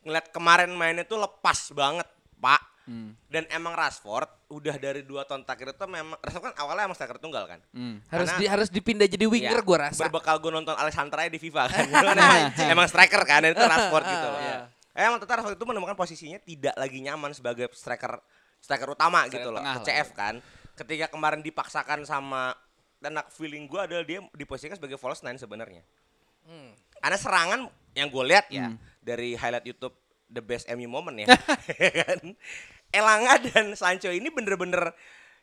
Ngeliat 0.00 0.32
kemarin 0.32 0.72
mainnya 0.72 1.04
tuh 1.04 1.20
lepas 1.20 1.76
banget, 1.76 2.08
Pak. 2.40 2.75
Hmm. 2.86 3.18
Dan 3.26 3.50
emang 3.50 3.74
Rashford 3.74 4.30
udah 4.46 4.78
dari 4.78 5.02
dua 5.02 5.22
tahun 5.22 5.42
terakhir 5.42 5.74
itu 5.74 5.84
memang 5.84 6.14
Rashford 6.16 6.44
kan 6.44 6.54
awalnya 6.56 6.86
emang 6.86 6.94
striker 6.94 7.18
tunggal 7.18 7.44
kan. 7.44 7.58
Hmm. 7.70 7.98
harus 8.06 8.30
Karena- 8.30 8.38
di, 8.38 8.46
harus 8.46 8.68
dipindah 8.70 9.04
jadi 9.04 9.26
winger 9.26 9.58
Iya, 9.58 9.66
gua 9.66 9.78
rasa. 9.84 10.06
Berbekal 10.06 10.38
gue 10.38 10.52
nonton 10.52 10.72
Alessandra 10.72 11.26
di 11.26 11.36
FIFA 11.36 11.62
kan. 11.66 11.82
emang, 12.14 12.38
emang 12.54 12.86
striker 12.86 13.22
kan, 13.22 13.42
dan 13.42 13.52
itu 13.52 13.60
Rashford 13.60 14.04
gitu 14.06 14.26
loh. 14.28 14.40
Iya. 14.40 14.58
Eh, 14.92 15.02
Emang 15.02 15.18
tetap 15.18 15.34
Rashford 15.36 15.54
itu 15.54 15.66
menemukan 15.66 15.92
posisinya 15.92 16.38
tidak 16.40 16.72
lagi 16.72 16.98
nyaman 17.00 17.30
sebagai 17.30 17.68
striker 17.70 18.22
striker 18.58 18.88
utama 18.88 19.26
gitu 19.26 19.50
loh. 19.50 19.60
Ke 19.60 19.68
lah. 19.68 19.82
CF 19.82 20.08
kan. 20.14 20.34
Ketika 20.72 21.06
kemarin 21.06 21.40
dipaksakan 21.40 22.02
sama 22.02 22.54
dan 22.96 23.12
feeling 23.30 23.66
gue 23.66 23.76
adalah 23.76 24.00
dia 24.02 24.24
diposisikan 24.32 24.72
sebagai 24.72 24.96
false 24.96 25.20
nine 25.20 25.36
sebenarnya. 25.36 25.82
Hmm. 26.42 26.70
Karena 26.96 27.18
serangan 27.18 27.60
yang 27.92 28.08
gue 28.08 28.24
lihat 28.24 28.46
ya 28.48 28.70
Hmm. 28.70 28.78
dari 28.98 29.34
highlight 29.34 29.66
YouTube 29.66 29.92
the 30.26 30.40
best 30.40 30.64
MU 30.68 30.86
moment 30.86 31.12
ya. 31.18 31.26
kan? 32.02 32.32
Elanga 32.90 33.38
dan 33.46 33.72
Sancho 33.72 34.08
ini 34.08 34.28
bener-bener 34.28 34.92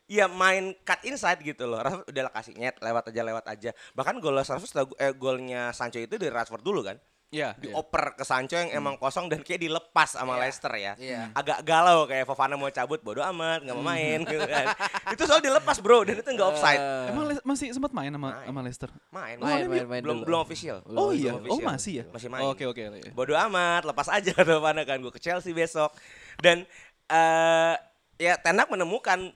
ya 0.04 0.28
main 0.28 0.76
cut 0.82 1.00
inside 1.02 1.40
gitu 1.40 1.64
loh. 1.64 1.80
Rashford 1.80 2.06
udah 2.06 2.28
kasih 2.30 2.54
nyet 2.54 2.76
lewat 2.78 3.08
aja 3.08 3.20
lewat 3.22 3.44
aja. 3.46 3.70
Bahkan 3.92 4.18
gol 4.18 4.36
Rashford 4.36 4.68
eh, 4.96 5.12
golnya 5.12 5.70
Sancho 5.70 5.96
itu 5.96 6.14
dari 6.14 6.28
Rashford 6.28 6.60
dulu 6.60 6.82
kan. 6.82 7.00
Iya. 7.34 7.50
Dioper 7.58 8.14
ke 8.14 8.22
Sancho 8.22 8.54
yang 8.54 8.70
emang 8.70 8.94
kosong 8.94 9.26
dan 9.26 9.42
kayak 9.42 9.58
dilepas 9.58 10.14
sama 10.14 10.38
Iya, 10.38 10.40
Leicester 10.44 10.70
ya. 10.70 10.92
iya. 10.94 11.20
Agak 11.34 11.66
galau 11.66 12.06
kayak 12.06 12.30
Fofana 12.30 12.54
mau 12.54 12.70
cabut 12.70 13.02
bodo 13.02 13.26
amat 13.26 13.66
nggak 13.66 13.74
mau 13.74 13.82
main 13.82 14.22
gitu 14.28 14.46
kan. 14.46 14.70
itu 15.10 15.22
soal 15.26 15.42
dilepas 15.42 15.82
bro 15.82 16.06
dan 16.06 16.14
itu 16.14 16.30
nggak 16.30 16.46
offside. 16.46 16.78
Emang 17.10 17.26
Le- 17.26 17.42
masih 17.42 17.74
sempat 17.74 17.90
main 17.90 18.14
sama 18.14 18.38
Main. 18.38 18.46
sama 18.46 18.60
Leicester? 18.62 18.90
Main, 19.10 19.42
Main, 19.42 19.66
main, 19.66 19.66
main, 19.66 19.86
main 19.88 20.02
belum 20.04 20.16
dulu. 20.22 20.26
belum 20.30 20.40
official. 20.46 20.78
Oh 20.86 21.10
Belum 21.10 21.10
iya, 21.10 21.30
oh 21.32 21.38
official. 21.42 21.66
masih 21.66 21.92
ya? 21.96 22.04
Masih 22.06 22.28
main. 22.30 22.44
Oke 22.46 22.64
oke. 22.64 22.82
iya. 22.86 23.10
Bodoh 23.10 23.34
amat, 23.40 23.82
lepas 23.82 24.06
aja 24.06 24.30
tuh 24.46 24.60
mana 24.62 24.86
kan 24.86 25.02
gue 25.02 25.10
ke 25.10 25.18
Chelsea 25.18 25.50
besok. 25.50 25.90
Dan 26.38 26.62
eh 27.08 27.74
ya 28.16 28.34
Tenak 28.38 28.70
menemukan 28.70 29.32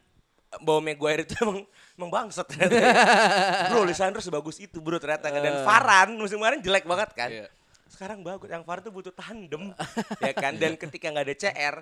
bahwa 0.64 0.80
Maguire 0.80 1.28
itu 1.28 1.34
emang 1.44 1.58
emang 1.98 2.10
bangsat 2.10 2.46
ternyata. 2.48 2.76
ya. 2.78 2.92
bro, 3.72 3.84
Lisandro 3.84 4.20
sebagus 4.22 4.56
itu 4.62 4.80
bro 4.80 4.96
ternyata 4.96 5.28
dan 5.28 5.66
Varane 5.66 6.16
musim 6.16 6.40
kemarin 6.40 6.62
jelek 6.64 6.88
banget 6.88 7.10
kan. 7.12 7.28
Iya. 7.28 7.46
Sekarang 7.88 8.22
bagus, 8.24 8.48
yang 8.48 8.64
Varane 8.64 8.84
tuh 8.86 8.92
butuh 8.94 9.12
tandem 9.12 9.74
ya 10.24 10.32
kan 10.32 10.56
dan 10.56 10.78
ketika 10.78 11.12
nggak 11.12 11.26
ada 11.26 11.36
CR 11.36 11.76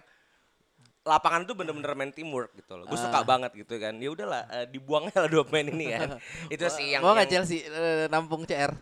lapangan 1.06 1.46
itu 1.46 1.54
bener-bener 1.54 1.92
main 1.94 2.10
teamwork 2.10 2.50
gitu 2.58 2.74
loh. 2.74 2.90
Gue 2.90 2.98
suka 2.98 3.22
banget 3.22 3.54
gitu 3.54 3.78
kan. 3.78 3.94
Ya 3.94 4.10
udahlah, 4.10 4.42
eh, 4.50 4.66
dibuangnya 4.66 5.14
lah 5.22 5.30
dua 5.30 5.46
pemain 5.46 5.70
ini 5.70 5.94
kan. 5.94 6.18
itu 6.50 6.66
sih 6.66 6.98
yang, 6.98 7.02
Mau 7.06 7.14
nggak 7.14 7.30
Chelsea 7.30 7.62
eh, 7.62 8.10
nampung 8.10 8.42
CR? 8.42 8.74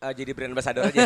eh, 0.00 0.12
jadi 0.16 0.34
brand 0.34 0.50
ambassador 0.50 0.90
aja. 0.90 0.98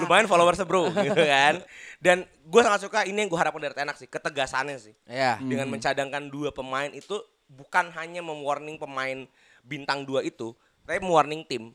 Lumayan 0.00 0.24
followersnya 0.24 0.64
bro, 0.64 0.88
gitu 0.96 1.22
kan. 1.28 1.60
Dan 2.02 2.26
gue 2.26 2.60
sangat 2.66 2.82
suka 2.82 3.06
ini 3.06 3.14
yang 3.14 3.30
gue 3.30 3.38
harapkan 3.38 3.62
dari 3.62 3.78
Tenak 3.78 3.94
sih, 3.94 4.10
ketegasannya 4.10 4.74
sih. 4.82 4.94
Ya. 5.06 5.38
Dengan 5.38 5.70
mencadangkan 5.70 6.26
dua 6.34 6.50
pemain 6.50 6.90
itu 6.90 7.14
bukan 7.46 7.94
hanya 7.94 8.18
mewarning 8.18 8.74
pemain 8.74 9.30
bintang 9.62 10.02
dua 10.02 10.26
itu, 10.26 10.50
tapi 10.82 10.98
mewarning 10.98 11.46
tim. 11.46 11.70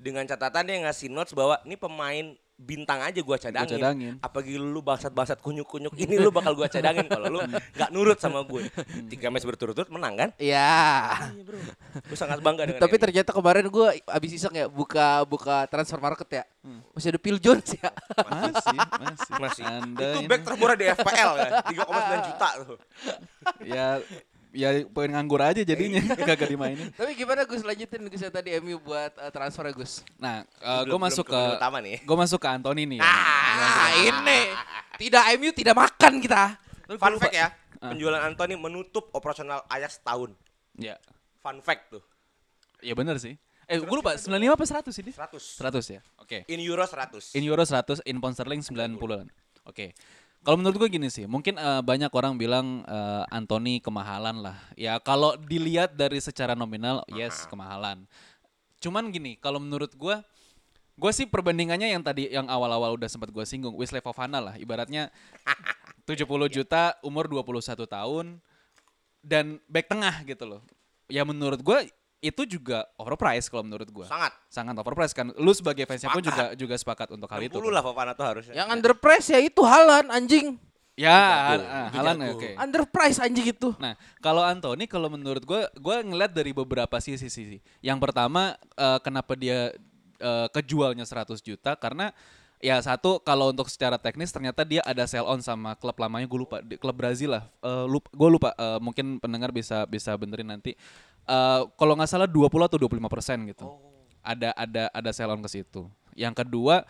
Dengan 0.00 0.24
catatan 0.24 0.64
dia 0.64 0.80
ngasih 0.88 1.12
notes 1.12 1.36
bahwa 1.36 1.60
ini 1.68 1.76
pemain 1.76 2.32
bintang 2.58 2.98
aja 2.98 3.22
gua 3.22 3.38
cadangin. 3.38 3.78
cadangin. 3.78 4.14
Apalagi 4.18 4.58
lu 4.58 4.82
bangsat-bangsat 4.82 5.38
kunyuk-kunyuk 5.38 5.94
ini 5.94 6.18
lu 6.18 6.34
bakal 6.34 6.58
gua 6.58 6.66
cadangin 6.66 7.06
kalau 7.06 7.30
lu 7.30 7.40
nggak 7.46 7.90
nurut 7.94 8.18
sama 8.18 8.42
gue. 8.42 8.66
Tiga 9.06 9.30
match 9.30 9.46
berturut-turut 9.46 9.86
menang 9.94 10.18
kan? 10.18 10.30
Iya. 10.42 11.30
Gue 12.02 12.18
sangat 12.18 12.42
bangga 12.42 12.66
dengan 12.66 12.82
Tapi 12.82 12.96
ternyata 12.98 13.30
kemarin 13.30 13.70
gue 13.70 14.02
abis 14.10 14.30
iseng 14.34 14.54
ya 14.58 14.66
buka 14.66 15.22
buka 15.22 15.70
transfer 15.70 16.02
market 16.02 16.28
ya. 16.42 16.44
Masih 16.92 17.14
ada 17.14 17.20
Phil 17.22 17.38
Jones 17.38 17.78
ya. 17.78 17.88
Masih, 18.26 18.78
masih. 18.98 19.32
Masih. 19.38 19.64
Anda 19.64 20.08
itu 20.18 20.28
back 20.28 20.42
termurah 20.42 20.74
di 20.74 20.86
FPL 20.90 21.30
kan, 21.38 21.50
3,9 21.70 22.26
juta 22.26 22.48
tuh. 22.66 22.78
ya 23.72 24.02
ya 24.58 24.74
pengen 24.90 25.14
nganggur 25.14 25.38
aja 25.38 25.62
jadinya 25.62 26.02
kagak 26.18 26.50
dimainin. 26.50 26.90
Tapi 26.90 27.14
gimana 27.14 27.46
Gus 27.46 27.62
lanjutin 27.62 28.10
Gus 28.10 28.18
ya 28.18 28.26
tadi 28.26 28.50
MU 28.58 28.82
buat 28.82 29.14
eh, 29.14 29.30
transfer 29.30 29.70
Gus. 29.70 30.02
Nah, 30.18 30.42
Belum- 30.58 30.66
gue 30.66 30.86
belum 30.90 31.00
masuk 31.06 31.24
ke 31.30 31.40
utama 31.54 31.78
nih. 31.78 32.02
gue 32.02 32.16
masuk 32.18 32.42
ke 32.42 32.48
Anthony 32.50 32.82
nih. 32.90 32.98
Ah, 32.98 33.94
ini 33.94 34.40
tidak 34.98 35.24
MU 35.38 35.50
tidak 35.54 35.74
makan 35.78 36.18
kita. 36.18 36.58
Fun 36.98 37.14
fact 37.16 37.36
ya, 37.36 37.54
penjualan 37.78 38.18
Anthony 38.18 38.58
menutup 38.58 39.14
operasional 39.14 39.62
Ajax 39.70 40.02
setahun. 40.02 40.34
Ya, 40.74 40.98
Fun 41.38 41.62
fact 41.62 41.94
tuh, 41.94 42.02
ya 42.82 42.98
bener 42.98 43.14
sih. 43.22 43.38
Eh, 43.68 43.76
gue 43.76 43.92
lupa 43.92 44.16
95 44.16 44.32
apa 44.48 44.64
100 44.64 45.02
ini? 45.04 45.12
100. 45.12 45.60
100 45.60 45.94
ya. 45.94 46.00
Oke. 46.18 46.48
In 46.48 46.56
Euro 46.64 46.82
100. 46.82 47.36
In 47.36 47.44
euro 47.44 47.60
100, 47.62 48.00
in 48.08 48.16
pound 48.16 48.32
sterling 48.32 48.64
90-an. 48.64 49.28
Oke. 49.68 49.92
Kalau 50.46 50.56
menurut 50.56 50.76
gue 50.80 50.88
gini 50.96 51.08
sih, 51.10 51.26
mungkin 51.26 51.58
eh, 51.58 51.82
banyak 51.82 52.08
orang 52.14 52.38
bilang 52.38 52.86
eh, 52.86 53.24
Anthony 53.34 53.82
kemahalan 53.82 54.40
lah. 54.40 54.56
Ya 54.78 54.96
kalau 55.02 55.34
dilihat 55.36 55.98
dari 55.98 56.22
secara 56.22 56.54
nominal, 56.54 57.02
yes 57.10 57.44
kemahalan. 57.50 58.06
Cuman 58.78 59.10
gini, 59.10 59.34
kalau 59.42 59.58
menurut 59.58 59.90
gue, 59.98 60.16
gue 60.94 61.12
sih 61.12 61.26
perbandingannya 61.26 61.90
yang 61.90 62.02
tadi 62.02 62.30
yang 62.30 62.46
awal-awal 62.46 62.94
udah 62.94 63.10
sempat 63.10 63.34
gue 63.34 63.42
singgung, 63.42 63.74
Wesley 63.74 63.98
Fofana 63.98 64.38
lah. 64.38 64.54
Ibaratnya 64.54 65.10
70 66.08 66.24
juta, 66.48 66.94
umur 67.02 67.26
21 67.26 67.84
tahun, 67.84 68.26
dan 69.20 69.58
back 69.66 69.90
tengah 69.90 70.22
gitu 70.24 70.46
loh. 70.46 70.62
Ya 71.10 71.26
menurut 71.26 71.60
gue 71.60 71.90
itu 72.18 72.42
juga 72.58 72.82
overpriced 72.98 73.46
kalau 73.46 73.62
menurut 73.62 73.86
gue. 73.86 74.06
Sangat. 74.10 74.34
Sangat 74.50 74.74
overpriced 74.74 75.14
kan. 75.14 75.30
Lu 75.38 75.54
sebagai 75.54 75.86
fansnya 75.86 76.10
pun 76.10 76.22
juga 76.22 76.54
juga 76.58 76.74
sepakat 76.74 77.14
untuk 77.14 77.30
hal 77.30 77.40
itu. 77.46 77.58
60 77.58 77.70
lah 77.70 77.82
Fofana 77.82 78.12
tuh 78.14 78.26
harusnya. 78.26 78.54
Yang 78.58 78.68
underprice 78.74 79.28
ya 79.30 79.40
itu 79.42 79.62
Halan 79.62 80.10
anjing. 80.10 80.58
Ya, 80.98 81.54
Halan 81.94 82.34
oke. 82.34 82.58
Underprice 82.58 83.22
anjing 83.22 83.54
itu. 83.54 83.70
Nah, 83.78 83.94
kalau 84.18 84.42
Anthony 84.42 84.90
kalau 84.90 85.06
menurut 85.06 85.46
gue, 85.46 85.62
gue 85.78 85.96
ngeliat 86.02 86.34
dari 86.34 86.50
beberapa 86.50 86.98
sisi 86.98 87.30
sih. 87.30 87.62
Yang 87.78 87.98
pertama, 88.02 88.58
eh, 88.74 88.98
kenapa 88.98 89.38
dia 89.38 89.70
eh, 90.18 90.46
kejualnya 90.50 91.06
100 91.06 91.38
juta 91.38 91.78
karena 91.78 92.10
ya 92.58 92.74
satu 92.82 93.22
kalau 93.22 93.54
untuk 93.54 93.70
secara 93.70 93.94
teknis 93.96 94.34
ternyata 94.34 94.66
dia 94.66 94.82
ada 94.82 95.06
sell 95.06 95.22
on 95.22 95.38
sama 95.38 95.78
klub 95.78 95.94
lamanya 95.94 96.26
gue 96.26 96.40
lupa 96.42 96.58
di 96.58 96.74
klub 96.74 96.94
Brazil 96.98 97.38
lah 97.38 97.46
Eh, 97.62 97.86
lupa, 97.86 98.10
gue 98.10 98.28
lupa 98.34 98.50
eh, 98.58 98.78
mungkin 98.82 99.22
pendengar 99.22 99.54
bisa 99.54 99.86
bisa 99.86 100.14
benerin 100.18 100.50
nanti 100.50 100.74
Eh, 101.28 101.62
kalau 101.76 101.92
nggak 101.92 102.08
salah 102.08 102.24
20 102.24 102.48
atau 102.64 102.80
25 102.80 103.04
persen 103.12 103.36
gitu 103.52 103.68
ada 104.24 104.48
ada 104.56 104.88
ada 104.88 105.10
sell 105.12 105.28
on 105.28 105.44
ke 105.44 105.60
situ 105.60 105.84
yang 106.16 106.32
kedua 106.32 106.88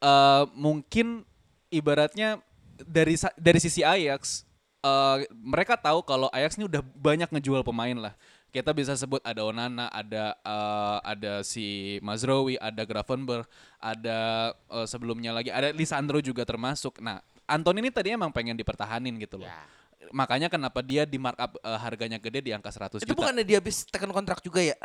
eh, 0.00 0.44
mungkin 0.56 1.28
ibaratnya 1.68 2.40
dari 2.80 3.20
dari 3.36 3.58
sisi 3.60 3.84
Ajax 3.84 4.48
eh, 4.80 5.16
mereka 5.32 5.76
tahu 5.76 6.00
kalau 6.08 6.32
Ajax 6.32 6.56
ini 6.56 6.64
udah 6.68 6.80
banyak 6.80 7.28
ngejual 7.32 7.60
pemain 7.66 7.96
lah. 7.96 8.14
Kita 8.54 8.72
bisa 8.72 8.96
sebut 8.96 9.20
ada 9.20 9.44
Onana, 9.44 9.92
ada 9.92 10.32
eh, 10.40 10.98
ada 11.04 11.32
si 11.44 11.98
Mazraoui, 12.00 12.56
ada 12.56 12.80
Gravenberg, 12.88 13.44
ada 13.76 14.52
eh, 14.72 14.86
sebelumnya 14.88 15.36
lagi 15.36 15.52
ada 15.52 15.68
Lisandro 15.74 16.22
juga 16.24 16.48
termasuk. 16.48 17.02
Nah, 17.04 17.20
Anton 17.44 17.76
ini 17.76 17.92
tadi 17.92 18.16
emang 18.16 18.32
pengen 18.32 18.56
dipertahanin 18.56 19.20
gitu 19.20 19.44
loh. 19.44 19.50
Makanya 20.12 20.46
kenapa 20.50 20.82
dia 20.82 21.02
di 21.06 21.16
markup 21.16 21.56
eh, 21.58 21.78
harganya 21.80 22.18
gede 22.20 22.40
di 22.44 22.50
angka 22.52 22.70
100 22.70 23.02
Itu 23.02 23.10
juta. 23.10 23.18
bukannya 23.18 23.44
dia 23.46 23.58
habis 23.58 23.82
tekan 23.88 24.10
kontrak 24.10 24.42
juga 24.42 24.60
ya? 24.62 24.76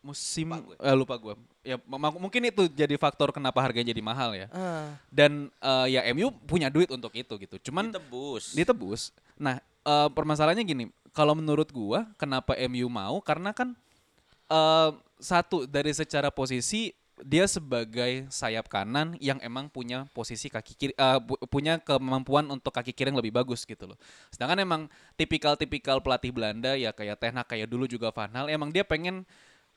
musim 0.00 0.48
eh, 0.80 0.96
lupa 0.96 1.12
gue. 1.20 1.36
Ya 1.60 1.76
mungkin 2.16 2.40
itu 2.48 2.72
jadi 2.72 2.96
faktor 2.96 3.36
kenapa 3.36 3.60
harganya 3.60 3.92
jadi 3.92 4.00
mahal 4.00 4.32
ya. 4.32 4.48
Ah. 4.48 4.96
Dan 5.12 5.52
eh, 5.60 5.86
ya 5.92 6.00
MU 6.16 6.32
punya 6.48 6.72
duit 6.72 6.88
untuk 6.88 7.12
itu 7.12 7.36
gitu. 7.36 7.56
Cuman 7.68 7.92
Ditebus. 7.92 8.56
ditebus. 8.56 9.02
Nah, 9.36 9.60
eh, 9.60 10.08
permasalahannya 10.08 10.64
gini, 10.64 10.84
kalau 11.12 11.36
menurut 11.36 11.68
gua 11.68 12.08
kenapa 12.16 12.56
MU 12.64 12.88
mau 12.88 13.20
karena 13.20 13.52
kan 13.52 13.76
eh, 14.48 14.90
satu 15.20 15.68
dari 15.68 15.92
secara 15.92 16.32
posisi 16.32 16.96
dia 17.24 17.44
sebagai 17.48 18.26
sayap 18.28 18.68
kanan 18.68 19.16
yang 19.20 19.36
emang 19.44 19.68
punya 19.68 20.08
posisi 20.12 20.48
kaki 20.48 20.72
kiri 20.76 20.94
pu- 21.24 21.40
punya 21.48 21.78
kemampuan 21.80 22.48
untuk 22.48 22.72
kaki 22.72 22.92
kiri 22.92 23.12
yang 23.12 23.20
lebih 23.20 23.34
bagus 23.34 23.64
gitu 23.64 23.88
loh. 23.90 23.98
Sedangkan 24.32 24.58
emang 24.60 24.82
tipikal-tipikal 25.14 26.00
pelatih 26.00 26.32
Belanda 26.32 26.74
ya 26.74 26.90
kayak 26.92 27.20
Ten 27.20 27.36
Hag 27.36 27.46
kayak 27.48 27.68
dulu 27.68 27.84
juga 27.84 28.10
Van 28.10 28.30
Gaal 28.30 28.48
emang 28.52 28.72
dia 28.72 28.82
pengen 28.82 29.24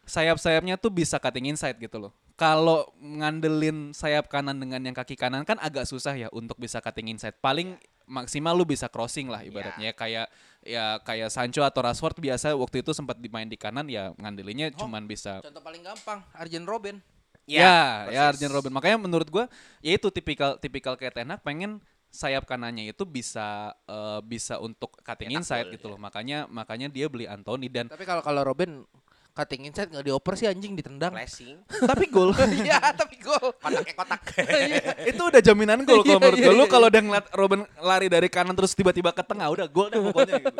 sayap-sayapnya 0.03 0.75
tuh 0.75 0.91
bisa 0.91 1.15
cutting 1.19 1.51
inside 1.51 1.79
gitu 1.79 1.95
loh. 1.99 2.11
Kalau 2.33 2.91
ngandelin 2.99 3.93
sayap 3.93 4.27
kanan 4.27 4.57
dengan 4.57 4.81
yang 4.83 4.95
kaki 4.97 5.15
kanan 5.15 5.45
kan 5.47 5.55
agak 5.61 5.87
susah 5.87 6.17
ya 6.17 6.27
untuk 6.33 6.57
bisa 6.59 6.81
cutting 6.83 7.13
inside. 7.13 7.37
Paling 7.39 7.77
maksimal 8.03 8.51
lu 8.51 8.67
bisa 8.67 8.91
crossing 8.91 9.31
lah 9.31 9.47
ibaratnya 9.47 9.95
kayak 9.95 10.27
ya 10.59 10.99
kayak 11.07 11.31
Sancho 11.31 11.63
atau 11.63 11.79
Rashford 11.83 12.19
biasa 12.19 12.51
waktu 12.51 12.83
itu 12.83 12.91
sempat 12.91 13.15
dimain 13.15 13.47
di 13.47 13.55
kanan 13.55 13.87
ya 13.87 14.11
ngandelinnya 14.19 14.75
cuman 14.75 15.07
bisa 15.07 15.39
Contoh 15.39 15.63
paling 15.63 15.83
gampang, 15.83 16.19
Arjen 16.35 16.67
Robben. 16.67 16.99
Ya 17.47 18.07
ya, 18.07 18.29
persis. 18.29 18.29
Arjen 18.37 18.51
Robben. 18.51 18.73
Makanya 18.73 18.97
menurut 18.99 19.27
gua 19.27 19.45
ya 19.83 19.91
itu 19.95 20.07
tipikal 20.09 20.55
tipikal 20.57 20.95
kayak 20.95 21.13
Ten 21.17 21.29
Hag 21.31 21.41
pengen 21.43 21.83
sayap 22.13 22.45
kanannya 22.45 22.93
itu 22.93 23.03
bisa 23.09 23.73
eh, 23.89 24.21
bisa 24.21 24.61
untuk 24.61 24.93
cutting 25.01 25.33
inside 25.33 25.73
gitu 25.73 25.89
loh. 25.89 25.99
Makanya 25.99 26.45
makanya 26.45 26.87
dia 26.87 27.09
beli 27.09 27.25
Anthony 27.25 27.67
dan 27.67 27.89
Tapi 27.89 28.05
kalau 28.05 28.21
kalau 28.21 28.45
Robben 28.45 28.85
cutting 29.33 29.65
inside 29.65 29.89
nggak 29.89 30.05
dioper 30.05 30.33
sih 30.37 30.45
anjing 30.45 30.77
ditendang. 30.77 31.09
Flashing. 31.09 31.57
tapi 31.89 32.05
gol 32.05 32.29
Iya, 32.61 32.93
tapi 32.93 33.17
gol. 33.17 33.41
Kotaknya 33.57 33.93
kotak. 33.97 34.21
itu 35.09 35.21
udah 35.25 35.41
jaminan 35.41 35.81
gol 35.81 36.05
kalau 36.05 36.21
Iya, 36.21 36.21
menurut 36.21 36.37
iya, 36.37 36.45
gue. 36.45 36.53
Lu 36.53 36.65
iya, 36.65 36.69
kalau 36.69 36.87
udah 36.93 37.01
ngeliat 37.01 37.27
Robin 37.33 37.61
lari 37.81 38.07
dari 38.13 38.29
kanan 38.29 38.53
terus 38.53 38.77
tiba-tiba 38.77 39.09
ke 39.09 39.25
tengah 39.25 39.49
udah 39.49 39.65
gol 39.65 39.89
deh 39.89 39.97
pokoknya 39.99 40.37
gitu. 40.37 40.57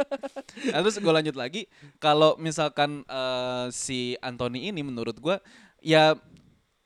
Nah, 0.73 0.79
terus 0.81 0.97
gue 0.97 1.13
lanjut 1.13 1.35
lagi 1.37 1.61
kalau 2.01 2.33
misalkan 2.41 3.05
eh, 3.05 3.65
si 3.69 4.17
Anthony 4.25 4.73
ini 4.73 4.81
menurut 4.81 5.21
gue 5.21 5.37
ya 5.85 6.17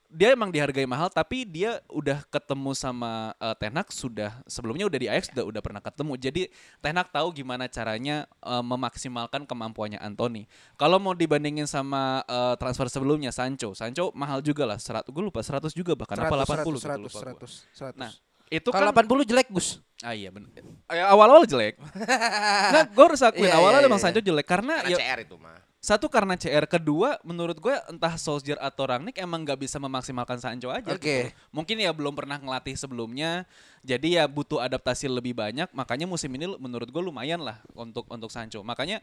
dia 0.08 0.32
emang 0.32 0.48
dihargai 0.48 0.88
mahal 0.88 1.12
tapi 1.12 1.44
dia 1.44 1.84
udah 1.92 2.24
ketemu 2.32 2.72
sama 2.72 3.36
eh, 3.36 3.54
Ten 3.60 3.76
Hag 3.76 3.92
sudah 3.92 4.40
sebelumnya 4.48 4.88
udah 4.88 4.98
di 4.98 5.08
Ajax 5.08 5.28
udah 5.36 5.44
udah 5.44 5.60
pernah 5.60 5.84
ketemu. 5.84 6.12
Jadi 6.16 6.42
Ten 6.80 6.96
Hag 6.96 7.12
tahu 7.12 7.28
gimana 7.36 7.68
caranya 7.68 8.24
eh, 8.40 8.64
memaksimalkan 8.64 9.44
kemampuannya 9.44 10.00
Anthony. 10.00 10.48
Kalau 10.80 10.96
mau 10.96 11.12
dibandingin 11.12 11.68
sama 11.68 12.24
eh, 12.24 12.54
transfer 12.56 12.88
sebelumnya 12.88 13.28
Sancho, 13.30 13.76
Sancho 13.76 14.08
mahal 14.16 14.40
juga 14.40 14.64
lah. 14.64 14.80
Serat, 14.80 15.04
gue 15.04 15.22
lupa 15.22 15.44
100 15.44 15.68
juga 15.76 15.92
bahkan 15.92 16.16
apa 16.16 16.64
80 16.64 16.64
gitu, 16.64 16.70
lupa 16.72 17.18
gua. 17.36 17.44
100, 17.44 17.92
100. 17.92 18.00
Nah, 18.00 18.10
itu 18.48 18.68
kalau 18.72 18.92
kan 18.96 19.04
80 19.04 19.28
jelek, 19.28 19.48
Gus. 19.52 19.84
Ah 20.00 20.16
iya 20.16 20.32
benar. 20.32 20.48
Awal-awal 20.88 21.44
jelek. 21.44 21.76
nah, 22.74 22.88
gue 22.88 23.04
harus 23.04 23.20
akuin 23.20 23.52
Iya, 23.52 23.60
iya, 23.60 23.84
emang 23.84 24.00
iya. 24.00 24.08
Sancho 24.08 24.24
jelek 24.24 24.46
karena 24.48 24.80
Karena 24.80 24.96
ya, 24.96 24.96
CR 24.96 25.20
itu 25.20 25.36
mah. 25.36 25.67
Satu 25.78 26.10
karena 26.10 26.34
CR, 26.34 26.66
kedua 26.66 27.22
menurut 27.22 27.54
gue 27.62 27.70
entah 27.86 28.18
Solskjaer 28.18 28.58
atau 28.58 28.90
Rangnick 28.90 29.14
emang 29.22 29.46
nggak 29.46 29.62
bisa 29.62 29.78
memaksimalkan 29.78 30.42
Sancho 30.42 30.74
aja. 30.74 30.90
Oke. 30.90 30.98
gitu. 30.98 31.30
Mungkin 31.54 31.78
ya 31.78 31.94
belum 31.94 32.18
pernah 32.18 32.34
ngelatih 32.34 32.74
sebelumnya, 32.74 33.46
jadi 33.86 34.22
ya 34.22 34.24
butuh 34.26 34.58
adaptasi 34.58 35.06
lebih 35.06 35.38
banyak. 35.38 35.70
Makanya 35.70 36.10
musim 36.10 36.34
ini 36.34 36.50
menurut 36.58 36.90
gue 36.90 37.02
lumayan 37.02 37.38
lah 37.38 37.62
untuk 37.78 38.10
untuk 38.10 38.26
Sancho. 38.26 38.58
Makanya 38.66 38.98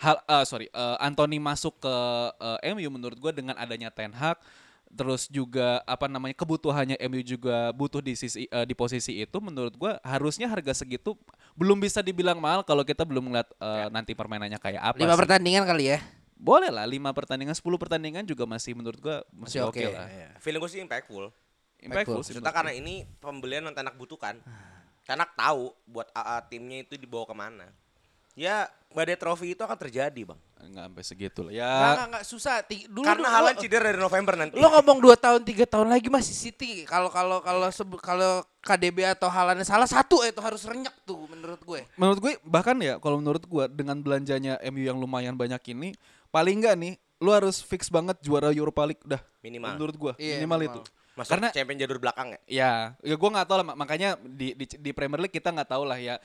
hal 0.00 0.16
eh, 0.24 0.44
sorry 0.48 0.72
eh, 0.72 0.96
Anthony 1.04 1.36
masuk 1.36 1.76
ke 1.76 1.94
eh, 2.40 2.72
MU 2.72 2.88
menurut 2.88 3.20
gue 3.20 3.32
dengan 3.36 3.60
adanya 3.60 3.92
Ten 3.92 4.16
Hag 4.16 4.40
terus 4.94 5.26
juga 5.26 5.82
apa 5.84 6.06
namanya 6.06 6.38
kebutuhannya 6.38 6.94
MU 7.10 7.20
juga 7.20 7.74
butuh 7.74 7.98
di 7.98 8.14
sisi 8.14 8.46
eh, 8.46 8.62
di 8.64 8.72
posisi 8.72 9.18
itu 9.18 9.36
menurut 9.42 9.74
gua 9.74 9.98
harusnya 10.00 10.46
harga 10.46 10.70
segitu 10.72 11.18
belum 11.52 11.82
bisa 11.82 11.98
dibilang 11.98 12.38
mahal 12.38 12.62
kalau 12.62 12.86
kita 12.86 13.02
belum 13.02 13.26
ngeliat 13.28 13.50
eh, 13.50 13.86
nanti 13.90 14.14
permainannya 14.14 14.56
kayak 14.56 14.80
apa 14.80 14.96
Lima 14.96 15.14
sih. 15.14 15.20
pertandingan 15.20 15.62
kali 15.66 15.84
ya. 15.90 15.98
boleh 16.34 16.70
lah 16.70 16.84
lima 16.84 17.10
pertandingan 17.10 17.54
10 17.54 17.62
pertandingan 17.78 18.22
juga 18.22 18.46
masih 18.46 18.74
menurut 18.74 18.98
gua 18.98 19.22
masih, 19.34 19.58
Masih 19.58 19.60
oke 19.66 19.82
oke. 19.82 19.94
lah 19.94 20.06
Iya. 20.06 20.28
Feeling 20.38 20.60
gue 20.62 20.70
sih 20.70 20.80
impactful. 20.82 21.24
impactful 21.82 22.20
menurut 22.22 22.54
karena 22.54 22.72
ini 22.72 22.94
pembelian 23.18 23.62
yang 23.66 23.74
Tenak 23.74 23.94
butuhkan. 23.98 24.38
Tenak 25.04 25.36
tahu 25.36 25.68
buat 25.84 26.08
AA 26.16 26.36
timnya 26.48 26.80
itu 26.80 26.96
dibawa 26.96 27.28
ke 27.28 27.36
mana. 27.36 27.66
Ya 28.34 28.66
badai 28.90 29.14
trofi 29.14 29.50
itu 29.50 29.60
akan 29.60 29.74
terjadi 29.76 30.22
bang. 30.24 30.38
gua. 30.38 30.62
nggak 30.64 30.84
sampai 30.86 31.04
segitu 31.04 31.40
lah 31.40 31.52
Nggak, 31.52 31.60
ya 31.60 31.90
nggak, 31.92 32.06
nggak, 32.08 32.24
susah. 32.24 32.54
Ti- 32.62 32.86
Dulu, 32.86 33.04
Karena 33.04 33.28
Haaland 33.28 33.58
cedera 33.58 33.84
dari 33.84 34.00
November 34.00 34.34
nanti. 34.34 34.54
Lo 34.54 34.70
ngomong 34.70 34.96
2 34.98 35.12
tahun 35.14 35.40
3 35.42 35.68
tahun 35.68 35.88
lagi 35.88 36.08
masih 36.08 36.32
City. 36.32 36.82
Kalau 36.84 37.08
kalau 37.08 37.38
kalau 37.38 37.68
kalau 38.00 38.32
KDB 38.60 39.04
atau 39.04 39.28
Haaland 39.28 39.60
salah 39.62 39.84
satu 39.84 40.22
itu 40.22 40.40
harus 40.40 40.64
renyak 40.64 40.94
tuh 41.02 41.20
menurut 41.26 41.60
gue. 41.60 41.80
menurut 41.94 42.18
gue 42.18 42.32
bahkan 42.42 42.72
ya 42.76 42.96
kalau 42.96 43.18
menurut 43.18 43.44
gua 43.44 43.68
dengan 43.68 43.98
belanjanya 43.98 44.56
MU 44.64 44.82
yang 44.82 44.96
lumayan 44.96 45.34
banyak 45.34 45.60
ini 45.68 45.92
paling 46.28 46.58
nggak 46.58 46.74
nih 46.74 46.92
lu 47.18 47.28
harus 47.28 47.60
fix 47.60 47.86
banget 47.88 48.16
juara 48.18 48.48
Europa 48.50 48.82
League 48.82 49.04
udah 49.04 49.20
Minimal. 49.40 49.74
menurut 49.74 49.96
gua 49.96 50.12
Iya, 50.16 50.38
minimal, 50.38 50.58
minimal. 50.58 50.80
itu 50.80 50.92
Masuk 51.14 51.30
Karena 51.30 51.48
champion 51.48 51.78
jalur 51.78 51.98
belakang 52.00 52.28
ya. 52.28 52.38
ya 52.44 52.72
ya 53.00 53.14
gua 53.14 53.30
nggak 53.30 53.46
tahu 53.46 53.56
lah 53.56 53.66
mak- 53.66 53.78
makanya 53.78 54.08
di, 54.18 54.50
di 54.52 54.64
di 54.66 54.90
Premier 54.90 55.20
League 55.20 55.30
kita 55.30 55.52
nggak 55.52 55.70
tahu 55.70 55.84
lah 55.84 55.94
ya 55.94 56.16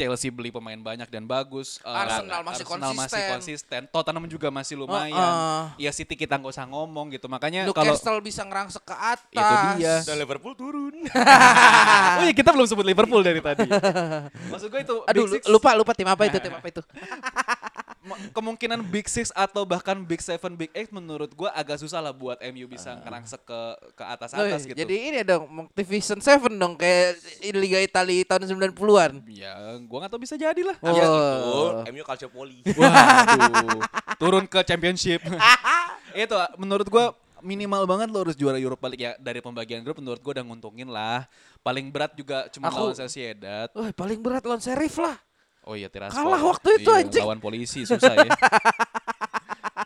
Chelsea 0.00 0.28
beli 0.28 0.48
pemain 0.48 0.74
banyak 0.74 1.04
dan 1.06 1.24
bagus 1.24 1.76
Eh, 1.78 1.92
Arsenal 1.92 2.40
masih 2.40 2.64
Arsenal 2.64 2.90
masih 2.90 3.04
konsisten. 3.12 3.30
konsisten 3.30 3.80
Tottenham 3.86 4.24
juga 4.26 4.48
masih 4.48 4.74
lumayan 4.74 5.12
Heeh. 5.12 5.62
ya 5.78 5.90
City 5.92 6.14
kita 6.14 6.34
nggak 6.34 6.50
usah 6.50 6.64
ngomong 6.64 7.10
gitu 7.10 7.26
makanya 7.26 7.68
kalau 7.68 7.92
Newcastle 7.92 8.18
bisa 8.18 8.42
ngerangsek 8.42 8.80
ke 8.80 8.92
atas. 8.92 9.28
Itu 9.30 9.54
dia. 9.76 10.00
Dan 10.02 10.16
Liverpool 10.16 10.54
turun. 10.54 10.94
oh 12.18 12.24
ya 12.24 12.32
kita 12.32 12.50
belum 12.50 12.64
sebut 12.64 12.82
Liverpool 12.82 13.20
dari 13.20 13.38
tadi 13.38 13.68
maksud 14.50 14.68
gue 14.68 14.80
itu 14.80 14.96
Aduh, 15.04 15.24
Big 15.26 15.32
Six- 15.36 15.46
lupa 15.46 15.74
lupa 15.74 15.92
tim 15.92 16.06
apa 16.06 16.22
itu 16.24 16.38
tim 16.38 16.50
apa 16.50 16.66
itu. 16.66 16.80
Kemungkinan 18.30 18.80
Big 18.82 19.04
Six 19.06 19.28
atau 19.30 19.62
bahkan 19.62 19.92
Big 20.00 20.18
Seven, 20.18 20.56
Big 20.56 20.72
Eight 20.72 20.88
menurut 20.88 21.28
gua 21.30 21.52
agak 21.52 21.76
susah 21.76 22.00
lah 22.00 22.10
buat 22.10 22.40
MU 22.48 22.64
bisa 22.64 22.96
ngerangsek 22.96 23.44
ke 23.44 23.60
ke 23.92 24.02
atas 24.02 24.32
Loh, 24.32 24.48
atas 24.48 24.64
gitu. 24.64 24.72
Jadi 24.74 24.96
ini 25.06 25.20
dong 25.20 25.68
Division 25.70 26.16
7 26.16 26.48
dong 26.50 26.74
kayak 26.74 27.20
di 27.38 27.52
Liga 27.52 27.76
Italia 27.76 28.24
tahun 28.24 28.48
90-an. 28.48 29.12
ya 29.28 29.52
gua 29.84 29.96
nggak 30.00 30.10
tahu 30.10 30.20
bisa 30.20 30.34
jadi 30.34 30.60
lah. 30.60 30.76
Oh. 30.80 30.96
Ya, 30.96 31.06
Oh, 31.40 31.70
MU 31.86 32.00
Calciopoli. 32.00 32.64
waduh, 32.64 33.84
turun 34.16 34.44
ke 34.44 34.60
Championship. 34.62 35.20
itu 36.16 36.36
menurut 36.56 36.88
gua 36.88 37.12
minimal 37.40 37.84
banget 37.84 38.08
lo 38.08 38.20
harus 38.20 38.34
juara 38.34 38.56
Europa 38.56 38.84
League 38.88 39.00
ya 39.02 39.12
dari 39.16 39.40
pembagian 39.40 39.80
grup 39.80 39.96
menurut 39.96 40.20
gua 40.20 40.40
udah 40.40 40.44
nguntungin 40.44 40.88
lah. 40.88 41.28
Paling 41.60 41.92
berat 41.92 42.16
juga 42.16 42.48
cuma 42.48 42.72
Aku- 42.72 42.90
lawan 42.90 42.96
Sociedad. 42.96 43.68
Wah, 43.76 43.92
paling 43.92 44.20
berat 44.20 44.40
lawan 44.42 44.58
Sheriff 44.58 44.96
lah. 44.96 45.20
Oh 45.70 45.78
iya 45.78 45.86
Tiraspol. 45.86 46.18
Kalah 46.18 46.42
waktu 46.42 46.68
itu, 46.76 46.90
Iya, 46.90 47.00
anjing. 47.00 47.22
Lawan 47.22 47.38
polisi 47.38 47.86
susah 47.86 48.10
ya. 48.10 48.26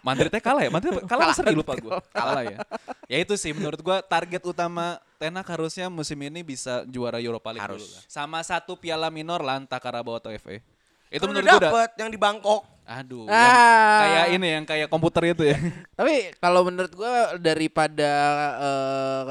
Madridnya 0.00 0.36
kalah 0.38 0.60
ya? 0.60 0.70
Madrid 0.70 0.96
kalah 1.04 1.28
apa 1.28 1.34
seri 1.34 1.52
lupa 1.52 1.76
gue. 1.76 1.92
Kalah 2.10 2.42
ya. 2.42 2.58
Ya 3.04 3.18
itu 3.20 3.36
sih 3.36 3.52
menurut 3.52 3.80
gua 3.80 4.00
target 4.00 4.40
utama 4.42 4.96
Tenak 5.16 5.44
harusnya 5.44 5.88
musim 5.88 6.16
ini 6.18 6.40
bisa 6.40 6.84
juara 6.84 7.16
Europa 7.16 7.48
League 7.48 7.60
Harus. 7.62 7.80
dulu 7.80 7.88
lah. 7.90 8.02
Sama 8.04 8.40
satu 8.40 8.76
piala 8.76 9.08
minor 9.08 9.40
lah 9.40 9.56
entah 9.56 9.76
Carabao 9.76 10.16
atau 10.16 10.28
FA. 10.34 10.60
Itu 11.08 11.20
Kan 11.20 11.28
menurut 11.30 11.46
gua 11.46 11.60
udah 11.62 11.70
yang 11.96 12.08
di 12.08 12.16
Bangkok. 12.16 12.64
aduh 12.84 13.24
Ah. 13.24 13.40
yang 13.40 13.56
kayak 13.96 14.26
ini 14.30 14.48
yang 14.50 14.64
kayak 14.66 14.88
komputer 14.88 15.32
itu 15.32 15.44
ya. 15.46 15.56
Tapi 15.98 16.36
kalau 16.36 16.64
menurut 16.64 16.92
gua 16.92 17.12
daripada 17.38 18.12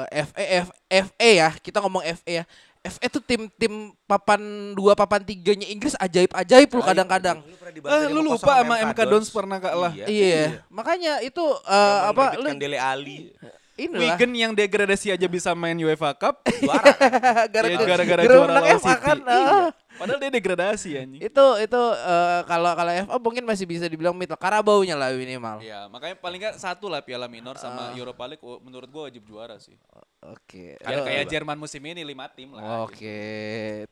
eh, 0.09 0.25
FA 0.25 0.43
F- 0.65 0.77
FA 0.89 1.29
ya, 1.29 1.49
kita 1.53 1.77
ngomong 1.79 2.01
FA 2.17 2.41
ya. 2.41 2.45
FA 2.83 3.07
tuh 3.07 3.23
tim-tim 3.23 3.95
papan 4.03 4.41
2 4.75 4.83
papan 4.91 5.23
3-nya 5.23 5.71
Inggris 5.71 5.95
ajaib-ajaib 5.95 6.67
lu 6.67 6.83
kadang-kadang. 6.83 7.39
Lu 7.39 7.55
Eh, 7.87 8.11
lu 8.11 8.19
5-0 8.19 8.27
lupa 8.27 8.53
sama 8.59 8.75
MK 8.91 8.99
Dons 9.07 9.27
pernah 9.31 9.57
kalah. 9.57 9.95
Iya. 9.95 10.05
Iya. 10.11 10.43
Makanya 10.67 11.23
itu 11.23 11.39
eh, 11.63 11.99
apa 12.11 12.35
lu 12.35 12.43
Menerbitkan 12.43 12.59
Dele 12.59 12.79
Ali. 12.83 13.31
inilah 13.73 14.19
Wigan 14.19 14.31
yang 14.35 14.51
degradasi 14.53 15.15
aja 15.15 15.25
bisa 15.25 15.55
main 15.55 15.79
UEFA 15.79 16.11
Cup. 16.13 16.43
Juara. 16.59 16.83
gara-gara 17.55 17.71
Ya, 17.71 17.87
gara-gara 17.87 18.03
gara 18.05 18.23
juara 18.27 18.53
lawan 18.59 18.77
FA 18.77 18.93
City. 18.93 18.99
kan. 19.01 19.17
Iya. 19.23 19.59
Ah. 19.93 19.99
Padahal 20.01 20.19
dia 20.19 20.31
degradasi 20.33 20.89
anjing. 20.97 21.21
Itu 21.21 21.45
itu 21.61 21.81
eh, 21.93 22.41
kalau 22.49 22.73
kalau 22.73 22.91
FA 22.91 23.17
mungkin 23.21 23.43
masih 23.45 23.69
bisa 23.69 23.85
dibilang 23.85 24.17
middle 24.17 24.35
Karabau-nya 24.35 24.97
lah 24.97 25.13
minimal. 25.13 25.61
Iya, 25.61 25.85
makanya 25.93 26.17
paling 26.17 26.39
nggak 26.41 26.55
satu 26.57 26.89
lah 26.89 27.05
Piala 27.05 27.29
Minor 27.29 27.61
sama 27.61 27.93
Europa 27.93 28.25
League 28.25 28.41
oh, 28.41 28.57
menurut 28.59 28.89
gua 28.89 29.05
wajib 29.07 29.21
juara 29.29 29.61
sih. 29.61 29.77
Oke. 30.25 30.81
Kayak 30.81 30.99
Eh, 30.99 31.05
kayak 31.05 31.25
Jerman 31.29 31.57
musim 31.61 31.81
ini 31.85 32.01
lima 32.01 32.25
tim 32.33 32.51
lah. 32.57 32.89
Oke. 32.89 33.17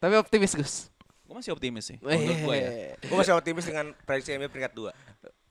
Tapi 0.01 0.13
optimis 0.17 0.57
Gus. 0.57 0.75
Gue 1.23 1.39
masih 1.39 1.55
optimis 1.55 1.87
sih. 1.87 1.97
Menurut 2.03 2.39
gua 2.43 2.55
ya. 2.57 2.69
Gue 2.99 3.17
masih 3.21 3.33
optimis 3.37 3.63
dengan 3.63 3.85
prediksi 4.03 4.35
MU 4.35 4.51
peringkat 4.51 4.73
2. 4.75 4.91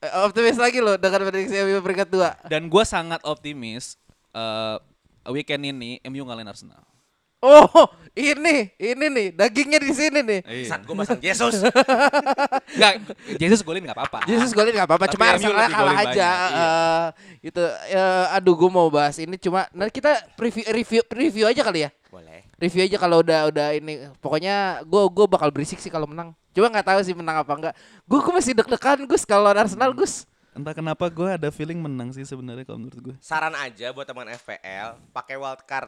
eh, 0.05 0.13
optimis 0.27 0.57
lagi 0.59 0.77
loh 0.77 0.99
dengan 0.99 1.25
prediksi 1.25 1.55
MU 1.57 1.79
peringkat 1.81 2.09
2. 2.11 2.51
Dan 2.51 2.67
gua 2.69 2.83
sangat 2.85 3.23
optimis 3.25 3.97
eh 4.35 4.77
weekend 5.29 5.63
ini 5.63 6.01
MU 6.05 6.25
ngalahin 6.25 6.49
Arsenal. 6.49 6.81
Oh, 7.41 7.89
ini, 8.13 8.69
ini 8.77 9.05
nih, 9.09 9.27
dagingnya 9.33 9.81
di 9.81 9.91
sini 9.97 10.21
nih. 10.21 10.39
Iya. 10.45 10.67
Saat 10.69 10.85
gue 10.85 10.93
masang 10.93 11.17
Yesus. 11.17 11.65
Enggak, 12.77 12.93
Jesus 13.41 13.65
golin 13.65 13.81
nggak 13.81 13.97
apa-apa. 13.97 14.29
Yesus 14.29 14.53
golin 14.53 14.77
gak 14.77 14.85
apa-apa, 14.85 15.09
cuma 15.09 15.25
Arsenal 15.33 15.57
kalah 15.65 15.95
aja. 15.97 16.05
banyak, 16.05 16.19
iya. 16.21 16.33
eh, 16.61 17.05
itu, 17.49 17.63
eh, 17.97 18.35
aduh, 18.37 18.53
gue 18.53 18.69
mau 18.69 18.93
bahas 18.93 19.17
ini 19.17 19.41
cuma, 19.41 19.65
nanti 19.73 19.97
kita 19.97 20.21
review, 20.37 20.65
review, 20.69 21.01
review 21.09 21.45
aja 21.49 21.65
kali 21.65 21.87
ya. 21.87 21.89
Boleh. 22.13 22.45
Review 22.61 22.85
aja 22.85 22.97
kalau 23.01 23.25
udah 23.25 23.49
udah 23.49 23.67
ini. 23.73 24.05
Pokoknya 24.21 24.85
gue 24.85 25.03
gue 25.09 25.25
bakal 25.25 25.49
berisik 25.49 25.81
sih 25.81 25.89
kalau 25.89 26.05
menang. 26.05 26.35
Cuma 26.53 26.69
nggak 26.69 26.93
tahu 26.93 26.99
sih 27.01 27.15
menang 27.17 27.41
apa 27.41 27.53
enggak. 27.57 27.73
Gue 28.05 28.19
gue 28.21 28.33
masih 28.35 28.53
deg-degan 28.53 29.01
Gus 29.07 29.23
kalau 29.25 29.49
Arsenal 29.49 29.95
Gus. 29.95 30.29
Entah 30.51 30.75
kenapa 30.75 31.07
gua 31.07 31.39
ada 31.39 31.47
feeling 31.47 31.79
menang 31.79 32.11
sih 32.11 32.27
sebenarnya 32.27 32.67
kalau 32.67 32.83
menurut 32.83 32.99
gue. 32.99 33.15
Saran 33.23 33.55
aja 33.55 33.95
buat 33.95 34.03
teman 34.03 34.27
FPL, 34.35 34.99
pakai 35.15 35.39
wild 35.39 35.63
card 35.63 35.87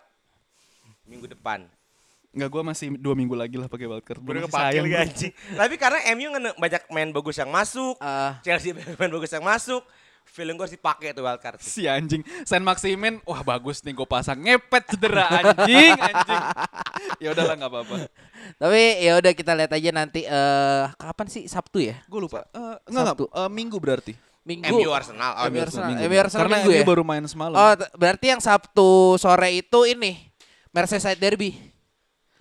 minggu 1.03 1.27
depan. 1.27 1.67
Enggak, 2.29 2.49
gua 2.49 2.63
masih 2.65 2.97
dua 2.97 3.13
minggu 3.13 3.33
lagi 3.33 3.55
lah 3.55 3.67
pakai 3.67 3.85
wildcard. 3.85 4.17
Gua 4.17 4.33
Udah 4.33 4.49
bro. 4.49 4.57
anjing. 4.97 5.31
Tapi 5.31 5.75
karena 5.77 5.99
MU 6.11 6.27
ngene- 6.29 6.57
banyak 6.57 6.83
main 6.89 7.09
bagus 7.09 7.37
yang 7.37 7.47
masuk, 7.47 7.93
Ah. 7.99 8.41
Chelsea 8.41 8.73
banyak 8.73 8.97
main 8.99 9.11
bagus 9.11 9.29
yang 9.29 9.45
masuk, 9.45 9.85
feeling 10.25 10.55
gue 10.55 10.63
harus 10.63 10.73
dipakai 10.73 11.13
tuh 11.13 11.21
wild 11.21 11.37
card. 11.37 11.61
Si 11.61 11.85
anjing 11.85 12.23
Saint 12.41 12.63
Maximin 12.63 13.21
Wah 13.21 13.43
bagus 13.43 13.83
nih 13.83 13.91
gue 13.91 14.07
pasang 14.07 14.39
Ngepet 14.39 14.83
cedera 14.89 15.27
anjing 15.29 15.93
Anjing 15.93 16.43
Ya 17.21 17.35
udahlah 17.35 17.53
nggak 17.53 17.69
apa-apa 17.69 17.95
Tapi 18.55 18.81
ya 18.99 19.19
udah 19.19 19.31
kita 19.31 19.51
lihat 19.53 19.69
aja 19.69 19.89
nanti 19.91 20.23
eh 20.23 20.83
kapan 20.95 21.27
sih 21.27 21.43
Sabtu 21.45 21.83
ya? 21.83 21.99
Gue 22.07 22.23
lupa 22.23 22.47
Eh, 22.49 22.75
Enggak 22.87 23.13
Sabtu. 23.13 23.27
enggak 23.27 23.45
Eh, 23.45 23.49
Minggu 23.51 23.77
berarti 23.77 24.13
Minggu. 24.43 24.73
MU 24.73 24.91
Arsenal. 24.91 25.31
Oh, 25.37 25.43
MU 25.45 25.53
MU 25.53 25.59
Arsenal. 25.61 25.87
Minggu. 25.87 26.01
MU 26.03 26.17
Arsenal 26.17 26.41
Karena 26.41 26.55
minggu 26.57 26.71
MU 26.71 26.75
ya? 26.75 26.83
baru 26.83 27.03
main 27.05 27.25
semalam 27.25 27.55
Oh, 27.55 27.73
berarti 27.93 28.25
yang 28.27 28.41
Sabtu 28.41 28.89
sore 29.15 29.49
itu 29.53 29.79
ini 29.85 30.32
Merseyside 30.73 31.21
Derby. 31.21 31.53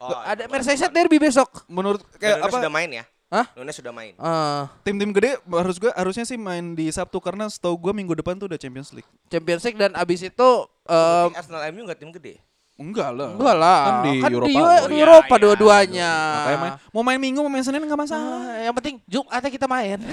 Oh, 0.01 0.09
Ada 0.25 0.49
Merseyside 0.49 0.91
Derby 0.91 1.21
besok. 1.21 1.69
Menurut 1.69 2.01
Kayak 2.17 2.49
apa 2.49 2.57
sudah 2.57 2.73
main 2.73 2.91
ya? 2.91 3.05
Hah? 3.33 3.49
Nunes 3.57 3.73
sudah 3.73 3.93
main. 3.97 4.13
Eh, 4.13 4.63
Tim-tim 4.85 5.09
gede 5.09 5.41
harus 5.49 5.81
gue 5.81 5.89
harusnya 5.97 6.29
sih 6.29 6.37
main 6.37 6.77
di 6.77 6.93
Sabtu 6.93 7.17
karena 7.17 7.49
setahu 7.49 7.81
gue 7.81 7.93
minggu 7.97 8.13
depan 8.13 8.37
tuh 8.37 8.45
udah 8.45 8.61
Champions 8.61 8.93
League. 8.93 9.09
Champions 9.33 9.65
League 9.65 9.81
dan 9.81 9.97
abis 9.97 10.21
itu 10.29 10.51
eh 10.85 11.25
Tapi 11.33 11.37
Arsenal 11.41 11.65
MU 11.73 11.81
enggak 11.89 12.01
tim 12.01 12.13
gede. 12.13 12.45
Enggak 12.77 13.09
lah. 13.13 13.33
enggak 13.33 13.57
lah. 13.57 13.81
Kan 13.85 13.97
di 14.05 14.13
Europa. 14.21 14.49
di, 14.49 14.53
League. 14.53 14.85
di 14.85 14.97
iya, 14.97 15.05
Eropa 15.09 15.35
iya. 15.37 15.43
dua-duanya. 15.45 16.13
Makanya 16.13 16.59
main, 16.61 16.73
mau 16.93 17.03
main 17.05 17.21
minggu 17.21 17.41
mau 17.41 17.53
main 17.53 17.65
senin 17.65 17.81
nggak 17.85 18.01
masalah. 18.01 18.41
Ah, 18.49 18.61
yang 18.69 18.75
penting 18.77 18.97
Jumatnya 19.09 19.49
kita 19.49 19.65
main. 19.69 19.97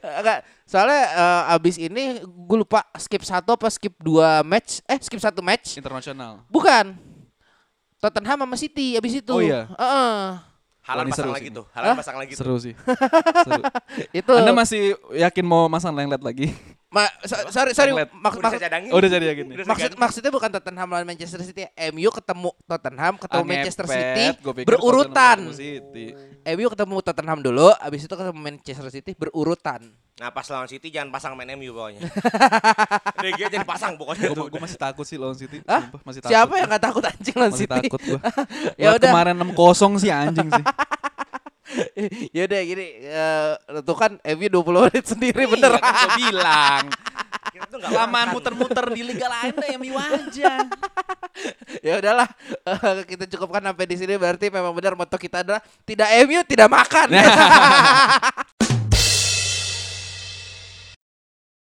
Enggak, 0.00 0.44
soalnya 0.68 1.02
eh, 1.08 1.54
abis 1.56 1.76
ini 1.80 2.20
gue 2.24 2.56
lupa 2.60 2.84
skip 3.00 3.24
satu 3.24 3.56
apa 3.56 3.68
skip 3.72 3.96
dua 3.96 4.44
match. 4.44 4.84
Eh 4.84 5.00
skip 5.00 5.20
satu 5.20 5.40
match. 5.40 5.80
Internasional. 5.80 6.44
Bukan. 6.52 6.96
Tottenham 8.00 8.48
sama 8.48 8.56
City 8.56 8.96
abis 8.96 9.20
itu. 9.20 9.32
Oh 9.32 9.40
iya. 9.44 9.68
Heeh. 9.76 10.50
Halan 10.80 11.04
ini 11.06 11.12
pasang 11.12 11.28
seru 11.28 11.36
lagi 11.36 11.48
sih. 11.48 11.56
tuh. 11.56 11.64
Halan 11.76 11.94
pasang 11.96 12.16
lagi 12.16 12.32
tuh. 12.32 12.40
Seru 12.40 12.56
sih. 12.56 12.74
Seru. 13.46 13.62
Itu. 14.10 14.32
Anda 14.32 14.52
masih 14.56 14.96
yakin 15.12 15.44
mau 15.44 15.68
masang 15.68 15.92
lenglet 15.92 16.22
lagi? 16.24 16.50
Ma- 16.90 17.06
so- 17.22 17.38
sorry 17.48 17.70
sorry 17.70 17.94
mak- 17.94 18.34
Udah 18.34 18.50
cadangin. 18.52 18.90
Udah 18.90 19.08
jadi 19.08 19.24
saya 19.30 19.62
maksud 19.62 19.90
maksudnya 19.94 20.30
bukan 20.30 20.50
Tottenham 20.50 20.88
lawan 20.90 21.06
Manchester 21.06 21.38
City, 21.40 21.62
MU 21.88 22.10
ketemu 22.10 22.50
Tottenham 22.64 23.14
ketemu 23.14 23.38
Ah, 23.38 23.46
Manchester. 23.46 23.84
City 23.86 24.26
Gua 24.42 24.52
berurutan. 24.58 25.38
Tottenham 25.46 25.54
City. 25.54 26.06
MU 26.48 26.66
ketemu 26.66 26.94
Tottenham 27.00 27.38
dulu, 27.40 27.70
abis 27.72 28.00
itu 28.00 28.10
ketemu 28.10 28.34
Manchester 28.36 28.90
City 28.90 29.10
berurutan. 29.14 29.86
Nah 30.18 30.28
pas 30.28 30.42
lawan 30.44 30.66
City 30.66 30.90
jangan 30.90 31.08
pasang 31.08 31.32
main 31.32 31.54
MU 31.54 31.70
pokoknya. 31.70 32.02
DG 33.22 33.40
jangan 33.48 33.64
pasang 33.64 33.92
pokoknya. 33.94 34.26
Gue 34.34 34.58
masih 34.60 34.76
takut 34.76 35.06
sih 35.06 35.14
lawan 35.14 35.32
City. 35.32 35.62
Hah? 35.64 35.86
Sumpah, 35.86 36.00
masih 36.02 36.20
takut. 36.20 36.32
Siapa 36.34 36.54
yang 36.58 36.68
gak 36.68 36.82
takut 36.82 37.02
anjing 37.06 37.36
lawan 37.38 37.52
Masih 37.54 37.64
City? 37.64 37.86
takut 37.86 38.00
gue. 38.02 38.18
Ya 38.82 38.88
udah. 38.92 39.08
kemarin 39.08 39.34
6-0 39.38 39.54
sih 39.96 40.10
anjing 40.10 40.48
sih. 40.50 40.64
ya 42.36 42.42
udah 42.46 42.60
gini, 42.66 42.86
eh, 43.06 43.52
tuh 43.86 43.96
kan 43.96 44.12
MU 44.22 44.46
20 44.50 44.86
menit 44.90 45.04
sendiri 45.06 45.42
bener. 45.46 45.72
Iya, 45.76 45.80
kan 45.80 45.94
gua 45.94 46.10
bilang. 46.18 46.84
Kita 47.54 47.66
tuh 47.66 47.78
nggak 47.82 47.90
Lamaan 47.90 48.10
makan. 48.30 48.34
muter-muter 48.36 48.84
di 48.94 49.02
liga 49.02 49.26
lain 49.26 49.54
deh 49.58 49.70
MU 49.78 49.96
aja. 49.98 50.52
ya 51.86 51.92
udahlah, 51.98 52.28
eh, 52.46 53.02
kita 53.08 53.24
cukupkan 53.26 53.62
sampai 53.64 53.86
di 53.88 53.96
sini 53.96 54.14
berarti 54.20 54.52
memang 54.52 54.70
benar 54.76 54.94
moto 54.94 55.16
kita 55.16 55.42
adalah 55.42 55.62
tidak 55.82 56.08
MU 56.26 56.40
tidak 56.46 56.68
makan. 56.68 57.08